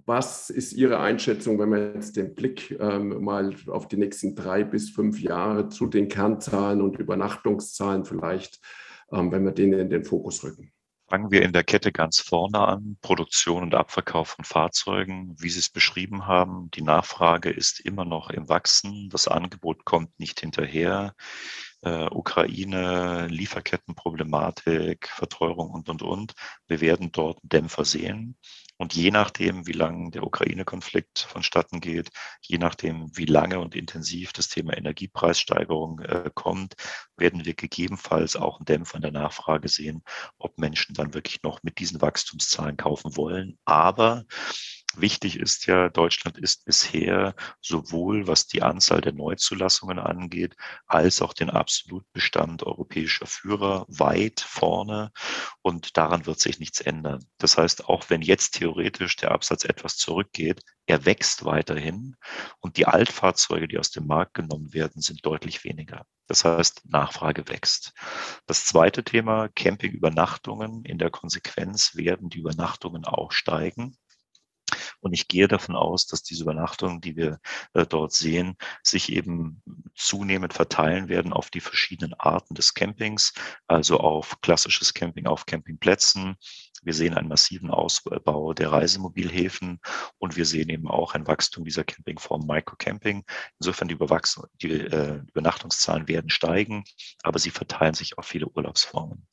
was 0.05 0.49
ist 0.49 0.72
Ihre 0.72 1.01
Einschätzung, 1.01 1.59
wenn 1.59 1.70
wir 1.70 1.92
jetzt 1.94 2.16
den 2.16 2.34
Blick 2.34 2.76
ähm, 2.80 3.22
mal 3.22 3.55
auf 3.66 3.88
die 3.88 3.99
nächsten 3.99 4.34
drei 4.34 4.64
bis 4.64 4.90
fünf 4.90 5.20
Jahre 5.20 5.68
zu 5.68 5.86
den 5.86 6.09
Kernzahlen 6.09 6.80
und 6.80 6.99
Übernachtungszahlen 6.99 8.05
vielleicht, 8.05 8.61
ähm, 9.12 9.32
wenn 9.32 9.44
wir 9.44 9.53
denen 9.53 9.78
in 9.78 9.90
den 9.90 10.05
Fokus 10.05 10.42
rücken? 10.44 10.72
Fangen 11.09 11.30
wir 11.30 11.40
in 11.42 11.54
der 11.54 11.64
Kette 11.64 11.90
ganz 11.90 12.20
vorne 12.20 12.59
an. 12.59 12.98
Produktion 13.00 13.62
und 13.62 13.74
Abverkauf 13.74 14.28
von 14.28 14.44
Fahrzeugen. 14.44 15.34
Wie 15.38 15.48
Sie 15.48 15.59
es 15.59 15.70
beschrieben 15.70 16.26
haben, 16.26 16.70
die 16.72 16.82
Nachfrage 16.82 17.48
ist 17.48 17.80
immer 17.80 18.04
noch 18.04 18.28
im 18.28 18.50
Wachsen. 18.50 19.09
Das 19.09 19.26
Angebot 19.26 19.86
kommt 19.86 20.20
nicht 20.20 20.40
hinterher. 20.40 21.14
Äh, 21.80 22.09
Ukraine, 22.11 23.26
Lieferkettenproblematik, 23.28 25.09
Verteuerung 25.09 25.70
und, 25.70 25.88
und, 25.88 26.02
und. 26.02 26.34
Wir 26.66 26.82
werden 26.82 27.11
dort 27.11 27.38
Dämpfer 27.42 27.86
sehen. 27.86 28.36
Und 28.78 28.94
je 28.94 29.10
nachdem, 29.10 29.66
wie 29.66 29.72
lange 29.72 30.12
der 30.12 30.22
Ukraine-Konflikt 30.22 31.18
vonstatten 31.18 31.80
geht, 31.80 32.10
je 32.40 32.58
nachdem, 32.58 33.10
wie 33.16 33.24
lange 33.24 33.58
und 33.58 33.74
intensiv 33.74 34.32
das 34.32 34.48
Thema 34.48 34.76
Energiepreissteigerung 34.76 35.98
äh, 36.00 36.30
kommt, 36.32 36.74
werden 37.16 37.44
wir 37.44 37.54
gegebenenfalls 37.54 38.36
auch 38.36 38.58
einen 38.58 38.66
Dämpfer 38.66 38.96
in 38.96 39.02
der 39.02 39.10
Nachfrage 39.10 39.68
sehen, 39.68 40.04
ob 40.38 40.58
Menschen 40.58 40.94
dann 40.94 41.12
wirklich 41.12 41.42
noch 41.42 41.62
mit 41.64 41.80
diesen 41.80 42.00
Wachstumszahlen 42.00 42.76
kaufen 42.76 43.16
wollen. 43.16 43.58
Aber 43.64 44.24
Wichtig 44.97 45.39
ist 45.39 45.66
ja, 45.66 45.91
Deutschland 45.91 46.39
ist 46.39 46.64
bisher 46.64 47.34
sowohl 47.61 48.26
was 48.26 48.47
die 48.47 48.62
Anzahl 48.62 49.01
der 49.01 49.12
Neuzulassungen 49.12 49.99
angeht, 49.99 50.57
als 50.86 51.20
auch 51.20 51.34
den 51.34 51.51
Absolutbestand 51.51 52.62
europäischer 52.62 53.26
Führer 53.26 53.84
weit 53.89 54.41
vorne. 54.41 55.12
Und 55.62 55.97
daran 55.97 56.26
wird 56.26 56.41
sich 56.41 56.59
nichts 56.59 56.80
ändern. 56.80 57.24
Das 57.36 57.59
heißt, 57.59 57.89
auch 57.89 58.09
wenn 58.09 58.22
jetzt 58.22 58.55
theoretisch 58.55 59.16
der 59.16 59.30
Absatz 59.30 59.64
etwas 59.64 59.97
zurückgeht, 59.99 60.62
er 60.86 61.05
wächst 61.05 61.45
weiterhin. 61.45 62.16
Und 62.59 62.78
die 62.78 62.86
Altfahrzeuge, 62.86 63.68
die 63.68 63.78
aus 63.78 63.91
dem 63.91 64.07
Markt 64.07 64.34
genommen 64.34 64.72
werden, 64.72 65.03
sind 65.03 65.24
deutlich 65.24 65.64
weniger. 65.64 66.07
Das 66.28 66.45
heißt, 66.45 66.86
Nachfrage 66.86 67.47
wächst. 67.49 67.93
Das 68.47 68.64
zweite 68.64 69.05
Thema, 69.05 69.49
Campingübernachtungen. 69.49 70.84
In 70.84 70.99
der 70.99 71.11
Konsequenz 71.11 71.95
werden 71.95 72.30
die 72.30 72.39
Übernachtungen 72.39 73.05
auch 73.05 73.32
steigen. 73.32 73.97
Und 75.01 75.12
ich 75.12 75.28
gehe 75.28 75.49
davon 75.49 75.76
aus, 75.76 76.07
dass 76.07 76.22
diese 76.22 76.42
Übernachtungen, 76.42 77.01
die 77.01 77.16
wir 77.16 77.40
äh, 77.74 77.86
dort 77.86 78.12
sehen, 78.12 78.57
sich 78.82 79.12
eben 79.12 79.62
zunehmend 79.94 80.55
verteilen 80.55 81.09
werden 81.09 81.32
auf 81.32 81.51
die 81.51 81.61
verschiedenen 81.61 82.14
Arten 82.14 82.55
des 82.55 82.74
Campings, 82.74 83.32
also 83.66 83.99
auf 83.99 84.40
klassisches 84.40 84.94
Camping 84.94 85.26
auf 85.26 85.46
Campingplätzen. 85.46 86.36
Wir 86.82 86.94
sehen 86.94 87.14
einen 87.14 87.28
massiven 87.28 87.70
Ausbau 87.70 88.55
der 88.55 88.70
Reisemobilhäfen 88.70 89.80
und 90.18 90.36
wir 90.36 90.46
sehen 90.46 90.68
eben 90.68 90.88
auch 90.88 91.14
ein 91.14 91.26
Wachstum 91.26 91.64
dieser 91.64 91.84
Campingform 91.84 92.46
Microcamping. 92.46 93.24
Insofern 93.59 93.88
die, 93.88 93.99
die 94.62 94.70
äh, 94.70 95.22
Übernachtungszahlen 95.28 96.09
werden 96.09 96.30
steigen, 96.30 96.84
aber 97.22 97.38
sie 97.38 97.51
verteilen 97.51 97.94
sich 97.94 98.16
auf 98.18 98.26
viele 98.26 98.46
Urlaubsformen. 98.46 99.26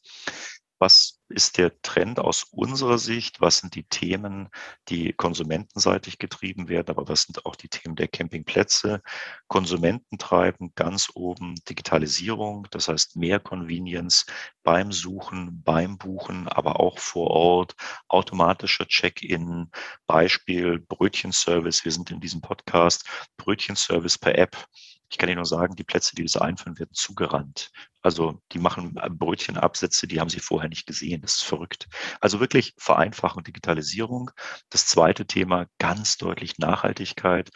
Was 0.80 1.22
ist 1.30 1.58
der 1.58 1.82
Trend 1.82 2.20
aus 2.20 2.44
unserer 2.52 2.98
Sicht? 2.98 3.42
Was 3.42 3.60
sind 3.60 3.76
die 3.76 3.86
Themen, 3.86 4.50
die 4.90 5.14
konsumentenseitig 5.14 6.20
getrieben 6.20 6.68
werden? 6.68 6.90
Aber 6.90 7.08
was 7.08 7.24
sind 7.24 7.46
auch 7.46 7.56
die 7.56 7.70
Themen 7.70 7.96
der 7.96 8.08
Campingplätze? 8.08 9.02
Konsumenten 9.48 10.18
treiben 10.18 10.74
ganz 10.76 11.10
oben 11.14 11.56
Digitalisierung, 11.70 12.68
das 12.72 12.88
heißt 12.88 13.16
mehr 13.16 13.40
Convenience 13.40 14.26
beim 14.64 14.92
Suchen, 14.92 15.64
beim 15.64 15.98
Buchen, 15.98 16.48
aber 16.48 16.80
auch 16.80 17.00
vor 17.00 17.32
Ort, 17.32 17.76
automatischer 18.08 18.88
Check-in, 18.88 19.72
Beispiel 20.08 20.80
Brötchenservice. 20.80 21.86
Wir 21.86 21.92
sind 21.92 22.12
in 22.12 22.20
diesem 22.20 22.42
Podcast 22.42 23.08
Brötchenservice 23.38 24.18
per 24.18 24.38
App. 24.38 24.68
Ich 25.10 25.18
kann 25.18 25.30
Ihnen 25.30 25.38
nur 25.38 25.46
sagen, 25.46 25.76
die 25.76 25.84
Plätze, 25.84 26.16
die 26.16 26.24
das 26.24 26.38
einführen, 26.38 26.80
werden 26.80 26.94
zugerannt. 26.94 27.72
Also 28.02 28.40
die 28.52 28.60
machen 28.60 28.96
äh, 29.02 29.10
Brötchenabsätze, 29.10 30.08
die 30.08 30.20
haben 30.20 30.30
sie 30.30 30.40
vorher 30.40 30.70
nicht 30.70 30.86
gesehen. 30.86 31.22
Das 31.22 31.38
ist 31.38 31.44
verrückt. 31.44 31.88
Also 32.22 32.40
wirklich 32.40 32.76
Vereinfachung, 32.78 33.44
Digitalisierung. 33.44 34.30
Das 34.70 34.86
zweite 34.86 35.26
Thema 35.26 35.66
ganz 35.80 36.18
deutlich 36.18 36.60
Nachhaltigkeit. 36.60 37.50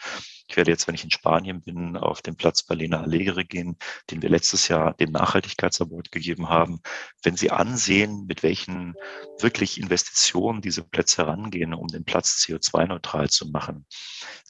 Ich 0.48 0.56
werde 0.56 0.72
jetzt, 0.72 0.88
wenn 0.88 0.96
ich 0.96 1.04
in 1.04 1.12
Spanien 1.12 1.60
bin, 1.62 1.96
auf 1.96 2.22
den 2.22 2.34
Platz 2.34 2.64
Berliner 2.64 3.00
Allegre 3.02 3.44
gehen, 3.44 3.76
den 4.10 4.22
wir 4.22 4.28
letztes 4.28 4.66
Jahr 4.66 4.94
dem 4.94 5.12
Nachhaltigkeitsabort 5.12 6.10
gegeben 6.10 6.48
haben. 6.48 6.80
Wenn 7.22 7.36
Sie 7.36 7.50
ansehen, 7.50 8.26
mit 8.26 8.42
welchen 8.42 8.94
wirklich 9.38 9.78
Investitionen 9.78 10.60
diese 10.60 10.82
Plätze 10.82 11.18
herangehen, 11.18 11.74
um 11.74 11.86
den 11.88 12.04
Platz 12.04 12.44
CO2-neutral 12.44 13.28
zu 13.28 13.48
machen, 13.48 13.86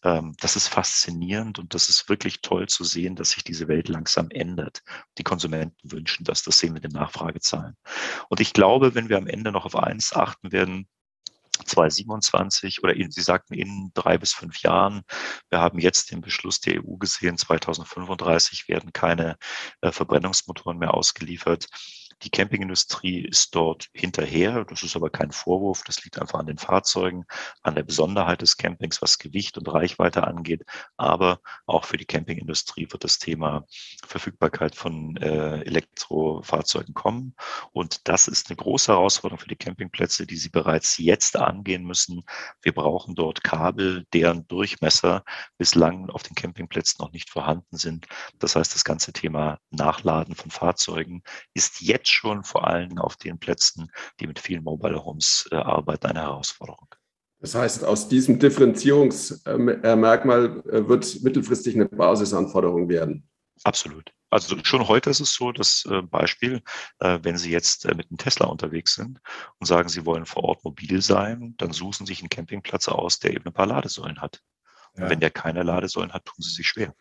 ähm, 0.03 0.35
das 0.41 0.57
ist 0.57 0.69
faszinierend 0.69 1.59
und 1.59 1.75
das 1.75 1.89
ist 1.89 2.09
wirklich 2.09 2.41
toll 2.43 2.69
zu 2.69 2.85
sehen, 2.85 3.17
dass 3.17 3.31
sich 3.31 3.45
diese 3.45 3.69
Welt 3.69 3.89
langsam 3.89 4.31
ändert. 4.31 4.83
Die 5.19 5.25
Konsumenten 5.25 5.91
wünschen 5.91 6.25
das. 6.25 6.43
Das 6.43 6.59
sehen 6.59 6.75
wir 6.75 6.83
in 6.83 6.91
den 6.91 7.01
Nachfragezahlen. 7.01 7.77
Und 8.29 8.41
ich 8.41 8.53
glaube, 8.53 8.95
wenn 8.95 9.09
wir 9.09 9.19
am 9.19 9.27
Ende 9.27 9.53
noch 9.53 9.67
auf 9.67 9.77
eins 9.77 10.13
achten 10.13 10.53
werden, 10.53 10.89
2027 11.65 12.83
oder 12.83 12.95
Sie 12.95 13.21
sagten 13.21 13.55
in 13.55 13.91
drei 13.95 14.19
bis 14.19 14.33
fünf 14.33 14.63
Jahren. 14.63 15.03
Wir 15.49 15.61
haben 15.61 15.79
jetzt 15.79 16.11
den 16.11 16.21
Beschluss 16.21 16.61
der 16.61 16.83
EU 16.83 16.97
gesehen, 16.97 17.37
2035 17.37 18.69
werden 18.69 18.93
keine 18.93 19.37
äh, 19.81 19.93
Verbrennungsmotoren 19.93 20.79
mehr 20.79 20.95
ausgeliefert. 20.95 21.67
Die 22.23 22.31
Campingindustrie 22.31 23.21
ist 23.21 23.55
dort 23.55 23.89
hinterher. 23.95 24.65
Das 24.67 24.83
ist 24.83 24.95
aber 24.95 25.09
kein 25.09 25.31
Vorwurf. 25.31 25.83
Das 25.85 26.05
liegt 26.05 26.21
einfach 26.21 26.39
an 26.39 26.47
den 26.47 26.59
Fahrzeugen, 26.59 27.25
an 27.63 27.75
der 27.75 27.83
Besonderheit 27.83 28.43
des 28.43 28.59
Campings, 28.59 29.01
was 29.01 29.19
Gewicht 29.19 29.57
und 29.57 29.73
Reichweite 29.73 30.27
angeht. 30.27 30.65
Aber 30.99 31.41
auch 31.67 31.85
für 31.85 31.97
die 31.97 32.05
Campingindustrie 32.05 32.87
wird 32.91 33.05
das 33.05 33.19
Thema 33.19 33.65
Verfügbarkeit 34.07 34.75
von 34.75 35.17
äh, 35.17 35.63
Elektrofahrzeugen 35.63 36.93
kommen. 36.93 37.35
Und 37.73 38.07
das 38.09 38.29
ist 38.29 38.51
eine 38.51 38.57
große 38.57 38.93
Herausforderung 38.93 39.41
für 39.41 39.49
die 39.49 39.57
Campingplätze, 39.57 40.27
die 40.27 40.37
sie 40.37 40.51
bereits 40.51 40.99
jetzt 40.99 41.37
angehen 41.37 41.85
müssen. 41.85 42.25
Wir 42.61 42.73
brauchen 42.73 43.15
dort 43.15 43.43
Kabel, 43.43 44.07
deren 44.13 44.47
Durchmesser 44.47 45.25
bislang 45.57 46.11
auf 46.11 46.23
den 46.23 46.35
Campingplätzen 46.35 46.99
noch 47.03 47.13
nicht 47.13 47.31
vorhanden 47.31 47.79
sind. 47.79 48.07
Das 48.39 48.57
heißt, 48.57 48.75
das 48.75 48.85
ganze 48.85 49.15
Thema 49.15 49.59
Nachladen 49.71 50.35
von 50.35 50.51
Fahrzeugen 50.51 51.23
ist 51.55 51.81
jetzt 51.81 52.10
schon 52.11 52.45
vor 52.45 52.67
allem 52.67 52.99
auf 52.99 53.17
den 53.17 53.39
Plätzen, 53.39 53.91
die 54.19 54.27
mit 54.27 54.39
vielen 54.39 54.65
Mobile 54.65 55.05
Homes 55.05 55.47
äh, 55.51 55.57
arbeiten, 55.57 56.07
eine 56.07 56.21
Herausforderung. 56.21 56.89
Das 57.41 57.55
heißt, 57.55 57.85
aus 57.85 58.09
diesem 58.09 58.39
Differenzierungsmerkmal 58.39 60.63
äh, 60.69 60.87
wird 60.87 61.23
mittelfristig 61.23 61.75
eine 61.75 61.87
Basisanforderung 61.87 62.89
werden. 62.89 63.29
Absolut. 63.65 64.13
Also 64.31 64.57
schon 64.63 64.87
heute 64.87 65.11
ist 65.11 65.21
es 65.21 65.35
so, 65.35 65.51
dass 65.51 65.85
äh, 65.87 66.03
Beispiel, 66.03 66.63
äh, 67.01 67.19
wenn 67.23 67.37
Sie 67.37 67.51
jetzt 67.51 67.85
äh, 67.85 67.95
mit 67.95 68.11
einem 68.11 68.19
Tesla 68.19 68.47
unterwegs 68.47 68.95
sind 68.95 69.21
und 69.59 69.67
sagen, 69.67 69.89
Sie 69.89 70.07
wollen 70.07 70.25
vor 70.25 70.45
Ort 70.45 70.65
mobil 70.65 71.03
sein, 71.03 71.55
dann 71.59 71.73
suchen 71.73 72.07
Sie 72.07 72.13
sich 72.13 72.21
einen 72.21 72.29
Campingplatz 72.29 72.89
aus, 72.89 73.19
der 73.19 73.33
eben 73.33 73.47
ein 73.47 73.53
paar 73.53 73.67
Ladesäulen 73.67 74.21
hat. 74.21 74.41
Ja. 74.95 75.05
Und 75.05 75.11
wenn 75.11 75.21
der 75.21 75.31
keine 75.31 75.63
Ladesäulen 75.63 76.13
hat, 76.13 76.27
tun 76.27 76.43
Sie 76.43 76.51
sich 76.51 76.69
schwer. 76.69 76.95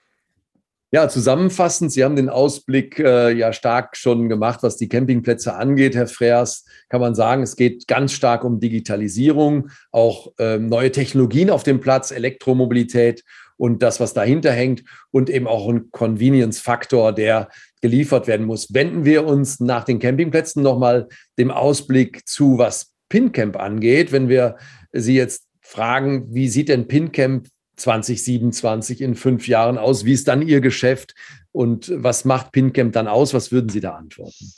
Ja, 0.92 1.08
zusammenfassend, 1.08 1.92
Sie 1.92 2.04
haben 2.04 2.16
den 2.16 2.30
Ausblick 2.30 2.98
äh, 2.98 3.32
ja 3.32 3.54
stark 3.54 3.96
schon 3.96 4.28
gemacht, 4.28 4.64
was 4.64 4.76
die 4.76 4.90
Campingplätze 4.90 5.54
angeht, 5.54 5.96
Herr 5.96 6.08
Freers. 6.08 6.66
Kann 6.90 7.00
man 7.00 7.14
sagen, 7.14 7.44
es 7.44 7.56
geht 7.56 7.88
ganz 7.88 8.12
stark 8.12 8.44
um 8.44 8.60
Digitalisierung, 8.60 9.70
auch 9.92 10.34
äh, 10.40 10.58
neue 10.58 10.92
Technologien 10.92 11.52
auf 11.52 11.62
dem 11.62 11.80
Platz, 11.80 12.10
Elektromobilität 12.10 13.24
und 13.56 13.84
das, 13.84 14.00
was 14.00 14.16
dahinter 14.16 14.52
hängt 14.52 14.84
und 15.12 15.30
eben 15.30 15.46
auch 15.46 15.70
ein 15.70 15.92
Convenience-Faktor, 15.92 17.14
der 17.14 17.50
geliefert 17.82 18.26
werden 18.26 18.48
muss. 18.48 18.74
Wenden 18.74 19.06
wir 19.06 19.28
uns 19.28 19.60
nach 19.60 19.84
den 19.84 20.00
Campingplätzen 20.00 20.64
nochmal 20.64 21.08
dem 21.38 21.52
Ausblick 21.52 22.28
zu, 22.28 22.58
was 22.58 22.94
PinCamp 23.10 23.58
angeht. 23.58 24.12
Wenn 24.12 24.28
wir 24.28 24.58
Sie 24.92 25.16
jetzt 25.16 25.46
fragen, 25.62 26.34
wie 26.34 26.48
sieht 26.48 26.70
denn 26.70 26.88
PinCamp 26.88 27.48
2027 27.80 29.02
in 29.02 29.16
fünf 29.16 29.48
Jahren 29.48 29.78
aus? 29.78 30.06
Wie 30.06 30.14
ist 30.14 30.28
dann 30.28 30.42
Ihr 30.42 30.62
Geschäft 30.62 31.16
und 31.52 31.92
was 31.96 32.26
macht 32.26 32.52
PinCamp 32.52 32.94
dann 32.94 33.08
aus? 33.08 33.34
Was 33.34 33.52
würden 33.52 33.70
Sie 33.70 33.80
da 33.80 33.96
antworten? 33.96 34.54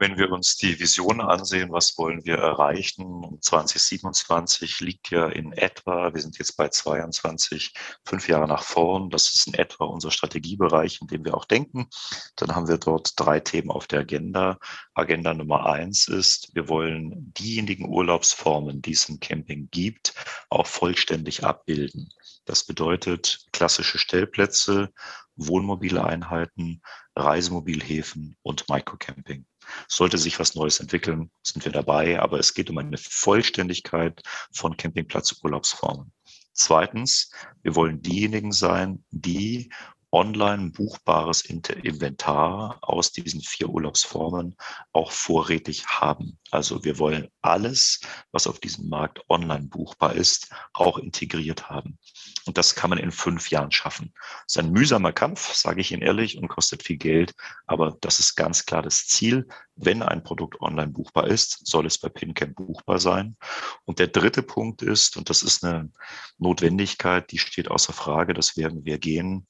Wenn 0.00 0.16
wir 0.16 0.30
uns 0.30 0.56
die 0.56 0.78
Vision 0.78 1.20
ansehen, 1.20 1.72
was 1.72 1.98
wollen 1.98 2.24
wir 2.24 2.36
erreichen? 2.36 3.36
2027 3.40 4.78
liegt 4.78 5.10
ja 5.10 5.26
in 5.26 5.52
etwa, 5.52 6.14
wir 6.14 6.20
sind 6.20 6.38
jetzt 6.38 6.56
bei 6.56 6.68
22, 6.68 7.74
fünf 8.04 8.28
Jahre 8.28 8.46
nach 8.46 8.62
vorn. 8.62 9.10
Das 9.10 9.34
ist 9.34 9.48
in 9.48 9.54
etwa 9.54 9.86
unser 9.86 10.12
Strategiebereich, 10.12 11.00
in 11.00 11.08
dem 11.08 11.24
wir 11.24 11.36
auch 11.36 11.46
denken. 11.46 11.88
Dann 12.36 12.54
haben 12.54 12.68
wir 12.68 12.78
dort 12.78 13.14
drei 13.16 13.40
Themen 13.40 13.72
auf 13.72 13.88
der 13.88 14.00
Agenda. 14.00 14.58
Agenda 14.94 15.34
Nummer 15.34 15.66
eins 15.66 16.06
ist, 16.06 16.54
wir 16.54 16.68
wollen 16.68 17.32
diejenigen 17.36 17.88
Urlaubsformen, 17.88 18.80
die 18.80 18.92
es 18.92 19.08
im 19.08 19.18
Camping 19.18 19.68
gibt, 19.72 20.14
auch 20.48 20.68
vollständig 20.68 21.42
abbilden. 21.42 22.08
Das 22.44 22.64
bedeutet 22.64 23.46
klassische 23.52 23.98
Stellplätze, 23.98 24.90
wohnmobile 25.34 26.04
Einheiten, 26.04 26.82
Reisemobilhäfen 27.16 28.36
und 28.42 28.68
Microcamping. 28.68 29.44
Sollte 29.88 30.18
sich 30.18 30.38
was 30.38 30.54
Neues 30.54 30.80
entwickeln, 30.80 31.30
sind 31.42 31.64
wir 31.64 31.72
dabei, 31.72 32.20
aber 32.20 32.38
es 32.38 32.54
geht 32.54 32.70
um 32.70 32.78
eine 32.78 32.98
Vollständigkeit 32.98 34.22
von 34.52 34.76
Campingplatz-Urlaubsformen. 34.76 36.12
Zweitens, 36.52 37.30
wir 37.62 37.76
wollen 37.76 38.02
diejenigen 38.02 38.52
sein, 38.52 39.04
die 39.10 39.70
online 40.10 40.70
buchbares 40.70 41.42
Inventar 41.42 42.78
aus 42.80 43.12
diesen 43.12 43.42
vier 43.42 43.68
Urlaubsformen 43.68 44.56
auch 44.92 45.12
vorrätig 45.12 45.86
haben. 45.86 46.38
Also 46.50 46.82
wir 46.84 46.98
wollen 46.98 47.28
alles, 47.42 48.00
was 48.32 48.46
auf 48.46 48.58
diesem 48.58 48.88
Markt 48.88 49.20
online 49.28 49.66
buchbar 49.66 50.14
ist, 50.14 50.50
auch 50.72 50.98
integriert 50.98 51.68
haben. 51.68 51.98
Und 52.46 52.56
das 52.56 52.74
kann 52.74 52.88
man 52.88 52.98
in 52.98 53.12
fünf 53.12 53.50
Jahren 53.50 53.70
schaffen. 53.70 54.14
Das 54.46 54.56
ist 54.56 54.58
ein 54.58 54.72
mühsamer 54.72 55.12
Kampf, 55.12 55.52
sage 55.52 55.82
ich 55.82 55.92
Ihnen 55.92 56.00
ehrlich, 56.00 56.38
und 56.38 56.48
kostet 56.48 56.82
viel 56.82 56.96
Geld. 56.96 57.34
Aber 57.66 57.98
das 58.00 58.18
ist 58.18 58.36
ganz 58.36 58.64
klar 58.64 58.80
das 58.80 59.06
Ziel. 59.06 59.46
Wenn 59.76 60.02
ein 60.02 60.22
Produkt 60.22 60.60
online 60.62 60.92
buchbar 60.92 61.26
ist, 61.26 61.66
soll 61.66 61.84
es 61.84 61.98
bei 61.98 62.08
PinCamp 62.08 62.56
buchbar 62.56 62.98
sein. 62.98 63.36
Und 63.84 63.98
der 63.98 64.08
dritte 64.08 64.42
Punkt 64.42 64.80
ist, 64.80 65.18
und 65.18 65.28
das 65.28 65.42
ist 65.42 65.62
eine 65.62 65.92
Notwendigkeit, 66.38 67.30
die 67.30 67.38
steht 67.38 67.70
außer 67.70 67.92
Frage, 67.92 68.32
das 68.32 68.56
werden 68.56 68.86
wir 68.86 68.98
gehen, 68.98 69.46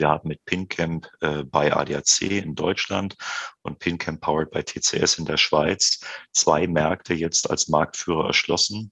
wir 0.00 0.08
haben 0.08 0.28
mit 0.28 0.44
PinCamp 0.46 1.06
äh, 1.20 1.44
bei 1.44 1.72
ADAC 1.72 2.22
in 2.22 2.54
Deutschland 2.54 3.16
und 3.62 3.78
PinCamp 3.78 4.20
Powered 4.20 4.50
by 4.50 4.64
TCS 4.64 5.18
in 5.18 5.26
der 5.26 5.36
Schweiz 5.36 6.00
zwei 6.32 6.66
Märkte 6.66 7.14
jetzt 7.14 7.50
als 7.50 7.68
Marktführer 7.68 8.26
erschlossen. 8.28 8.90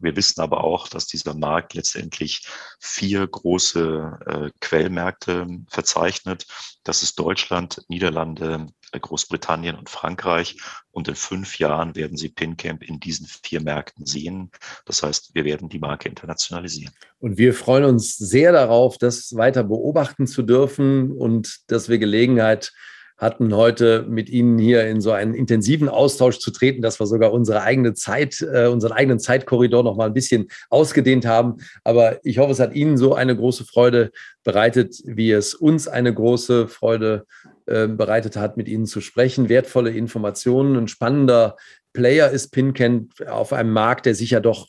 Wir 0.00 0.16
wissen 0.16 0.40
aber 0.40 0.64
auch, 0.64 0.88
dass 0.88 1.06
dieser 1.06 1.34
Markt 1.34 1.74
letztendlich 1.74 2.46
vier 2.80 3.26
große 3.26 4.18
äh, 4.26 4.50
Quellmärkte 4.60 5.46
verzeichnet. 5.68 6.46
Das 6.82 7.02
ist 7.02 7.18
Deutschland, 7.18 7.82
Niederlande, 7.88 8.66
Großbritannien 8.92 9.76
und 9.76 9.90
Frankreich. 9.90 10.56
Und 10.90 11.08
in 11.08 11.16
fünf 11.16 11.58
Jahren 11.58 11.96
werden 11.96 12.16
Sie 12.16 12.28
PinCamp 12.28 12.82
in 12.82 13.00
diesen 13.00 13.26
vier 13.26 13.60
Märkten 13.60 14.06
sehen. 14.06 14.50
Das 14.84 15.02
heißt, 15.02 15.34
wir 15.34 15.44
werden 15.44 15.68
die 15.68 15.78
Marke 15.78 16.08
internationalisieren. 16.08 16.94
Und 17.18 17.38
wir 17.38 17.54
freuen 17.54 17.84
uns 17.84 18.16
sehr 18.16 18.52
darauf, 18.52 18.98
das 18.98 19.34
weiter 19.34 19.64
beobachten 19.64 20.26
zu 20.26 20.42
dürfen 20.42 21.10
und 21.10 21.60
dass 21.68 21.88
wir 21.88 21.98
Gelegenheit 21.98 22.72
hatten, 23.16 23.54
heute 23.54 24.04
mit 24.08 24.28
Ihnen 24.28 24.58
hier 24.58 24.86
in 24.86 25.00
so 25.00 25.12
einen 25.12 25.34
intensiven 25.34 25.88
Austausch 25.88 26.38
zu 26.38 26.50
treten, 26.50 26.82
dass 26.82 27.00
wir 27.00 27.06
sogar 27.06 27.32
unsere 27.32 27.62
eigene 27.62 27.94
Zeit, 27.94 28.40
äh, 28.40 28.66
unseren 28.66 28.92
eigenen 28.92 29.18
Zeitkorridor 29.18 29.82
noch 29.82 29.96
mal 29.96 30.06
ein 30.06 30.14
bisschen 30.14 30.48
ausgedehnt 30.70 31.24
haben. 31.24 31.56
Aber 31.84 32.18
ich 32.24 32.38
hoffe, 32.38 32.52
es 32.52 32.60
hat 32.60 32.74
Ihnen 32.74 32.96
so 32.96 33.14
eine 33.14 33.36
große 33.36 33.64
Freude 33.64 34.10
bereitet, 34.42 34.96
wie 35.04 35.30
es 35.30 35.54
uns 35.54 35.86
eine 35.88 36.12
große 36.12 36.68
Freude 36.68 37.26
äh, 37.66 37.86
bereitet 37.86 38.36
hat, 38.36 38.56
mit 38.56 38.68
Ihnen 38.68 38.86
zu 38.86 39.00
sprechen. 39.00 39.48
Wertvolle 39.48 39.90
Informationen, 39.90 40.76
ein 40.76 40.88
spannender 40.88 41.56
Player 41.92 42.30
ist 42.30 42.50
PinCan 42.50 43.08
auf 43.28 43.52
einem 43.52 43.72
Markt, 43.72 44.06
der 44.06 44.14
sich 44.14 44.30
ja 44.30 44.40
doch 44.40 44.66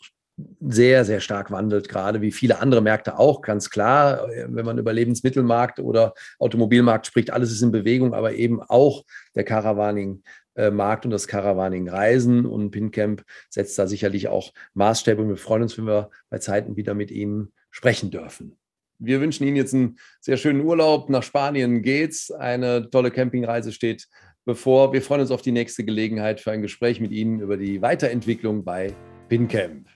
sehr, 0.68 1.06
sehr 1.06 1.20
stark 1.20 1.52
wandelt, 1.52 1.90
gerade 1.90 2.22
wie 2.22 2.32
viele 2.32 2.60
andere 2.60 2.82
Märkte 2.82 3.20
auch, 3.20 3.42
ganz 3.42 3.70
klar. 3.70 4.28
Wenn 4.48 4.66
man 4.66 4.78
über 4.78 4.94
Lebensmittelmarkt 4.94 5.80
oder 5.80 6.14
Automobilmarkt 6.40 7.06
spricht, 7.06 7.32
alles 7.32 7.52
ist 7.52 7.62
in 7.62 7.72
Bewegung, 7.72 8.14
aber 8.14 8.34
eben 8.34 8.62
auch 8.62 9.04
der 9.36 9.44
Caravaning-Markt 9.44 11.06
und 11.06 11.12
das 11.12 11.28
Caravaning-Reisen. 11.28 12.46
Und 12.46 12.72
PinCamp 12.72 13.24
setzt 13.50 13.78
da 13.78 13.88
sicherlich 13.88 14.28
auch 14.28 14.54
Maßstäbe. 14.74 15.22
Und 15.22 15.30
wir 15.30 15.38
freuen 15.38 15.64
uns, 15.64 15.78
wenn 15.78 15.86
wir 15.86 16.10
bei 16.30 16.40
Zeiten 16.40 16.76
wieder 16.76 16.94
mit 16.94 17.12
Ihnen 17.12 17.54
sprechen 17.70 18.12
dürfen. 18.12 18.58
Wir 18.98 19.22
wünschen 19.22 19.46
Ihnen 19.46 19.58
jetzt 19.58 19.74
einen 19.74 19.98
sehr 20.22 20.38
schönen 20.38 20.62
Urlaub. 20.62 21.10
Nach 21.10 21.24
Spanien 21.24 21.82
geht's. 21.82 22.32
Eine 22.32 22.90
tolle 22.90 23.12
Campingreise 23.12 23.72
steht 23.72 24.08
bevor. 24.46 24.94
Wir 24.94 25.02
freuen 25.02 25.22
uns 25.22 25.32
auf 25.32 25.42
die 25.42 25.52
nächste 25.52 25.84
Gelegenheit 25.84 26.40
für 26.40 26.52
ein 26.52 26.62
Gespräch 26.62 27.02
mit 27.02 27.12
Ihnen 27.12 27.42
über 27.42 27.58
die 27.58 27.82
Weiterentwicklung 27.82 28.64
bei 28.64 28.96
PinCamp. 29.28 29.95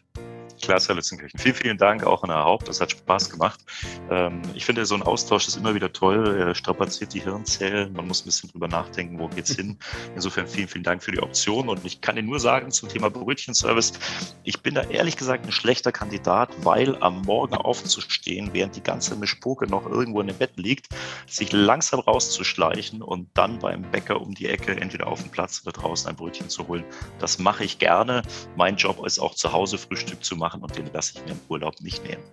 Klasse, 0.62 0.90
Herr 0.90 0.96
Lützenkirchen. 0.96 1.40
Vielen, 1.40 1.56
vielen 1.56 1.78
Dank 1.78 2.04
auch 2.04 2.24
an 2.24 2.30
Herr 2.30 2.44
Haupt. 2.44 2.68
Das 2.68 2.82
hat 2.82 2.92
Spaß 2.92 3.30
gemacht. 3.30 3.60
Ähm, 4.10 4.42
ich 4.54 4.66
finde, 4.66 4.86
so 4.86 4.96
ein 4.96 5.02
Austausch 5.02 5.48
ist 5.48 5.58
immer 5.58 5.74
wieder 5.74 5.92
toll. 5.92 6.38
Er 6.40 6.56
strapaziert 6.56 7.14
die 7.14 7.22
Hirnzellen. 7.22 7.94
Man 7.94 8.08
muss 8.08 8.22
ein 8.22 8.26
bisschen 8.26 8.50
drüber 8.52 8.68
nachdenken, 8.68 9.20
wo 9.20 9.28
geht's 9.28 9.56
hin. 9.56 9.78
Insofern 10.16 10.48
vielen, 10.48 10.68
vielen 10.68 10.84
Dank 10.84 11.04
für 11.04 11.12
die 11.12 11.22
Option. 11.22 11.70
Und 11.70 11.86
ich 11.86 12.02
kann 12.02 12.18
Ihnen 12.18 12.28
nur 12.28 12.40
sagen 12.40 12.72
zum 12.72 12.90
Thema 12.90 13.10
Brötchenservice, 13.10 13.94
ich 14.44 14.62
bin 14.62 14.76
da 14.76 14.82
ehrlich 14.84 15.18
gesagt 15.18 15.46
ein 15.46 15.52
schlechter 15.52 15.92
Kandidat, 15.92 16.50
weil 16.64 17.02
am 17.02 17.22
Morgen 17.22 17.56
aufzustehen, 17.56 18.50
während 18.54 18.76
die 18.76 18.84
ganze 18.84 19.16
Mischpoke 19.16 19.68
noch 19.68 19.86
irgendwo 19.90 20.22
in 20.22 20.28
dem 20.28 20.38
Bett 20.38 20.58
liegt, 20.58 20.90
sich 21.28 21.52
langsam 21.52 22.00
rauszuschleichen 22.00 23.02
und 23.02 23.30
dann 23.34 23.60
beim 23.60 23.84
Bäcker 23.84 24.22
um 24.22 24.34
die 24.34 24.48
Ecke 24.48 24.80
entweder 24.80 25.08
auf 25.08 25.22
dem 25.22 25.32
Platz 25.32 25.62
oder 25.64 25.72
draußen 25.72 26.10
ein 26.10 26.16
Brötchen 26.16 26.50
zu 26.50 26.68
holen. 26.68 26.84
Das 27.20 27.40
mache 27.40 27.64
ich 27.64 27.80
gerne. 27.80 28.24
Mein 28.56 28.76
Job 28.76 29.06
ist 29.06 29.20
auch 29.20 29.36
zu 29.36 29.52
Hause 29.54 29.78
Frühstück 29.78 30.24
zu 30.24 30.36
machen 30.36 30.49
machen 30.50 30.62
und 30.62 30.76
den 30.76 30.86
lasse 30.94 31.14
ich 31.16 31.26
mir 31.26 31.32
im 31.32 31.40
Urlaub 31.48 31.76
nicht 31.82 32.04
nehmen. 32.04 32.24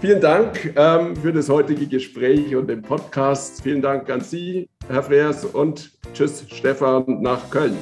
Vielen 0.00 0.20
Dank 0.20 0.72
ähm, 0.76 1.16
für 1.16 1.32
das 1.32 1.48
heutige 1.48 1.86
Gespräch 1.86 2.54
und 2.54 2.68
den 2.68 2.82
Podcast. 2.82 3.62
Vielen 3.62 3.82
Dank 3.82 4.08
an 4.10 4.20
Sie, 4.20 4.68
Herr 4.88 5.02
Freers, 5.02 5.44
und 5.44 5.90
tschüss, 6.14 6.44
Stefan, 6.48 7.20
nach 7.20 7.50
Köln. 7.50 7.76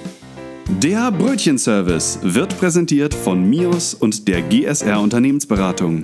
Der 0.82 1.12
Brötchenservice 1.12 2.18
wird 2.22 2.58
präsentiert 2.58 3.14
von 3.14 3.48
MIOS 3.48 3.94
und 3.94 4.26
der 4.26 4.42
GSR 4.42 5.00
Unternehmensberatung. 5.00 6.02